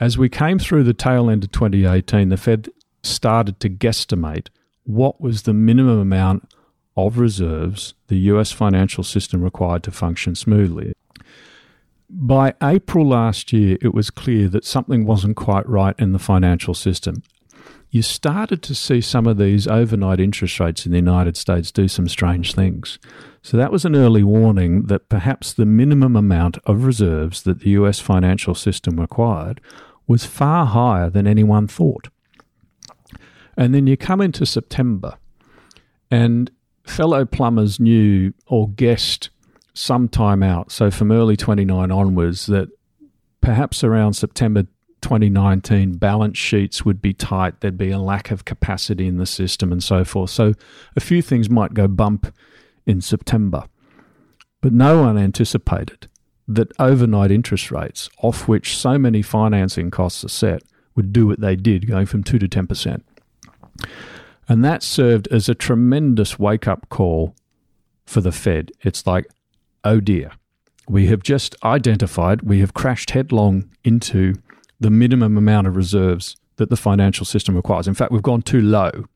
As 0.01 0.19
we 0.19 0.29
came 0.29 0.59
through 0.59 0.85
the 0.85 0.95
tail 0.95 1.31
end 1.31 1.45
of 1.45 1.53
2018, 1.53 2.29
the 2.29 2.37
Fed 2.37 2.69
started 3.03 3.61
to 3.61 3.71
guesstimate 3.71 4.49
what 4.83 5.21
was 5.21 5.43
the 5.43 5.55
minimum 5.55 5.99
amount 5.99 6.53
of 6.97 7.19
reserves 7.19 7.95
the 8.09 8.17
US 8.17 8.53
financial 8.53 9.03
system 9.05 9.43
required 9.43 9.83
to 9.85 9.91
function 9.91 10.35
smoothly. 10.35 10.95
By 12.11 12.55
April 12.63 13.09
last 13.09 13.53
year, 13.53 13.79
it 13.81 13.95
was 13.95 14.11
clear 14.11 14.49
that 14.49 14.65
something 14.65 15.05
wasn't 15.05 15.37
quite 15.37 15.69
right 15.69 15.95
in 15.99 16.13
the 16.13 16.19
financial 16.19 16.75
system, 16.75 17.23
you 17.95 18.03
started 18.03 18.61
to 18.63 18.75
see 18.75 19.01
some 19.01 19.25
of 19.27 19.39
these 19.39 19.69
overnight 19.69 20.19
interest 20.19 20.59
rates 20.59 20.85
in 20.85 20.91
the 20.91 20.99
United 20.99 21.37
States 21.37 21.71
do 21.71 21.87
some 21.87 22.09
strange 22.09 22.53
things. 22.53 22.99
So 23.45 23.59
that 23.59 23.71
was 23.71 23.85
an 23.85 23.95
early 23.95 24.23
warning 24.23 24.85
that 24.87 25.11
perhaps 25.11 25.53
the 25.53 25.67
minimum 25.67 26.17
amount 26.17 26.57
of 26.65 26.87
reserves 26.87 27.43
that 27.43 27.61
the 27.61 27.71
US 27.71 28.01
financial 28.01 28.55
system 28.55 28.99
required 28.99 29.61
was 30.07 30.25
far 30.25 30.65
higher 30.65 31.11
than 31.11 31.27
anyone 31.27 31.67
thought. 31.67 32.09
And 33.55 33.75
then 33.75 33.87
you 33.87 33.99
come 33.99 34.23
into 34.23 34.47
September, 34.47 35.19
and 36.11 36.51
fellow 36.85 37.27
plumbers 37.27 37.79
knew 37.79 38.33
or 38.47 38.71
guessed 38.71 39.29
some 39.75 40.09
time 40.09 40.43
out, 40.43 40.73
so 40.73 40.91
from 40.91 41.13
early 41.13 41.37
29 41.37 41.93
onwards, 41.93 42.47
that 42.47 42.71
perhaps 43.43 43.85
around 43.85 44.15
September 44.15 44.63
2019, 45.03 45.99
balance 45.99 46.39
sheets 46.39 46.87
would 46.87 47.03
be 47.03 47.13
tight, 47.13 47.61
there'd 47.61 47.77
be 47.77 47.91
a 47.91 47.99
lack 47.99 48.31
of 48.31 48.47
capacity 48.47 49.07
in 49.07 49.19
the 49.19 49.27
system, 49.27 49.71
and 49.71 49.85
so 49.85 50.03
forth. 50.03 50.31
So 50.31 50.55
a 50.97 51.01
few 51.01 51.21
things 51.21 51.51
might 51.51 51.75
go 51.75 51.87
bump 51.87 52.35
in 52.87 53.01
September. 53.01 53.65
But 54.61 54.73
no 54.73 55.03
one 55.03 55.19
anticipated 55.19 56.09
that 56.47 56.73
overnight 56.79 57.31
interest 57.31 57.71
rates, 57.71 58.09
off 58.19 58.47
which 58.49 58.77
so 58.77 58.99
many 58.99 59.23
financing 59.23 59.91
costs 59.91 60.25
are 60.25 60.29
set, 60.29 60.63
would 60.95 61.13
do 61.13 61.27
what 61.27 61.41
they 61.41 61.57
did, 61.57 61.87
going 61.87 62.07
from 62.07 62.23
2 62.23 62.39
to 62.39 62.49
10%. 62.49 63.03
And 64.49 64.65
that 64.65 64.83
served 64.83 65.27
as 65.29 65.49
a 65.49 65.55
tremendous 65.55 66.39
wake 66.39 66.69
up 66.69 66.89
call 66.89 67.35
for 68.05 68.21
the 68.21 68.33
Fed. 68.33 68.73
It's 68.83 69.07
like, 69.07 69.27
oh 69.85 70.01
dear, 70.01 70.33
we 70.89 71.07
have 71.07 71.23
just 71.23 71.57
identified, 71.65 72.43
we 72.43 72.61
have 72.61 72.75
crashed 72.75 73.11
headlong 73.11 73.71
into 73.83 74.35
the 74.79 74.91
minimum 74.91 75.39
amount 75.39 75.67
of 75.67 75.77
reserves 75.77 76.37
that 76.57 76.69
the 76.71 76.77
financial 76.77 77.25
system 77.25 77.57
requires. 77.57 77.89
In 77.89 77.95
fact, 77.95 78.13
we've 78.13 78.23
gone 78.23 78.43
too 78.43 78.61
low. 78.61 79.07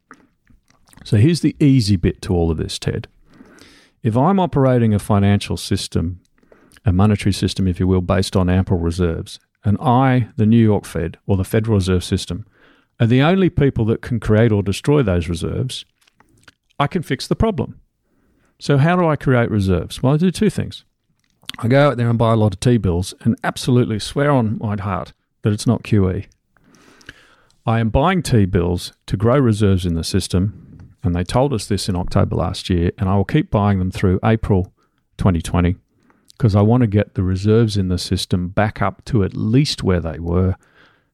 So 1.05 1.19
here's 1.19 1.43
the 1.43 1.55
easy 1.61 1.97
bit 1.97 2.23
to 2.23 2.35
all 2.35 2.51
of 2.51 2.57
this, 2.57 2.79
Ted. 2.79 3.07
If 4.03 4.17
I'm 4.17 4.39
operating 4.39 4.95
a 4.95 4.99
financial 4.99 5.57
system, 5.57 6.21
a 6.85 6.93
monetary 6.93 7.33
system, 7.33 7.67
if 7.67 7.81
you 7.81 7.87
will, 7.87 8.01
based 8.01 8.37
on 8.37 8.49
ample 8.49 8.79
reserves, 8.79 9.41
and 9.65 9.77
I, 9.81 10.29
the 10.37 10.47
New 10.47 10.63
York 10.63 10.85
Fed 10.85 11.19
or 11.27 11.37
the 11.37 11.45
Federal 11.45 11.77
Reserve 11.77 12.05
System, 12.05 12.47
are 13.01 13.07
the 13.07 13.23
only 13.23 13.51
people 13.51 13.85
that 13.87 14.03
can 14.03 14.21
create 14.21 14.53
or 14.53 14.63
destroy 14.63 15.03
those 15.03 15.29
reserves, 15.29 15.85
I 16.79 16.87
can 16.87 17.03
fix 17.03 17.27
the 17.27 17.37
problem. 17.37 17.81
So, 18.61 18.77
how 18.77 18.97
do 18.97 19.07
I 19.07 19.17
create 19.17 19.51
reserves? 19.51 20.03
Well, 20.03 20.15
I 20.15 20.17
do 20.17 20.31
two 20.31 20.51
things. 20.51 20.85
I 21.59 21.69
go 21.69 21.89
out 21.89 21.97
there 21.97 22.09
and 22.09 22.19
buy 22.19 22.33
a 22.33 22.37
lot 22.37 22.55
of 22.55 22.61
T 22.61 22.77
bills 22.77 23.15
and 23.21 23.37
absolutely 23.43 23.99
swear 23.99 24.31
on 24.31 24.59
my 24.59 24.81
heart 24.81 25.13
that 25.43 25.53
it's 25.53 25.67
not 25.67 25.83
QE. 25.83 26.27
I 27.67 27.81
am 27.81 27.91
buying 27.91 28.23
T 28.23 28.47
bills 28.47 28.93
to 29.07 29.17
grow 29.17 29.39
reserves 29.39 29.87
in 29.87 29.95
the 29.95 30.05
system, 30.05 30.68
and 31.03 31.15
they 31.15 31.25
told 31.25 31.53
us 31.53 31.67
this 31.67 31.89
in 31.89 31.97
October 31.97 32.37
last 32.37 32.69
year, 32.69 32.93
and 32.99 33.09
I 33.09 33.17
will 33.17 33.25
keep 33.25 33.51
buying 33.51 33.79
them 33.79 33.91
through 33.91 34.21
April 34.25 34.73
2020 35.17 35.77
because 36.31 36.55
I 36.55 36.63
want 36.63 36.83
to 36.83 36.87
get 36.87 37.15
the 37.15 37.23
reserves 37.23 37.77
in 37.77 37.89
the 37.89 37.99
system 37.99 38.49
back 38.49 38.81
up 38.81 39.05
to 39.07 39.25
at 39.25 39.35
least 39.37 39.83
where 39.83 40.01
they 40.01 40.19
were, 40.19 40.55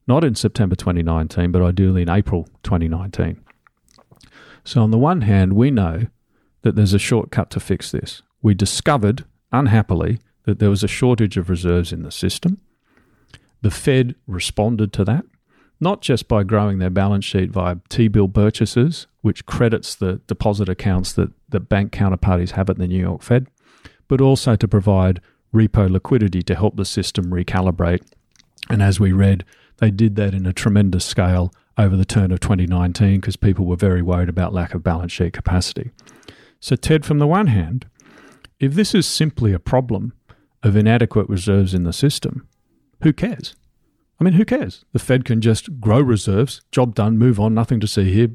not 0.07 0.22
in 0.22 0.35
September 0.35 0.76
2019, 0.76 1.51
but 1.51 1.62
ideally 1.62 2.03
in 2.03 2.11
April 2.11 2.47
2019. 2.62 3.43
So, 4.64 4.82
on 4.82 4.91
the 4.91 4.99
one 4.99 5.22
hand, 5.22 5.55
we 5.55 5.70
know 5.70 6.07
that 6.62 6.76
there's 6.76 6.95
a 6.95 6.99
shortcut 6.99 7.51
to 7.51 7.61
fix 7.61 7.91
this. 7.91 8.22
We 8.43 8.55
discovered, 8.55 9.24
unhappily, 9.53 10.18
that 10.45 10.59
there 10.59 10.70
was 10.70 10.82
a 10.82 10.89
shortage 10.89 11.37
of 11.37 11.51
reserves 11.51 11.93
in 11.93 12.03
the 12.03 12.11
system. 12.11 12.61
The 13.62 13.70
Fed 13.70 14.14
responded 14.26 14.93
to 14.95 15.05
that, 15.05 15.24
not 15.80 16.00
just 16.00 16.28
by 16.28 16.42
growing 16.42 16.78
their 16.78 16.90
balance 16.90 17.24
sheet 17.24 17.50
via 17.50 17.76
T 17.88 18.08
bill 18.08 18.28
purchases, 18.28 19.06
which 19.22 19.46
credits 19.46 19.94
the 19.94 20.20
deposit 20.26 20.68
accounts 20.68 21.12
that, 21.14 21.30
that 21.48 21.68
bank 21.68 21.92
counterparties 21.92 22.52
have 22.52 22.70
at 22.70 22.78
the 22.78 22.86
New 22.86 23.00
York 23.00 23.22
Fed, 23.22 23.48
but 24.08 24.20
also 24.20 24.56
to 24.56 24.68
provide 24.68 25.20
repo 25.54 25.88
liquidity 25.88 26.42
to 26.42 26.54
help 26.54 26.76
the 26.76 26.84
system 26.84 27.26
recalibrate. 27.26 28.02
And 28.68 28.82
as 28.82 28.98
we 28.98 29.12
read, 29.12 29.44
they 29.78 29.90
did 29.90 30.16
that 30.16 30.34
in 30.34 30.46
a 30.46 30.52
tremendous 30.52 31.04
scale 31.04 31.52
over 31.76 31.96
the 31.96 32.04
turn 32.04 32.30
of 32.32 32.40
2019 32.40 33.20
because 33.20 33.36
people 33.36 33.66
were 33.66 33.76
very 33.76 34.02
worried 34.02 34.28
about 34.28 34.52
lack 34.52 34.74
of 34.74 34.82
balance 34.82 35.12
sheet 35.12 35.32
capacity. 35.32 35.90
So, 36.60 36.76
Ted, 36.76 37.04
from 37.04 37.18
the 37.18 37.26
one 37.26 37.48
hand, 37.48 37.86
if 38.60 38.74
this 38.74 38.94
is 38.94 39.06
simply 39.06 39.52
a 39.52 39.58
problem 39.58 40.12
of 40.62 40.76
inadequate 40.76 41.28
reserves 41.28 41.74
in 41.74 41.84
the 41.84 41.92
system, 41.92 42.48
who 43.02 43.12
cares? 43.12 43.54
I 44.20 44.24
mean, 44.24 44.34
who 44.34 44.44
cares? 44.44 44.84
The 44.92 44.98
Fed 44.98 45.24
can 45.24 45.40
just 45.40 45.80
grow 45.80 46.00
reserves, 46.00 46.62
job 46.70 46.94
done, 46.94 47.18
move 47.18 47.40
on, 47.40 47.54
nothing 47.54 47.80
to 47.80 47.86
see 47.86 48.12
here, 48.12 48.28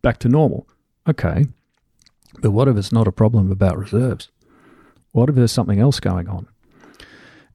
back 0.00 0.18
to 0.18 0.28
normal. 0.28 0.66
Okay. 1.08 1.46
But 2.40 2.52
what 2.52 2.68
if 2.68 2.76
it's 2.76 2.92
not 2.92 3.06
a 3.06 3.12
problem 3.12 3.50
about 3.50 3.78
reserves? 3.78 4.30
What 5.12 5.28
if 5.28 5.34
there's 5.34 5.52
something 5.52 5.78
else 5.78 6.00
going 6.00 6.28
on? 6.28 6.48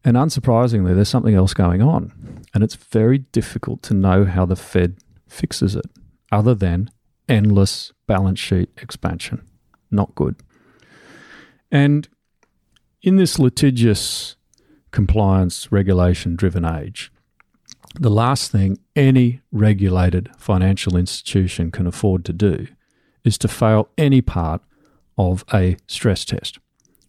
And 0.03 0.15
unsurprisingly, 0.15 0.93
there's 0.95 1.09
something 1.09 1.33
else 1.33 1.53
going 1.53 1.81
on. 1.81 2.43
And 2.53 2.63
it's 2.63 2.75
very 2.75 3.17
difficult 3.17 3.81
to 3.83 3.93
know 3.93 4.25
how 4.25 4.45
the 4.45 4.55
Fed 4.55 4.97
fixes 5.27 5.75
it, 5.75 5.85
other 6.31 6.53
than 6.53 6.91
endless 7.27 7.91
balance 8.07 8.39
sheet 8.39 8.69
expansion. 8.81 9.45
Not 9.91 10.15
good. 10.15 10.35
And 11.71 12.07
in 13.01 13.17
this 13.17 13.39
litigious 13.39 14.35
compliance 14.91 15.71
regulation 15.71 16.35
driven 16.35 16.63
age, 16.63 17.11
the 17.95 18.09
last 18.09 18.51
thing 18.51 18.77
any 18.95 19.41
regulated 19.51 20.29
financial 20.37 20.95
institution 20.95 21.71
can 21.71 21.87
afford 21.87 22.25
to 22.25 22.33
do 22.33 22.67
is 23.23 23.37
to 23.39 23.47
fail 23.47 23.89
any 23.97 24.21
part 24.21 24.61
of 25.17 25.43
a 25.53 25.77
stress 25.87 26.23
test, 26.23 26.59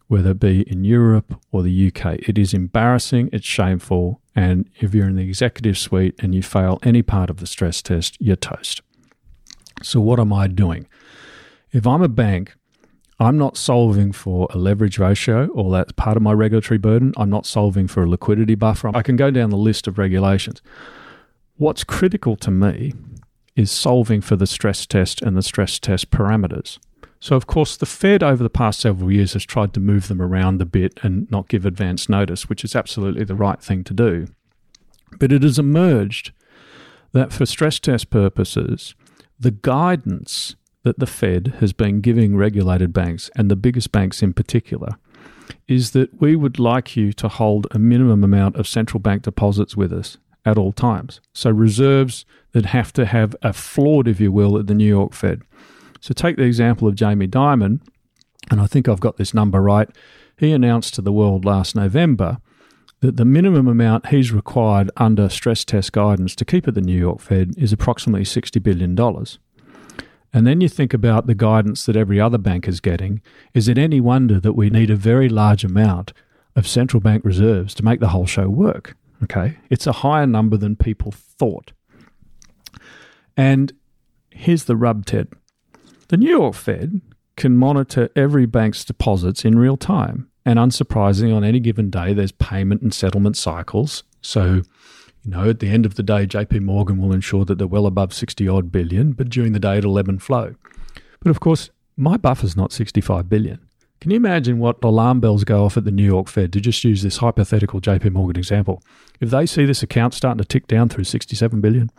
whether 0.07 0.31
it 0.31 0.41
be 0.41 0.62
in 0.70 0.85
Europe 0.85 1.39
or 1.53 1.62
the 1.62 1.89
UK. 1.89 2.18
It 2.26 2.39
is 2.39 2.55
embarrassing, 2.55 3.29
it's 3.33 3.47
shameful, 3.47 4.20
and 4.35 4.68
if 4.81 4.95
you're 4.95 5.09
in 5.09 5.16
the 5.16 5.29
executive 5.29 5.76
suite 5.76 6.14
and 6.20 6.35
you 6.35 6.43
fail 6.43 6.79
any 6.83 7.03
part 7.03 7.31
of 7.31 7.39
the 7.39 7.47
stress 7.47 7.83
test, 7.83 8.16
you're 8.20 8.37
toast. 8.37 8.81
So, 9.83 10.01
what 10.01 10.18
am 10.18 10.33
I 10.33 10.49
doing? 10.49 10.89
If 11.70 11.87
I'm 11.87 12.03
a 12.03 12.09
bank 12.09 12.55
I'm 13.21 13.37
not 13.37 13.57
solving 13.57 14.12
for 14.12 14.47
a 14.51 14.59
leverage 14.59 14.99
ratio, 14.99 15.47
or 15.49 15.73
that's 15.73 15.93
part 15.93 16.16
of 16.16 16.23
my 16.23 16.33
regulatory 16.33 16.79
burden. 16.79 17.12
I'm 17.16 17.31
not 17.31 17.47
solving 17.47 17.89
for 17.89 18.05
a 18.05 18.09
liquidity 18.09 18.55
buffer. 18.55 18.91
I 18.95 19.03
can 19.03 19.16
go 19.16 19.31
down 19.31 19.51
the 19.51 19.57
list 19.57 19.89
of 19.89 19.99
regulations. 19.99 20.62
What's 21.57 21.83
critical 21.83 22.37
to 22.37 22.51
me 22.53 22.95
is 23.57 23.73
solving 23.73 24.21
for 24.21 24.37
the 24.37 24.47
stress 24.47 24.87
test 24.87 25.21
and 25.21 25.37
the 25.37 25.43
stress 25.43 25.81
test 25.81 26.11
parameters. 26.11 26.79
So, 27.19 27.35
of 27.35 27.49
course, 27.49 27.77
the 27.77 27.87
Fed 27.87 28.23
over 28.23 28.45
the 28.45 28.49
past 28.49 28.79
several 28.79 29.11
years 29.11 29.33
has 29.33 29.45
tried 29.45 29.75
to 29.75 29.81
move 29.81 30.07
them 30.07 30.23
around 30.23 30.62
a 30.62 30.64
bit 30.64 31.01
and 31.03 31.29
not 31.29 31.49
give 31.49 31.66
advance 31.66 32.09
notice, 32.09 32.49
which 32.49 32.62
is 32.62 32.77
absolutely 32.77 33.25
the 33.25 33.35
right 33.35 33.61
thing 33.61 33.83
to 33.85 33.95
do. 33.95 34.29
But 35.19 35.33
it 35.33 35.43
has 35.43 35.59
emerged 35.59 36.31
that 37.11 37.33
for 37.33 37.45
stress 37.47 37.81
test 37.81 38.11
purposes, 38.11 38.95
the 39.41 39.51
guidance 39.51 40.55
that 40.85 40.99
the 40.99 41.07
Fed 41.07 41.55
has 41.61 41.72
been 41.72 42.01
giving 42.01 42.37
regulated 42.37 42.93
banks, 42.93 43.31
and 43.37 43.51
the 43.51 43.57
biggest 43.57 43.93
banks 43.93 44.22
in 44.22 44.33
particular, 44.33 44.99
is 45.66 45.91
that 45.93 46.20
we 46.20 46.37
would 46.37 46.59
like 46.59 46.97
you 46.97 47.12
to 47.14 47.29
hold 47.29 47.66
a 47.70 47.79
minimum 47.79 48.22
amount 48.24 48.57
of 48.57 48.68
central 48.68 49.01
bank 49.01 49.22
deposits 49.22 49.76
with 49.76 49.93
us 49.93 50.18
at 50.45 50.59
all 50.59 50.72
times. 50.72 51.20
So 51.35 51.51
reserves 51.51 52.24
that 52.53 52.66
have 52.66 52.93
to 52.95 53.07
have 53.07 53.37
a 53.43 53.53
floor, 53.53 54.03
if 54.07 54.20
you 54.20 54.33
will, 54.33 54.59
at 54.59 54.66
the 54.66 54.74
New 54.74 54.89
York 54.89 55.12
Fed. 55.12 55.43
So 56.01 56.14
take 56.14 56.37
the 56.37 56.45
example 56.45 56.89
of 56.89 56.95
Jamie 56.95 57.29
Dimon, 57.29 57.81
and 58.51 58.61
I 58.61 58.66
think 58.66 58.89
I've 58.89 59.01
got 59.01 59.16
this 59.16 59.35
number 59.35 59.61
right. 59.61 59.89
He 60.37 60.53
announced 60.53 60.95
to 60.95 61.03
the 61.03 61.12
world 61.12 61.45
last 61.45 61.74
November 61.74 62.39
that 63.01 63.16
the 63.16 63.24
minimum 63.24 63.68
amount 63.68 64.07
he's 64.07 64.33
required 64.33 64.91
under 64.97 65.29
stress 65.29 65.64
test 65.64 65.93
guidance 65.93 66.35
to 66.37 66.45
keep 66.45 66.66
at 66.66 66.74
the 66.74 66.81
New 66.81 66.99
York 66.99 67.20
Fed 67.20 67.53
is 67.57 67.72
approximately 67.72 68.24
$60 68.24 68.62
billion. 68.62 68.97
And 70.33 70.47
then 70.47 70.61
you 70.61 70.68
think 70.68 70.93
about 70.93 71.26
the 71.26 71.35
guidance 71.35 71.87
that 71.87 71.97
every 71.97 72.20
other 72.20 72.39
bank 72.39 72.68
is 72.68 72.81
getting. 72.81 73.22
Is 73.55 73.68
it 73.68 73.79
any 73.79 74.01
wonder 74.01 74.39
that 74.41 74.53
we 74.53 74.70
need 74.70 74.91
a 74.91 74.97
very 74.97 75.29
large 75.29 75.64
amount 75.64 76.12
of 76.55 76.66
central 76.66 77.01
bank 77.01 77.24
reserves 77.24 77.74
to 77.74 77.85
make 77.85 78.01
the 78.01 78.09
whole 78.09 78.26
show 78.26 78.49
work? 78.49 78.97
Okay. 79.22 79.57
It's 79.70 79.87
a 79.87 79.93
higher 79.93 80.26
number 80.26 80.57
than 80.57 80.76
people 80.76 81.12
thought. 81.12 81.72
And 83.37 83.72
here's 84.31 84.64
the 84.64 84.76
rub, 84.76 85.07
Ted. 85.07 85.29
The 86.09 86.16
New 86.16 86.31
York 86.31 86.55
Fed 86.55 87.01
can 87.37 87.57
monitor 87.57 88.11
every 88.16 88.47
bank's 88.47 88.85
deposits 88.85 89.45
in 89.45 89.59
real 89.59 89.76
time. 89.76 90.29
And 90.45 90.59
unsurprisingly, 90.59 91.35
on 91.35 91.45
any 91.45 91.61
given 91.61 91.91
day, 91.91 92.14
there's 92.14 92.33
payment 92.33 92.83
and 92.83 92.93
settlement 92.93 93.37
cycles. 93.37 94.03
So 94.20 94.62
you 95.23 95.31
know, 95.31 95.49
at 95.51 95.61
the 95.61 95.69
end 95.69 95.87
of 95.87 95.97
the 95.97 96.03
day, 96.03 96.27
JP 96.27 96.62
Morgan 96.62 96.99
will 96.99 97.12
ensure 97.12 97.45
that 97.45 97.59
they're 97.59 97.66
well 97.66 97.87
above 97.87 98.14
60 98.14 98.47
odd 98.49 98.73
billion, 98.73 99.12
but 99.12 99.29
during 99.29 99.53
the 99.53 99.59
day 99.59 99.79
it'll 99.79 99.99
ebb 99.99 100.09
and 100.09 100.23
flow. 100.23 100.55
But 101.21 101.31
of 101.31 101.41
course, 101.41 101.71
my 101.97 102.16
buffer's 102.16 102.57
not 102.57 102.73
65 102.73 103.29
billion. 103.29 103.61
Can 104.01 104.12
you 104.12 104.16
imagine 104.16 104.61
what 104.61 104.83
alarm 104.85 105.19
bells 105.19 105.43
go 105.43 105.64
off 105.64 105.77
at 105.77 105.85
the 105.85 105.91
New 105.91 106.05
York 106.05 106.29
Fed 106.29 106.53
to 106.53 106.61
just 106.61 106.85
use 106.85 107.03
this 107.03 107.16
hypothetical 107.16 107.81
JP 107.81 108.12
Morgan 108.12 108.39
example? 108.39 108.81
If 109.21 109.31
they 109.31 109.45
see 109.45 109.64
this 109.64 109.83
account 109.83 110.14
starting 110.14 110.39
to 110.39 110.45
tick 110.45 110.69
down 110.69 110.89
through 110.89 111.05
67 111.05 111.61
billion, 111.61 111.91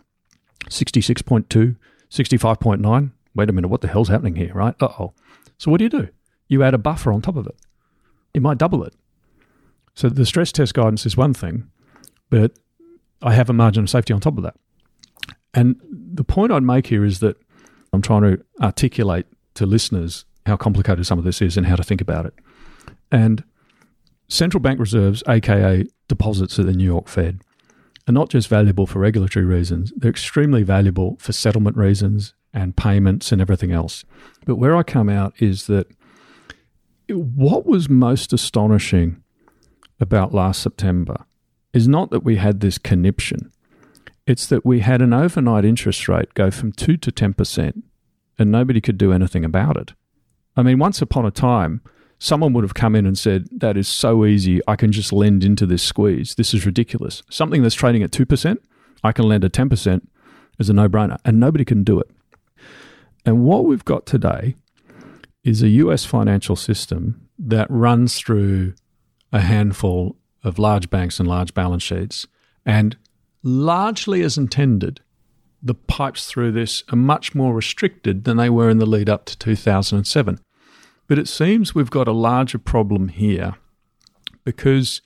66.2, 0.70 1.76
65.9, 2.10 3.10
wait 3.34 3.50
a 3.50 3.52
minute, 3.52 3.68
what 3.68 3.82
the 3.82 3.88
hell's 3.88 4.08
happening 4.08 4.36
here, 4.36 4.52
right? 4.54 4.74
Uh 4.80 4.88
oh. 4.98 5.12
So 5.58 5.70
what 5.70 5.78
do 5.78 5.84
you 5.84 5.90
do? 5.90 6.08
You 6.48 6.62
add 6.62 6.72
a 6.72 6.78
buffer 6.78 7.12
on 7.12 7.20
top 7.20 7.36
of 7.36 7.46
it. 7.46 7.56
It 8.32 8.40
might 8.40 8.58
double 8.58 8.82
it. 8.82 8.94
So 9.94 10.08
the 10.08 10.24
stress 10.24 10.52
test 10.52 10.72
guidance 10.72 11.04
is 11.04 11.16
one 11.16 11.34
thing, 11.34 11.68
but 12.30 12.52
I 13.22 13.34
have 13.34 13.50
a 13.50 13.52
margin 13.52 13.84
of 13.84 13.90
safety 13.90 14.12
on 14.12 14.20
top 14.20 14.36
of 14.36 14.42
that. 14.44 14.56
And 15.52 15.76
the 15.90 16.24
point 16.24 16.52
I'd 16.52 16.62
make 16.62 16.86
here 16.86 17.04
is 17.04 17.20
that 17.20 17.36
I'm 17.92 18.02
trying 18.02 18.22
to 18.22 18.44
articulate 18.62 19.26
to 19.54 19.66
listeners 19.66 20.24
how 20.46 20.56
complicated 20.56 21.06
some 21.06 21.18
of 21.18 21.24
this 21.24 21.42
is 21.42 21.56
and 21.56 21.66
how 21.66 21.76
to 21.76 21.82
think 21.82 22.00
about 22.00 22.26
it. 22.26 22.34
And 23.10 23.44
central 24.28 24.60
bank 24.60 24.78
reserves, 24.78 25.22
aka 25.28 25.86
deposits 26.08 26.58
at 26.58 26.66
the 26.66 26.72
New 26.72 26.84
York 26.84 27.08
Fed, 27.08 27.40
are 28.08 28.12
not 28.12 28.30
just 28.30 28.48
valuable 28.48 28.86
for 28.86 29.00
regulatory 29.00 29.44
reasons, 29.44 29.92
they're 29.96 30.10
extremely 30.10 30.62
valuable 30.62 31.16
for 31.20 31.32
settlement 31.32 31.76
reasons 31.76 32.34
and 32.52 32.76
payments 32.76 33.32
and 33.32 33.40
everything 33.40 33.72
else. 33.72 34.04
But 34.44 34.56
where 34.56 34.76
I 34.76 34.82
come 34.82 35.08
out 35.08 35.34
is 35.40 35.66
that 35.66 35.86
what 37.08 37.66
was 37.66 37.88
most 37.88 38.32
astonishing 38.32 39.22
about 40.00 40.32
last 40.32 40.62
September 40.62 41.26
is 41.72 41.88
not 41.88 42.10
that 42.10 42.24
we 42.24 42.36
had 42.36 42.60
this 42.60 42.78
conniption, 42.78 43.52
it's 44.26 44.46
that 44.46 44.64
we 44.64 44.80
had 44.80 45.02
an 45.02 45.12
overnight 45.12 45.64
interest 45.64 46.08
rate 46.08 46.34
go 46.34 46.50
from 46.50 46.72
2 46.72 46.96
to 46.96 47.10
10% 47.10 47.82
and 48.38 48.50
nobody 48.50 48.80
could 48.80 48.96
do 48.96 49.12
anything 49.12 49.44
about 49.44 49.76
it. 49.76 49.92
I 50.56 50.62
mean, 50.62 50.78
once 50.78 51.02
upon 51.02 51.26
a 51.26 51.30
time, 51.30 51.82
someone 52.18 52.52
would 52.52 52.64
have 52.64 52.74
come 52.74 52.94
in 52.94 53.06
and 53.06 53.18
said, 53.18 53.48
That 53.50 53.76
is 53.76 53.88
so 53.88 54.24
easy. 54.24 54.60
I 54.66 54.76
can 54.76 54.92
just 54.92 55.12
lend 55.12 55.44
into 55.44 55.66
this 55.66 55.82
squeeze. 55.82 56.34
This 56.34 56.54
is 56.54 56.64
ridiculous. 56.66 57.22
Something 57.30 57.62
that's 57.62 57.74
trading 57.74 58.02
at 58.02 58.10
2%, 58.10 58.58
I 59.02 59.12
can 59.12 59.28
lend 59.28 59.44
at 59.44 59.52
10% 59.52 60.06
is 60.58 60.70
a 60.70 60.72
no 60.72 60.88
brainer, 60.88 61.18
and 61.24 61.40
nobody 61.40 61.64
can 61.64 61.84
do 61.84 61.98
it. 62.00 62.10
And 63.24 63.44
what 63.44 63.64
we've 63.64 63.84
got 63.84 64.06
today 64.06 64.56
is 65.44 65.62
a 65.62 65.68
US 65.68 66.04
financial 66.04 66.56
system 66.56 67.28
that 67.38 67.70
runs 67.70 68.16
through 68.16 68.74
a 69.32 69.40
handful 69.40 70.16
of 70.42 70.58
large 70.58 70.90
banks 70.90 71.18
and 71.18 71.28
large 71.28 71.54
balance 71.54 71.82
sheets. 71.82 72.26
And 72.64 72.96
largely 73.42 74.22
as 74.22 74.38
intended, 74.38 75.00
the 75.62 75.74
pipes 75.74 76.26
through 76.26 76.52
this 76.52 76.82
are 76.90 76.96
much 76.96 77.34
more 77.34 77.54
restricted 77.54 78.24
than 78.24 78.36
they 78.36 78.50
were 78.50 78.70
in 78.70 78.78
the 78.78 78.86
lead 78.86 79.08
up 79.08 79.26
to 79.26 79.38
2007. 79.38 80.40
But 81.06 81.18
it 81.18 81.28
seems 81.28 81.74
we've 81.74 81.90
got 81.90 82.08
a 82.08 82.12
larger 82.12 82.58
problem 82.58 83.08
here 83.08 83.56
because 84.44 85.02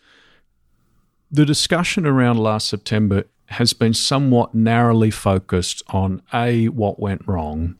the 1.30 1.44
discussion 1.44 2.06
around 2.06 2.38
last 2.38 2.68
September 2.68 3.24
has 3.46 3.72
been 3.72 3.94
somewhat 3.94 4.54
narrowly 4.54 5.10
focused 5.10 5.82
on 5.88 6.22
A, 6.32 6.68
what 6.68 7.00
went 7.00 7.26
wrong, 7.26 7.76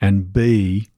and 0.00 0.32
B, 0.32 0.88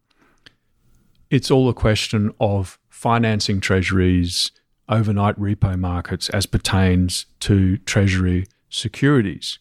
it's 1.31 1.51
all 1.51 1.69
a 1.69 1.75
question 1.75 2.33
of 2.41 2.79
financing 2.89 3.61
treasuries, 3.61 4.53
overnight 4.89 5.39
repo 5.39 5.79
markets 5.79 6.29
as 6.31 6.47
pertains 6.47 7.27
to 7.41 7.79
treasury 7.79 8.47
securities. 8.69 9.59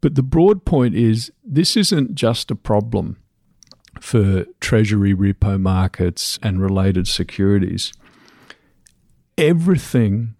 But 0.00 0.14
the 0.14 0.22
broad 0.22 0.64
point 0.64 0.94
is 0.94 1.32
this 1.44 1.76
isn't 1.76 2.14
just 2.14 2.50
a 2.50 2.54
problem 2.54 3.16
for 4.00 4.44
treasury 4.60 5.14
repo 5.14 5.60
markets 5.60 6.38
and 6.42 6.60
related 6.60 7.08
securities. 7.08 7.92
Everything 9.38 10.34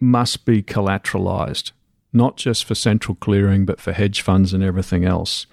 must 0.00 0.44
be 0.44 0.62
collateralized, 0.62 1.72
not 2.12 2.36
just 2.36 2.64
for 2.64 2.74
central 2.74 3.16
clearing, 3.16 3.64
but 3.64 3.80
for 3.80 3.92
hedge 3.92 4.20
funds 4.20 4.52
and 4.52 4.62
everything 4.62 5.04
else. 5.04 5.46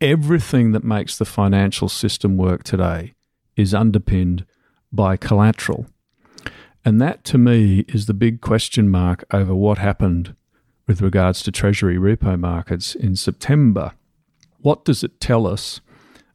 Everything 0.00 0.72
that 0.72 0.84
makes 0.84 1.16
the 1.16 1.24
financial 1.24 1.88
system 1.88 2.36
work 2.36 2.62
today 2.64 3.14
is 3.56 3.72
underpinned 3.72 4.44
by 4.92 5.16
collateral. 5.16 5.86
And 6.84 7.00
that 7.00 7.24
to 7.24 7.38
me 7.38 7.86
is 7.88 8.06
the 8.06 8.14
big 8.14 8.42
question 8.42 8.90
mark 8.90 9.24
over 9.32 9.54
what 9.54 9.78
happened 9.78 10.34
with 10.86 11.00
regards 11.00 11.42
to 11.42 11.52
Treasury 11.52 11.96
repo 11.96 12.38
markets 12.38 12.94
in 12.94 13.16
September. 13.16 13.92
What 14.60 14.84
does 14.84 15.02
it 15.02 15.18
tell 15.18 15.46
us 15.46 15.80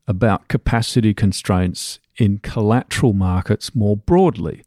about 0.07 0.47
capacity 0.47 1.13
constraints 1.13 1.99
in 2.17 2.39
collateral 2.39 3.13
markets 3.13 3.75
more 3.75 3.95
broadly? 3.95 4.63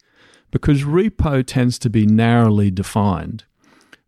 Because 0.53 0.85
repo 0.85 1.45
tends 1.45 1.80
to 1.80 1.91
be 1.91 2.07
narrowly 2.07 2.70
defined. 2.70 3.45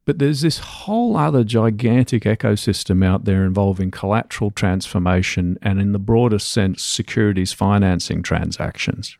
But 0.04 0.18
there's 0.20 0.42
this 0.42 0.58
whole 0.58 1.16
other 1.16 1.42
gigantic 1.42 2.22
ecosystem 2.24 3.04
out 3.04 3.24
there 3.24 3.44
involving 3.44 3.90
collateral 3.90 4.50
transformation 4.50 5.58
and, 5.62 5.80
in 5.80 5.92
the 5.92 5.98
broadest 5.98 6.50
sense, 6.50 6.84
securities 6.84 7.52
financing 7.52 8.22
transactions. 8.22 9.16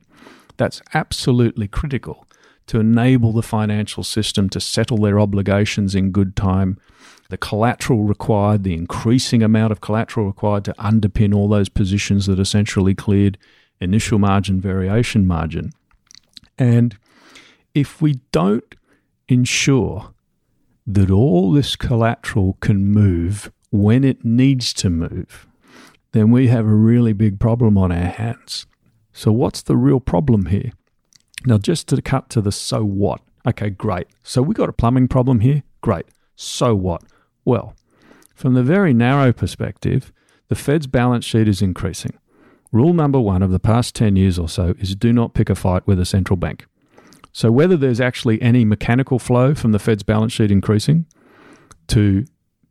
That's 0.57 0.83
absolutely 0.93 1.67
critical 1.67 2.29
to 2.67 2.81
enable 2.81 3.33
the 3.33 3.43
financial 3.43 4.03
system 4.03 4.49
to 4.51 4.61
settle 4.61 4.99
their 4.99 5.21
obligations 5.21 5.95
in 5.95 6.11
good 6.11 6.35
time, 6.35 6.79
the 7.31 7.37
collateral 7.37 8.05
required, 8.05 8.65
the 8.65 8.75
increasing 8.75 9.43
amount 9.43 9.73
of 9.73 9.81
collateral 9.81 10.27
required 10.27 10.65
to 10.65 10.75
underpin 10.75 11.35
all 11.35 11.49
those 11.49 11.69
positions 11.69 12.27
that 12.27 12.41
are 12.41 12.45
centrally 12.45 12.95
cleared, 12.95 13.39
initial 13.81 14.19
margin, 14.19 14.61
variation 14.61 15.27
margin. 15.27 15.73
And 16.59 16.97
if 17.75 18.01
we 18.01 18.21
don't 18.31 18.75
ensure 19.29 20.15
that 20.87 21.11
all 21.11 21.53
this 21.53 21.77
collateral 21.77 22.57
can 22.61 22.87
move 22.87 23.51
when 23.71 24.05
it 24.05 24.25
needs 24.25 24.73
to 24.75 24.91
move, 24.91 25.47
then 26.13 26.31
we 26.31 26.47
have 26.49 26.67
a 26.67 26.75
really 26.75 27.13
big 27.13 27.41
problem 27.41 27.77
on 27.77 27.91
our 27.91 28.11
hands. 28.11 28.67
So, 29.13 29.33
what's 29.33 29.63
the 29.63 29.77
real 29.77 30.01
problem 30.01 30.47
here? 30.47 30.73
Now, 31.47 31.59
just 31.59 31.89
to 31.89 32.01
cut 32.01 32.31
to 32.31 32.41
the 32.41 32.53
so 32.53 32.85
what. 32.85 33.21
Okay, 33.47 33.71
great. 33.71 34.07
So 34.23 34.41
we 34.41 34.55
got 34.55 34.69
a 34.69 34.73
plumbing 34.73 35.09
problem 35.09 35.41
here. 35.41 35.63
Great. 35.83 36.07
So 36.37 36.75
what? 36.75 37.03
Well, 37.45 37.75
from 38.35 38.55
the 38.55 38.63
very 38.63 38.95
narrow 38.95 39.33
perspective, 39.33 40.13
the 40.49 40.55
Fed's 40.55 40.87
balance 40.87 41.25
sheet 41.25 41.47
is 41.47 41.61
increasing. 41.61 42.19
Rule 42.73 42.93
number 42.93 43.21
one 43.21 43.43
of 43.43 43.51
the 43.51 43.61
past 43.61 43.95
10 43.95 44.17
years 44.17 44.39
or 44.39 44.49
so 44.49 44.75
is 44.79 44.97
do 44.97 45.13
not 45.13 45.35
pick 45.35 45.49
a 45.49 45.55
fight 45.55 45.87
with 45.87 46.01
a 46.01 46.05
central 46.05 46.37
bank. 46.37 46.67
So, 47.33 47.51
whether 47.51 47.77
there's 47.77 48.01
actually 48.01 48.41
any 48.41 48.65
mechanical 48.65 49.19
flow 49.19 49.55
from 49.55 49.73
the 49.73 49.79
Fed's 49.79 50.03
balance 50.03 50.33
sheet 50.33 50.51
increasing 50.51 51.07
to 51.89 52.25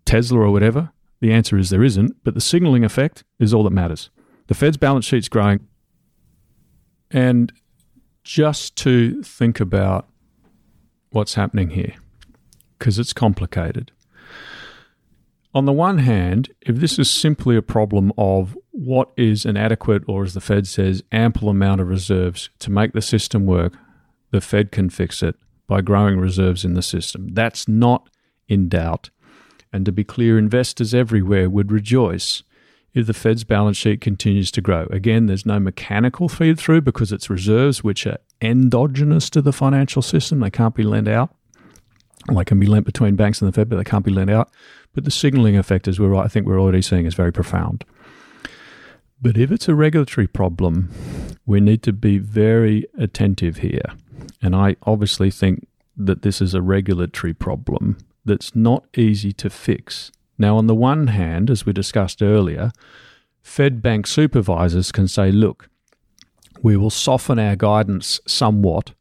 Tesla 0.05 0.39
or 0.39 0.51
whatever, 0.51 0.91
the 1.19 1.31
answer 1.31 1.57
is 1.57 1.69
there 1.69 1.83
isn't, 1.83 2.23
but 2.23 2.33
the 2.33 2.41
signaling 2.41 2.83
effect 2.83 3.23
is 3.39 3.53
all 3.53 3.63
that 3.63 3.71
matters. 3.71 4.09
The 4.47 4.53
Fed's 4.53 4.77
balance 4.77 5.05
sheet's 5.05 5.29
growing. 5.29 5.67
And 7.11 7.53
just 8.23 8.75
to 8.77 9.21
think 9.23 9.59
about 9.59 10.07
what's 11.11 11.35
happening 11.35 11.71
here 11.71 11.93
because 12.77 12.99
it's 12.99 13.13
complicated. 13.13 13.91
On 15.55 15.65
the 15.65 15.71
one 15.71 15.99
hand, 15.99 16.51
if 16.61 16.77
this 16.77 16.97
is 16.97 17.09
simply 17.09 17.55
a 17.55 17.61
problem 17.61 18.11
of 18.17 18.57
what 18.71 19.11
is 19.15 19.45
an 19.45 19.55
adequate, 19.55 20.03
or 20.07 20.23
as 20.23 20.33
the 20.33 20.41
Fed 20.41 20.67
says, 20.67 21.03
ample 21.11 21.47
amount 21.47 21.79
of 21.79 21.87
reserves 21.87 22.49
to 22.59 22.71
make 22.71 22.93
the 22.93 23.01
system 23.01 23.45
work, 23.45 23.73
the 24.31 24.41
Fed 24.41 24.71
can 24.71 24.89
fix 24.89 25.21
it 25.21 25.35
by 25.67 25.81
growing 25.81 26.19
reserves 26.19 26.65
in 26.65 26.73
the 26.73 26.81
system. 26.81 27.29
That's 27.33 27.67
not 27.67 28.09
in 28.47 28.67
doubt. 28.67 29.11
And 29.71 29.85
to 29.85 29.91
be 29.91 30.03
clear, 30.03 30.37
investors 30.37 30.93
everywhere 30.93 31.49
would 31.49 31.71
rejoice 31.71 32.43
if 32.93 33.07
the 33.07 33.13
Fed's 33.13 33.43
balance 33.43 33.77
sheet 33.77 34.01
continues 34.01 34.51
to 34.51 34.61
grow. 34.61 34.87
Again, 34.91 35.25
there's 35.25 35.45
no 35.45 35.59
mechanical 35.59 36.29
feed 36.29 36.59
through 36.59 36.81
because 36.81 37.11
it's 37.11 37.29
reserves 37.29 37.83
which 37.83 38.05
are 38.05 38.19
endogenous 38.41 39.29
to 39.31 39.41
the 39.41 39.53
financial 39.53 40.01
system. 40.01 40.39
They 40.39 40.51
can't 40.51 40.75
be 40.75 40.83
lent 40.83 41.07
out. 41.07 41.33
Well, 42.27 42.37
they 42.37 42.45
can 42.45 42.59
be 42.59 42.67
lent 42.67 42.85
between 42.85 43.15
banks 43.15 43.41
and 43.41 43.47
the 43.47 43.53
Fed, 43.53 43.67
but 43.67 43.77
they 43.77 43.83
can't 43.83 44.05
be 44.05 44.11
lent 44.11 44.29
out. 44.29 44.51
But 44.93 45.05
the 45.05 45.11
signaling 45.11 45.57
effect, 45.57 45.87
as 45.87 45.99
we're, 45.99 46.15
I 46.15 46.27
think 46.27 46.45
we're 46.45 46.61
already 46.61 46.81
seeing, 46.81 47.05
is 47.05 47.15
very 47.15 47.33
profound. 47.33 47.83
But 49.21 49.37
if 49.37 49.51
it's 49.51 49.67
a 49.67 49.75
regulatory 49.75 50.27
problem, 50.27 50.89
we 51.45 51.59
need 51.61 51.81
to 51.83 51.93
be 51.93 52.17
very 52.17 52.85
attentive 52.97 53.57
here. 53.57 53.93
And 54.41 54.55
I 54.55 54.75
obviously 54.83 55.31
think 55.31 55.67
that 55.97 56.21
this 56.21 56.41
is 56.41 56.53
a 56.53 56.61
regulatory 56.61 57.33
problem 57.33 57.97
that's 58.25 58.55
not 58.55 58.85
easy 58.95 59.31
to 59.33 59.49
fix 59.49 60.11
now, 60.37 60.57
on 60.57 60.67
the 60.67 60.75
one 60.75 61.07
hand, 61.07 61.49
as 61.49 61.65
we 61.65 61.73
discussed 61.73 62.21
earlier, 62.21 62.71
Fed 63.41 63.81
bank 63.81 64.07
supervisors 64.07 64.91
can 64.91 65.07
say, 65.07 65.31
look, 65.31 65.69
we 66.61 66.77
will 66.77 66.89
soften 66.89 67.37
our 67.39 67.55
guidance 67.55 68.19
somewhat 68.25 68.93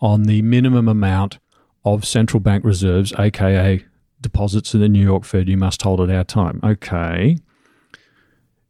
on 0.00 0.24
the 0.24 0.42
minimum 0.42 0.88
amount 0.88 1.38
of 1.84 2.04
central 2.04 2.40
bank 2.40 2.64
reserves, 2.64 3.12
aka 3.18 3.84
deposits 4.20 4.74
in 4.74 4.80
the 4.80 4.88
New 4.88 5.02
York 5.02 5.24
Fed, 5.24 5.48
you 5.48 5.56
must 5.56 5.82
hold 5.82 6.00
at 6.00 6.10
our 6.10 6.24
time. 6.24 6.60
Okay. 6.64 7.36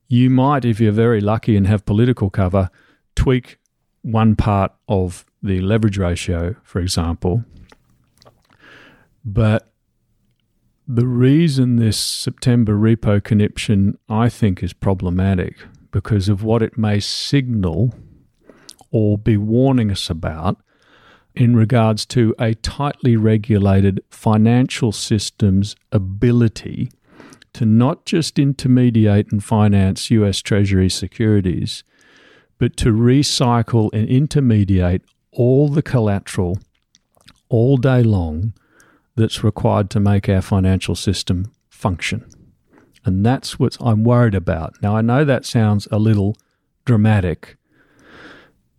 You 0.09 0.31
might, 0.31 0.65
if 0.65 0.81
you're 0.81 0.93
very 0.93 1.21
lucky 1.21 1.57
and 1.57 1.67
have 1.67 1.85
political 1.85 2.31
cover, 2.31 2.71
tweak 3.15 3.59
one 4.03 4.37
part 4.37 4.73
of 4.89 5.25
the 5.43 5.61
leverage 5.61 5.99
ratio, 5.99 6.57
for 6.63 6.81
example. 6.81 7.45
But 9.25 9.73
the 10.89 11.07
reason 11.07 11.77
this 11.77 11.99
September 11.99 12.75
repo 12.75 13.23
conniption, 13.23 13.99
I 14.09 14.29
think, 14.29 14.63
is 14.63 14.73
problematic 14.73 15.57
because 15.91 16.29
of 16.29 16.45
what 16.45 16.63
it 16.63 16.79
may 16.79 17.01
signal 17.01 17.95
or 18.93 19.19
be 19.19 19.37
warning 19.37 19.91
us 19.91 20.09
about 20.09 20.61
in 21.35 21.57
regards 21.57 22.07
to 22.07 22.35
a 22.39 22.55
tightly 22.55 23.17
regulated 23.17 24.01
financial 24.11 24.93
system's 24.93 25.75
ability 25.91 26.91
to 27.53 27.67
not 27.67 28.07
just 28.07 28.39
intermediate 28.39 29.33
and 29.33 29.43
finance 29.43 30.11
US 30.11 30.41
Treasury 30.41 30.89
securities, 30.89 31.83
but 32.59 32.77
to 32.77 32.93
recycle 32.93 33.91
and 33.93 34.09
intermediate 34.09 35.03
all 35.33 35.69
the 35.69 35.83
collateral 35.83 36.59
all 37.49 37.77
day 37.77 38.03
long 38.03 38.53
that's 39.17 39.43
required 39.43 39.91
to 39.91 40.01
make 40.01 40.29
our 40.29 40.43
financial 40.43 40.95
system 40.95 41.53
function. 41.69 42.25
And 43.05 43.25
that's 43.25 43.59
what 43.59 43.77
I'm 43.81 44.05
worried 44.05 44.35
about. 44.35 44.75
Now, 44.83 44.97
I 44.97 45.01
know 45.01 45.25
that 45.25 45.45
sounds 45.45 45.87
a 45.91 45.99
little 45.99 46.37
dramatic. 46.85 47.57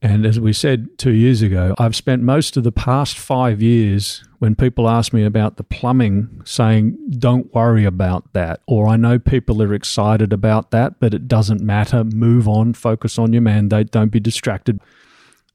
And 0.01 0.25
as 0.25 0.39
we 0.39 0.53
said 0.53 0.97
two 0.99 1.13
years 1.13 1.41
ago, 1.41 1.73
I've 1.79 1.95
spent 1.95 2.21
most 2.21 2.55
of 2.55 2.63
the 2.63 2.71
past 2.71 3.17
five 3.17 3.61
years 3.61 4.23
when 4.39 4.53
people 4.53 4.88
ask 4.88 5.11
me 5.11 5.23
about 5.23 5.57
the 5.57 5.63
plumbing 5.63 6.41
saying, 6.45 6.97
don't 7.17 7.51
worry 7.53 7.83
about 7.83 8.33
that. 8.33 8.61
Or 8.67 8.88
I 8.88 8.95
know 8.95 9.17
people 9.17 9.61
are 9.63 9.73
excited 9.73 10.31
about 10.31 10.69
that, 10.69 10.99
but 10.99 11.15
it 11.15 11.27
doesn't 11.27 11.61
matter. 11.61 12.03
Move 12.03 12.47
on, 12.47 12.73
focus 12.73 13.17
on 13.17 13.33
your 13.33 13.41
mandate, 13.41 13.89
don't 13.89 14.11
be 14.11 14.19
distracted. 14.19 14.79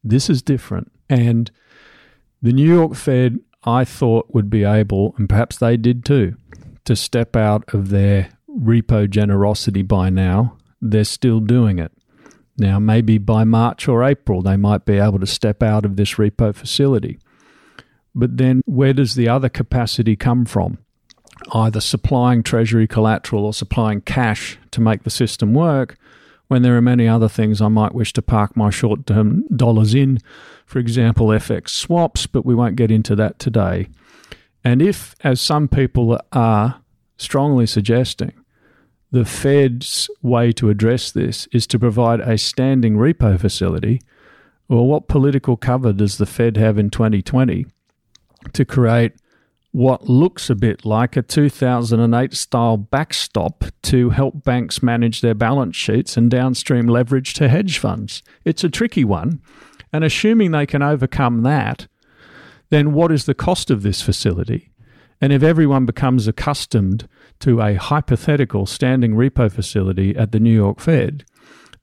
This 0.02 0.28
is 0.28 0.42
different. 0.42 0.90
And 1.08 1.50
the 2.40 2.52
New 2.52 2.66
York 2.66 2.96
Fed, 2.96 3.38
I 3.64 3.84
thought, 3.84 4.34
would 4.34 4.50
be 4.50 4.64
able, 4.64 5.14
and 5.18 5.28
perhaps 5.28 5.58
they 5.58 5.76
did 5.76 6.04
too, 6.04 6.36
to 6.84 6.96
step 6.96 7.36
out 7.36 7.72
of 7.72 7.90
their 7.90 8.30
repo 8.50 9.08
generosity 9.08 9.82
by 9.82 10.10
now. 10.10 10.56
They're 10.80 11.04
still 11.04 11.40
doing 11.40 11.78
it. 11.78 11.92
Now, 12.58 12.78
maybe 12.78 13.18
by 13.18 13.44
March 13.44 13.88
or 13.88 14.02
April, 14.02 14.42
they 14.42 14.56
might 14.56 14.84
be 14.84 14.98
able 14.98 15.20
to 15.20 15.26
step 15.26 15.62
out 15.62 15.84
of 15.84 15.96
this 15.96 16.14
repo 16.14 16.54
facility. 16.54 17.18
But 18.14 18.36
then, 18.36 18.62
where 18.66 18.92
does 18.92 19.14
the 19.14 19.28
other 19.28 19.48
capacity 19.48 20.16
come 20.16 20.44
from? 20.44 20.78
Either 21.52 21.80
supplying 21.80 22.42
treasury 22.42 22.86
collateral 22.86 23.46
or 23.46 23.54
supplying 23.54 24.00
cash 24.00 24.58
to 24.70 24.80
make 24.80 25.04
the 25.04 25.10
system 25.10 25.54
work, 25.54 25.96
when 26.52 26.60
there 26.60 26.76
are 26.76 26.82
many 26.82 27.08
other 27.08 27.30
things 27.30 27.62
I 27.62 27.68
might 27.68 27.94
wish 27.94 28.12
to 28.12 28.20
park 28.20 28.58
my 28.58 28.68
short 28.68 29.06
term 29.06 29.46
dollars 29.56 29.94
in, 29.94 30.18
for 30.66 30.80
example, 30.80 31.28
FX 31.28 31.70
swaps, 31.70 32.26
but 32.26 32.44
we 32.44 32.54
won't 32.54 32.76
get 32.76 32.90
into 32.90 33.16
that 33.16 33.38
today. 33.38 33.88
And 34.62 34.82
if, 34.82 35.14
as 35.24 35.40
some 35.40 35.66
people 35.66 36.20
are 36.30 36.82
strongly 37.16 37.64
suggesting, 37.64 38.34
the 39.10 39.24
Fed's 39.24 40.10
way 40.20 40.52
to 40.52 40.68
address 40.68 41.10
this 41.10 41.48
is 41.52 41.66
to 41.68 41.78
provide 41.78 42.20
a 42.20 42.36
standing 42.36 42.96
repo 42.96 43.40
facility. 43.40 44.02
Well, 44.68 44.84
what 44.84 45.08
political 45.08 45.56
cover 45.56 45.94
does 45.94 46.18
the 46.18 46.26
Fed 46.26 46.58
have 46.58 46.76
in 46.76 46.90
2020 46.90 47.64
to 48.52 48.64
create 48.66 49.14
what 49.72 50.08
looks 50.08 50.50
a 50.50 50.54
bit 50.54 50.84
like 50.84 51.16
a 51.16 51.22
2008 51.22 52.34
style 52.34 52.76
backstop 52.76 53.64
to 53.82 54.10
help 54.10 54.44
banks 54.44 54.82
manage 54.82 55.22
their 55.22 55.34
balance 55.34 55.76
sheets 55.76 56.16
and 56.16 56.30
downstream 56.30 56.86
leverage 56.86 57.32
to 57.34 57.48
hedge 57.48 57.78
funds? 57.78 58.22
It's 58.44 58.62
a 58.62 58.68
tricky 58.68 59.04
one. 59.04 59.40
And 59.90 60.04
assuming 60.04 60.50
they 60.50 60.66
can 60.66 60.82
overcome 60.82 61.42
that, 61.42 61.86
then 62.68 62.92
what 62.92 63.10
is 63.10 63.24
the 63.24 63.34
cost 63.34 63.70
of 63.70 63.82
this 63.82 64.02
facility? 64.02 64.70
And 65.22 65.32
if 65.32 65.42
everyone 65.42 65.86
becomes 65.86 66.28
accustomed 66.28 67.08
to 67.40 67.60
a 67.60 67.74
hypothetical 67.74 68.66
standing 68.66 69.14
repo 69.14 69.50
facility 69.50 70.14
at 70.16 70.32
the 70.32 70.40
New 70.40 70.54
York 70.54 70.80
Fed, 70.80 71.24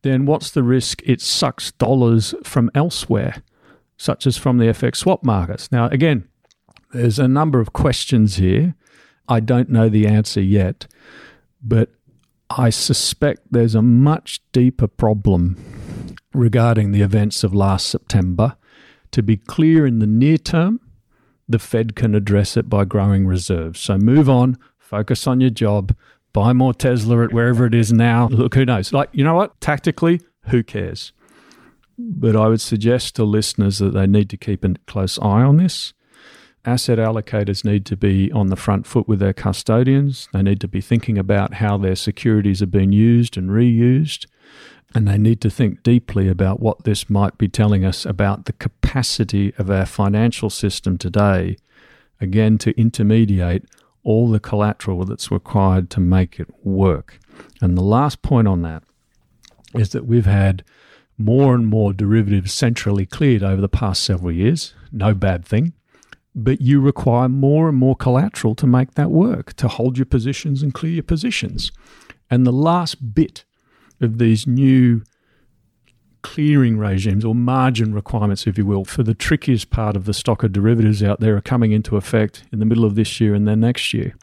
then 0.04 0.26
what's 0.26 0.52
the 0.52 0.64
risk 0.64 1.02
it 1.06 1.22
sucks 1.22 1.72
dollars 1.72 2.36
from 2.44 2.70
elsewhere, 2.76 3.42
such 3.98 4.28
as 4.28 4.38
from 4.38 4.58
the 4.58 4.66
FX 4.66 4.98
swap 4.98 5.24
markets? 5.24 5.72
Now, 5.72 5.88
again, 5.88 6.29
there's 6.92 7.20
a 7.20 7.28
number 7.28 7.60
of 7.60 7.74
questions 7.74 8.38
here. 8.38 8.76
I 9.28 9.40
don't 9.40 9.70
know 9.70 9.90
the 9.90 10.08
answer 10.08 10.42
yet, 10.42 10.88
but 11.62 11.90
I 12.50 12.72
suspect 12.72 13.42
there's 13.52 13.76
a 13.76 13.82
much 13.82 14.42
deeper 14.52 14.88
problem 14.88 15.56
regarding 16.34 16.92
the 16.92 17.02
events 17.02 17.44
of 17.44 17.54
last 17.54 17.88
September. 17.88 18.56
To 19.12 19.22
be 19.24 19.38
clear, 19.38 19.86
in 19.86 20.00
the 20.00 20.08
near 20.08 20.38
term, 20.38 20.80
the 21.48 21.60
Fed 21.60 21.96
can 21.96 22.16
address 22.16 22.58
it 22.58 22.70
by 22.70 22.86
growing 22.86 23.26
reserves. 23.28 23.80
So 23.80 23.98
move 23.98 24.30
on, 24.30 24.58
focus 24.78 25.28
on 25.28 25.42
your 25.42 25.50
job, 25.50 25.96
buy 26.34 26.54
more 26.54 26.74
Tesla 26.74 27.24
at 27.24 27.34
wherever 27.34 27.66
it 27.66 27.74
is 27.74 27.92
now. 27.92 28.28
Look, 28.30 28.56
who 28.56 28.66
knows? 28.66 28.94
Like, 28.94 29.10
you 29.12 29.24
know 29.24 29.36
what? 29.36 29.60
Tactically, 29.62 30.22
who 30.46 30.64
cares? 30.64 31.12
But 31.98 32.36
I 32.36 32.48
would 32.48 32.62
suggest 32.62 33.16
to 33.16 33.24
listeners 33.24 33.80
that 33.80 33.94
they 33.94 34.08
need 34.08 34.30
to 34.30 34.38
keep 34.38 34.64
a 34.64 34.76
close 34.88 35.20
eye 35.20 35.42
on 35.42 35.58
this. 35.58 35.94
Asset 36.70 37.00
allocators 37.00 37.66
need 37.66 37.84
to 37.88 37.98
be 37.98 38.32
on 38.32 38.48
the 38.48 38.56
front 38.56 38.86
foot 38.86 39.08
with 39.08 39.18
their 39.18 39.34
custodians. 39.34 40.30
They 40.34 40.44
need 40.44 40.62
to 40.62 40.68
be 40.68 40.82
thinking 40.82 41.18
about 41.18 41.56
how 41.56 41.80
their 41.80 41.96
securities 41.96 42.62
are 42.62 42.68
being 42.68 42.92
used 42.92 43.38
and 43.38 43.50
reused. 43.50 44.28
And 44.94 45.08
they 45.08 45.18
need 45.18 45.42
to 45.42 45.50
think 45.50 45.82
deeply 45.82 46.28
about 46.28 46.60
what 46.60 46.84
this 46.84 47.10
might 47.10 47.40
be 47.40 47.48
telling 47.48 47.84
us 47.84 48.06
about 48.06 48.46
the 48.46 48.54
capacity 48.54 49.52
of 49.58 49.72
our 49.72 49.88
financial 49.88 50.52
system 50.52 51.00
today, 51.00 51.58
again, 52.22 52.60
to 52.60 52.80
intermediate 52.80 53.66
all 54.04 54.30
the 54.30 54.40
collateral 54.40 55.06
that's 55.06 55.32
required 55.32 55.90
to 55.90 56.00
make 56.00 56.40
it 56.40 56.54
work. 56.64 57.18
And 57.62 57.76
the 57.76 57.84
last 57.84 58.22
point 58.22 58.48
on 58.48 58.62
that 58.62 58.84
is 59.74 59.90
that 59.90 60.06
we've 60.06 60.28
had 60.28 60.64
more 61.18 61.56
and 61.56 61.66
more 61.66 61.94
derivatives 61.94 62.54
centrally 62.54 63.08
cleared 63.08 63.42
over 63.42 63.60
the 63.60 63.68
past 63.68 64.04
several 64.04 64.32
years. 64.32 64.76
No 64.92 65.16
bad 65.16 65.44
thing. 65.44 65.74
But 66.42 66.62
you 66.62 66.80
require 66.80 67.28
more 67.28 67.68
and 67.68 67.78
more 67.78 67.96
collateral 67.96 68.56
to 68.56 68.68
make 68.68 68.94
that 68.94 69.12
work, 69.12 69.54
to 69.54 69.68
hold 69.68 69.98
your 69.98 70.06
positions 70.06 70.64
and 70.64 70.74
clear 70.74 70.94
your 70.94 71.04
positions. 71.04 71.72
And 72.30 72.46
the 72.46 72.54
last 72.54 73.14
bit 73.14 73.44
of 74.00 74.20
these 74.20 74.48
new 74.48 75.04
clearing 76.22 76.78
regimes 76.78 77.26
or 77.26 77.36
margin 77.36 77.94
requirements, 77.94 78.48
if 78.48 78.58
you 78.58 78.66
will, 78.66 78.86
for 78.86 79.04
the 79.04 79.14
trickiest 79.14 79.70
part 79.70 79.96
of 79.96 80.06
the 80.06 80.14
stock 80.14 80.44
of 80.44 80.54
derivatives 80.54 81.04
out 81.04 81.20
there 81.20 81.36
are 81.36 81.42
coming 81.42 81.72
into 81.72 81.98
effect 81.98 82.44
in 82.52 82.60
the 82.60 82.66
middle 82.66 82.86
of 82.86 82.96
this 82.96 83.20
year 83.20 83.34
and 83.34 83.48
then 83.48 83.60
next 83.60 83.94
year. 83.94 84.16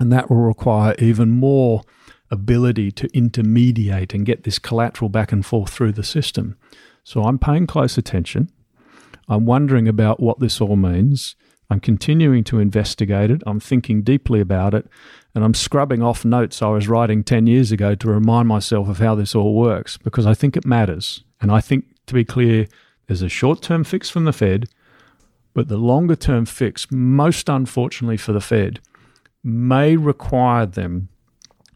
And 0.00 0.12
that 0.12 0.28
will 0.28 0.38
require 0.38 0.94
even 0.98 1.30
more 1.30 1.82
ability 2.30 2.90
to 2.92 3.08
intermediate 3.16 4.12
and 4.12 4.26
get 4.26 4.42
this 4.42 4.58
collateral 4.58 5.08
back 5.08 5.30
and 5.30 5.46
forth 5.46 5.70
through 5.70 5.92
the 5.92 6.02
system. 6.02 6.56
So 7.04 7.22
I'm 7.22 7.38
paying 7.38 7.66
close 7.66 7.96
attention. 7.96 8.50
I'm 9.28 9.44
wondering 9.44 9.86
about 9.86 10.20
what 10.20 10.40
this 10.40 10.60
all 10.60 10.76
means. 10.76 11.36
I'm 11.74 11.80
continuing 11.80 12.44
to 12.44 12.60
investigate 12.60 13.32
it. 13.32 13.42
I'm 13.48 13.58
thinking 13.58 14.02
deeply 14.02 14.40
about 14.40 14.74
it. 14.74 14.86
And 15.34 15.42
I'm 15.42 15.54
scrubbing 15.54 16.04
off 16.04 16.24
notes 16.24 16.62
I 16.62 16.68
was 16.68 16.86
writing 16.86 17.24
10 17.24 17.48
years 17.48 17.72
ago 17.72 17.96
to 17.96 18.08
remind 18.08 18.46
myself 18.46 18.88
of 18.88 18.98
how 18.98 19.16
this 19.16 19.34
all 19.34 19.56
works 19.56 19.98
because 19.98 20.24
I 20.24 20.34
think 20.34 20.56
it 20.56 20.64
matters. 20.64 21.24
And 21.40 21.50
I 21.50 21.60
think, 21.60 21.86
to 22.06 22.14
be 22.14 22.24
clear, 22.24 22.68
there's 23.08 23.22
a 23.22 23.28
short 23.28 23.60
term 23.60 23.82
fix 23.82 24.08
from 24.08 24.24
the 24.24 24.32
Fed, 24.32 24.68
but 25.52 25.66
the 25.66 25.76
longer 25.76 26.14
term 26.14 26.46
fix, 26.46 26.86
most 26.92 27.48
unfortunately 27.48 28.18
for 28.18 28.32
the 28.32 28.40
Fed, 28.40 28.78
may 29.42 29.96
require 29.96 30.66
them 30.66 31.08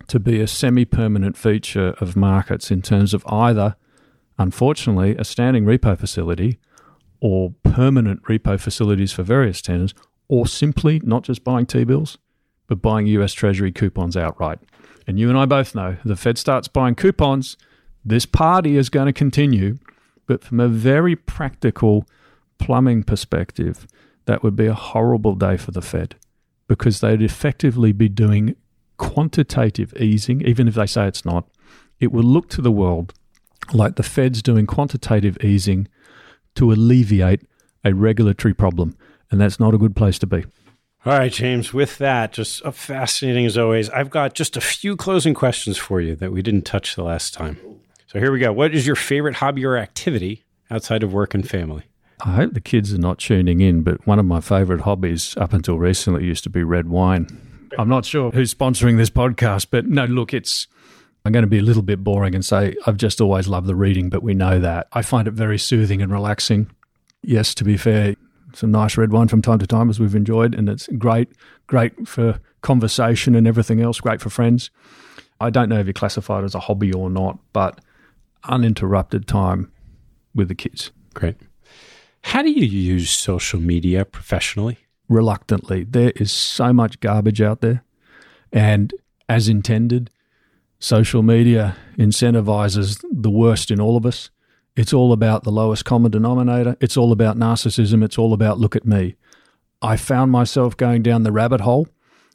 to 0.07 0.21
be 0.21 0.41
a 0.41 0.47
semi 0.47 0.85
permanent 0.85 1.37
feature 1.37 1.97
of 2.01 2.15
markets 2.15 2.71
in 2.71 2.83
terms 2.83 3.13
of 3.15 3.27
either, 3.27 3.75
unfortunately, 4.39 5.17
a 5.17 5.25
standing 5.25 5.65
repo 5.65 5.99
facility 5.99 6.61
or 7.21 7.55
permanent 7.62 8.23
repo 8.25 8.59
facilities 8.59 9.12
for 9.12 9.23
various 9.23 9.61
tenors, 9.61 9.95
or 10.29 10.47
simply 10.47 11.01
not 11.05 11.25
just 11.25 11.45
buying 11.45 11.66
T 11.66 11.85
bills, 11.85 12.19
but 12.66 12.83
buying 12.83 13.07
US 13.07 13.33
Treasury 13.33 13.73
coupons 13.73 14.16
outright. 14.16 14.59
And 15.07 15.19
you 15.19 15.29
and 15.29 15.39
I 15.39 15.47
both 15.47 15.75
know 15.75 15.97
the 16.05 16.16
Fed 16.16 16.37
starts 16.39 16.69
buying 16.69 16.95
coupons, 16.95 17.57
this 18.05 18.27
party 18.27 18.77
is 18.77 18.89
going 18.89 19.07
to 19.07 19.12
continue. 19.12 19.79
But 20.27 20.45
from 20.45 20.61
a 20.61 20.69
very 20.69 21.16
practical 21.16 22.07
plumbing 22.59 23.03
perspective, 23.05 23.87
that 24.27 24.43
would 24.43 24.57
be 24.57 24.66
a 24.66 24.75
horrible 24.75 25.35
day 25.35 25.57
for 25.57 25.71
the 25.71 25.83
Fed 25.83 26.16
because 26.69 27.01
they'd 27.01 27.23
effectively 27.23 27.93
be 27.93 28.09
doing 28.09 28.55
quantitative 28.99 29.95
easing, 29.99 30.43
even 30.43 30.69
if 30.69 30.75
they 30.75 30.87
say 30.87 31.07
it's 31.07 31.25
not. 31.25 31.49
It 31.99 32.12
will 32.12 32.25
look 32.25 32.49
to 32.51 32.62
the 32.62 32.73
world 32.73 33.14
like 33.73 33.97
the 33.97 34.03
Fed's 34.03 34.43
doing 34.43 34.66
quantitative 34.66 35.43
easing 35.43 35.89
to 36.59 36.73
alleviate 36.73 37.43
a 37.85 37.95
regulatory 37.95 38.55
problem. 38.55 38.97
And 39.31 39.41
that's 39.41 39.59
not 39.59 39.75
a 39.75 39.79
good 39.79 39.97
place 39.97 40.19
to 40.21 40.27
be. 40.27 40.45
All 41.07 41.17
right, 41.17 41.33
James, 41.33 41.73
with 41.73 41.99
that, 41.99 42.33
just 42.33 42.65
uh, 42.65 42.71
fascinating 42.71 43.47
as 43.47 43.57
always. 43.57 43.89
I've 43.91 44.11
got 44.11 44.35
just 44.35 44.57
a 44.57 44.61
few 44.61 44.97
closing 44.97 45.33
questions 45.33 45.79
for 45.79 46.01
you 46.01 46.17
that 46.17 46.33
we 46.33 46.43
didn't 46.43 46.63
touch 46.63 46.97
the 46.97 47.05
last 47.05 47.35
time. 47.35 47.59
So 48.09 48.19
here 48.19 48.33
we 48.33 48.41
go. 48.41 48.53
What 48.53 48.75
is 48.75 48.87
your 48.87 48.97
favorite 48.97 49.37
hobby 49.37 49.65
or 49.65 49.77
activity 49.77 50.45
outside 50.71 51.03
of 51.03 51.13
work 51.13 51.35
and 51.35 51.49
family? 51.49 51.85
I 52.21 52.33
hope 52.33 52.53
the 52.53 52.61
kids 52.61 52.93
are 52.93 52.99
not 52.99 53.19
tuning 53.19 53.61
in, 53.61 53.83
but 53.83 54.05
one 54.07 54.19
of 54.19 54.27
my 54.27 54.41
favorite 54.41 54.81
hobbies 54.81 55.37
up 55.37 55.53
until 55.53 55.79
recently 55.79 56.25
used 56.25 56.43
to 56.45 56.51
be 56.51 56.65
red 56.65 56.89
wine. 56.89 57.29
I'm 57.79 57.89
not 57.89 58.05
sure 58.05 58.33
who's 58.33 58.53
sponsoring 58.53 58.97
this 58.97 59.11
podcast, 59.11 59.69
but 59.71 59.87
no, 59.87 60.05
look, 60.07 60.35
it's. 60.35 60.67
I'm 61.29 61.33
going 61.33 61.43
to 61.43 61.47
be 61.47 61.59
a 61.59 61.62
little 61.62 61.83
bit 61.83 62.03
boring 62.03 62.35
and 62.35 62.43
say 62.43 62.74
I've 62.87 62.97
just 62.97 63.20
always 63.20 63.49
loved 63.49 63.66
the 63.66 63.74
reading, 63.74 64.09
but 64.09 64.22
we 64.22 64.33
know 64.33 64.59
that. 64.61 64.89
I 64.95 65.03
find 65.03 65.29
it 65.29 65.33
very 65.33 65.59
soothing 65.59 66.01
and 66.01 66.11
relaxing. 66.11 66.70
Yes, 67.20 67.55
to 67.57 67.64
be 67.64 67.76
fair, 67.76 68.16
some 68.55 68.70
nice 68.70 68.97
red 68.97 69.12
wine 69.12 69.29
from 69.29 69.43
time 69.43 69.59
to 69.59 69.66
time, 69.66 69.91
as 69.91 70.01
we've 70.01 70.14
enjoyed, 70.14 70.55
and 70.55 70.70
it's 70.70 70.89
great, 70.97 71.29
great 71.66 72.09
for 72.09 72.41
conversation 72.62 73.35
and 73.35 73.47
everything 73.47 73.83
else, 73.83 74.01
great 74.01 74.22
for 74.22 74.31
friends. 74.31 74.70
I 75.39 75.51
don't 75.51 75.68
know 75.68 75.79
if 75.79 75.87
you 75.87 75.93
classify 75.93 76.41
it 76.41 76.45
as 76.45 76.55
a 76.55 76.61
hobby 76.61 76.95
or 76.95 77.11
not, 77.11 77.39
but 77.53 77.79
uninterrupted 78.45 79.29
time 79.29 79.70
with 80.35 80.49
the 80.49 80.55
kids. 80.55 80.93
Great. 81.12 81.37
How 82.22 82.41
do 82.41 82.51
you 82.51 82.64
use 82.64 83.11
social 83.11 83.61
media 83.61 84.07
professionally? 84.07 84.79
Reluctantly. 85.11 85.85
There 85.85 86.12
is 86.16 86.33
so 86.33 86.72
much 86.72 87.01
garbage 87.01 87.43
out 87.43 87.61
there. 87.61 87.85
And 88.51 88.95
as 89.29 89.47
intended, 89.47 90.09
social 90.79 91.22
media 91.22 91.76
incentivizes 91.99 93.05
the 93.11 93.31
worst 93.31 93.70
in 93.70 93.81
all 93.81 93.97
of 93.97 94.07
us. 94.07 94.31
It's 94.76 94.93
all 94.93 95.12
about 95.12 95.43
the 95.43 95.51
lowest 95.51 95.85
common 95.85 96.11
denominator. 96.11 96.76
It's 96.81 96.97
all 96.97 97.11
about 97.11 97.37
narcissism. 97.37 98.05
It's 98.05 98.18
all 98.18 98.33
about 98.33 98.59
look 98.59 98.76
at 98.76 98.87
me. 98.87 99.16
I 99.83 99.97
found 99.97 100.31
myself 100.31 100.76
going 100.76 101.03
down 101.03 101.24
the 101.24 101.33
rabbit 101.33 101.62
hole 101.62 101.89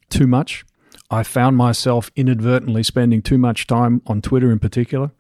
too 0.09 0.27
much. 0.27 0.65
I 1.09 1.23
found 1.23 1.55
myself 1.55 2.11
inadvertently 2.15 2.83
spending 2.83 3.21
too 3.21 3.37
much 3.37 3.67
time 3.67 4.01
on 4.07 4.21
Twitter 4.21 4.51
in 4.51 4.59
particular. 4.59 5.11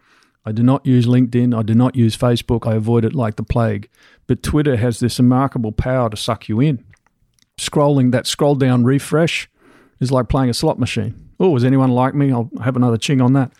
I 0.45 0.51
do 0.51 0.63
not 0.63 0.85
use 0.85 1.05
LinkedIn. 1.05 1.57
I 1.57 1.61
do 1.61 1.73
not 1.73 1.95
use 1.95 2.17
Facebook. 2.17 2.67
I 2.67 2.75
avoid 2.75 3.05
it 3.05 3.15
like 3.15 3.37
the 3.37 3.43
plague. 3.43 3.89
But 4.27 4.43
Twitter 4.43 4.75
has 4.75 4.99
this 4.99 5.19
remarkable 5.19 5.71
power 5.71 6.09
to 6.09 6.17
suck 6.17 6.49
you 6.49 6.59
in. 6.59 6.83
Scrolling 7.57 8.11
that 8.11 8.27
scroll 8.27 8.55
down 8.55 8.83
refresh 8.83 9.49
is 10.01 10.11
like 10.11 10.27
playing 10.27 10.49
a 10.49 10.53
slot 10.53 10.79
machine. 10.79 11.22
Oh, 11.39 11.49
was 11.49 11.63
anyone 11.63 11.91
like 11.91 12.15
me? 12.15 12.31
I'll 12.31 12.49
have 12.63 12.75
another 12.75 12.97
ching 12.97 13.21
on 13.21 13.33
that. 13.33 13.51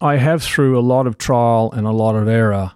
I 0.00 0.16
have, 0.16 0.42
through 0.42 0.78
a 0.78 0.80
lot 0.80 1.06
of 1.06 1.16
trial 1.18 1.72
and 1.72 1.86
a 1.86 1.92
lot 1.92 2.16
of 2.16 2.28
error, 2.28 2.72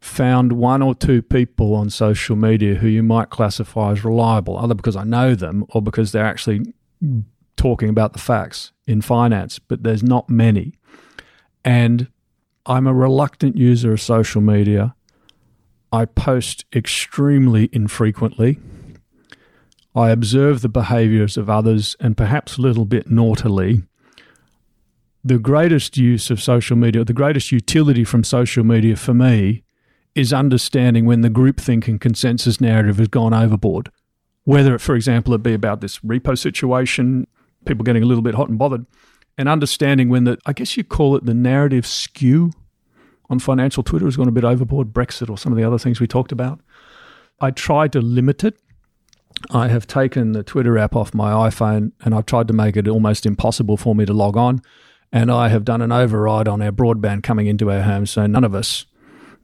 found 0.00 0.52
one 0.52 0.82
or 0.82 0.94
two 0.94 1.22
people 1.22 1.74
on 1.74 1.88
social 1.88 2.34
media 2.34 2.74
who 2.74 2.88
you 2.88 3.02
might 3.02 3.30
classify 3.30 3.92
as 3.92 4.04
reliable, 4.04 4.58
either 4.58 4.74
because 4.74 4.96
I 4.96 5.04
know 5.04 5.34
them 5.36 5.64
or 5.68 5.80
because 5.80 6.10
they're 6.10 6.24
actually 6.24 6.74
talking 7.56 7.88
about 7.88 8.12
the 8.12 8.18
facts 8.18 8.72
in 8.86 9.00
finance, 9.00 9.60
but 9.60 9.84
there's 9.84 10.02
not 10.02 10.28
many. 10.28 10.74
And 11.64 12.08
I'm 12.66 12.88
a 12.88 12.94
reluctant 12.94 13.56
user 13.56 13.92
of 13.92 14.00
social 14.00 14.40
media. 14.40 14.96
I 15.92 16.06
post 16.06 16.64
extremely 16.74 17.68
infrequently. 17.72 18.58
I 19.94 20.10
observe 20.10 20.62
the 20.62 20.68
behaviors 20.68 21.36
of 21.36 21.50
others 21.50 21.96
and 22.00 22.16
perhaps 22.16 22.56
a 22.56 22.62
little 22.62 22.84
bit 22.84 23.10
naughtily. 23.10 23.82
The 25.24 25.38
greatest 25.38 25.96
use 25.96 26.30
of 26.30 26.42
social 26.42 26.76
media, 26.76 27.04
the 27.04 27.12
greatest 27.12 27.52
utility 27.52 28.04
from 28.04 28.24
social 28.24 28.64
media 28.64 28.96
for 28.96 29.14
me 29.14 29.62
is 30.14 30.32
understanding 30.32 31.06
when 31.06 31.20
the 31.20 31.30
groupthink 31.30 31.88
and 31.88 32.00
consensus 32.00 32.60
narrative 32.60 32.98
has 32.98 33.08
gone 33.08 33.32
overboard. 33.32 33.90
Whether, 34.44 34.78
for 34.78 34.94
example, 34.94 35.34
it 35.34 35.42
be 35.42 35.54
about 35.54 35.80
this 35.80 35.98
repo 36.00 36.36
situation, 36.36 37.26
people 37.66 37.84
getting 37.84 38.02
a 38.02 38.06
little 38.06 38.22
bit 38.22 38.34
hot 38.34 38.48
and 38.48 38.58
bothered, 38.58 38.86
and 39.38 39.48
understanding 39.48 40.08
when 40.08 40.24
the, 40.24 40.38
I 40.44 40.52
guess 40.52 40.76
you 40.76 40.84
call 40.84 41.16
it 41.16 41.24
the 41.24 41.34
narrative 41.34 41.86
skew 41.86 42.52
on 43.30 43.38
financial 43.38 43.82
Twitter 43.82 44.04
has 44.04 44.16
gone 44.16 44.28
a 44.28 44.32
bit 44.32 44.44
overboard, 44.44 44.92
Brexit 44.92 45.30
or 45.30 45.38
some 45.38 45.52
of 45.52 45.56
the 45.56 45.64
other 45.64 45.78
things 45.78 46.00
we 46.00 46.06
talked 46.06 46.32
about. 46.32 46.60
I 47.40 47.50
try 47.50 47.88
to 47.88 48.00
limit 48.00 48.44
it. 48.44 48.58
I 49.50 49.68
have 49.68 49.86
taken 49.86 50.32
the 50.32 50.42
Twitter 50.42 50.78
app 50.78 50.94
off 50.94 51.14
my 51.14 51.32
iPhone 51.48 51.92
and 52.04 52.14
I've 52.14 52.26
tried 52.26 52.48
to 52.48 52.54
make 52.54 52.76
it 52.76 52.88
almost 52.88 53.26
impossible 53.26 53.76
for 53.76 53.94
me 53.94 54.04
to 54.06 54.12
log 54.12 54.36
on. 54.36 54.62
And 55.12 55.30
I 55.30 55.48
have 55.48 55.64
done 55.64 55.82
an 55.82 55.92
override 55.92 56.48
on 56.48 56.62
our 56.62 56.72
broadband 56.72 57.22
coming 57.22 57.46
into 57.46 57.70
our 57.70 57.82
home 57.82 58.06
so 58.06 58.26
none 58.26 58.44
of 58.44 58.54
us 58.54 58.86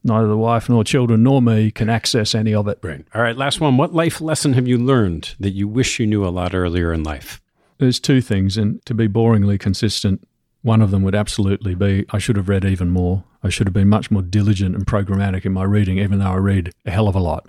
neither 0.05 0.29
the 0.29 0.37
wife 0.37 0.69
nor 0.69 0.85
children 0.85 1.23
nor 1.23 1.43
me 1.43 1.71
can 1.71 1.89
access 1.89 2.35
any 2.35 2.55
of 2.55 2.69
it. 2.69 2.79
Right. 2.83 3.05
All 3.15 3.23
right, 3.23 3.37
last 3.37 3.61
one. 3.61 3.77
What 3.77 3.95
life 3.95 4.21
lesson 4.21 4.55
have 4.55 4.69
you 4.69 4.79
learned 4.79 5.35
that 5.41 5.51
you 5.51 5.69
wish 5.69 5.99
you 5.99 6.07
knew 6.07 6.27
a 6.27 6.31
lot 6.31 6.55
earlier 6.55 6.93
in 6.93 7.03
life? 7.03 7.41
There's 7.79 8.01
two 8.01 8.21
things, 8.21 8.57
and 8.57 8.85
to 8.87 8.95
be 8.95 9.09
boringly 9.09 9.59
consistent, 9.59 10.27
one 10.63 10.83
of 10.83 10.91
them 10.91 11.03
would 11.03 11.15
absolutely 11.15 11.75
be 11.75 12.05
I 12.11 12.19
should 12.19 12.37
have 12.37 12.49
read 12.49 12.65
even 12.65 12.91
more. 12.91 13.25
I 13.43 13.51
should 13.51 13.69
have 13.69 13.75
been 13.75 13.89
much 13.89 14.11
more 14.11 14.23
diligent 14.23 14.75
and 14.75 14.85
programmatic 14.85 15.45
in 15.45 15.53
my 15.53 15.63
reading, 15.63 15.99
even 15.99 16.19
though 16.19 16.33
I 16.33 16.37
read 16.37 16.73
a 16.85 16.91
hell 16.91 17.09
of 17.09 17.15
a 17.15 17.21
lot. 17.21 17.49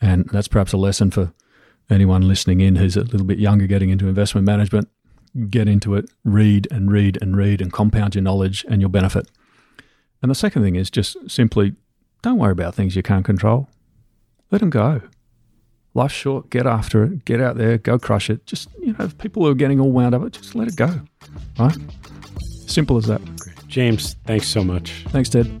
And 0.00 0.28
that's 0.32 0.48
perhaps 0.48 0.72
a 0.72 0.78
lesson 0.78 1.10
for 1.10 1.32
anyone 1.90 2.26
listening 2.26 2.60
in 2.60 2.76
who's 2.76 2.96
a 2.96 3.02
little 3.02 3.26
bit 3.26 3.38
younger 3.38 3.66
getting 3.66 3.90
into 3.90 4.08
investment 4.08 4.46
management. 4.46 4.88
Get 5.50 5.68
into 5.68 5.94
it, 5.94 6.10
read 6.24 6.66
and 6.70 6.90
read 6.90 7.18
and 7.20 7.36
read, 7.36 7.60
and 7.60 7.70
compound 7.72 8.14
your 8.14 8.22
knowledge, 8.22 8.64
and 8.70 8.80
you'll 8.80 8.88
benefit. 8.88 9.30
And 10.22 10.30
the 10.30 10.34
second 10.34 10.62
thing 10.62 10.76
is 10.76 10.90
just 10.90 11.16
simply 11.30 11.74
don't 12.22 12.38
worry 12.38 12.52
about 12.52 12.74
things 12.74 12.96
you 12.96 13.02
can't 13.02 13.24
control. 13.24 13.68
Let 14.50 14.60
them 14.60 14.70
go. 14.70 15.02
Life's 15.94 16.14
short. 16.14 16.50
Get 16.50 16.66
after 16.66 17.04
it. 17.04 17.24
Get 17.24 17.40
out 17.40 17.56
there. 17.56 17.78
Go 17.78 17.98
crush 17.98 18.30
it. 18.30 18.46
Just, 18.46 18.68
you 18.80 18.92
know, 18.92 19.04
if 19.04 19.16
people 19.18 19.46
are 19.46 19.54
getting 19.54 19.80
all 19.80 19.92
wound 19.92 20.14
up, 20.14 20.30
just 20.32 20.54
let 20.54 20.68
it 20.68 20.76
go. 20.76 21.00
Right? 21.58 21.76
Simple 22.66 22.96
as 22.96 23.06
that. 23.06 23.24
Great. 23.38 23.66
James, 23.66 24.14
thanks 24.24 24.48
so 24.48 24.64
much. 24.64 25.04
Thanks, 25.08 25.28
Ted. 25.28 25.60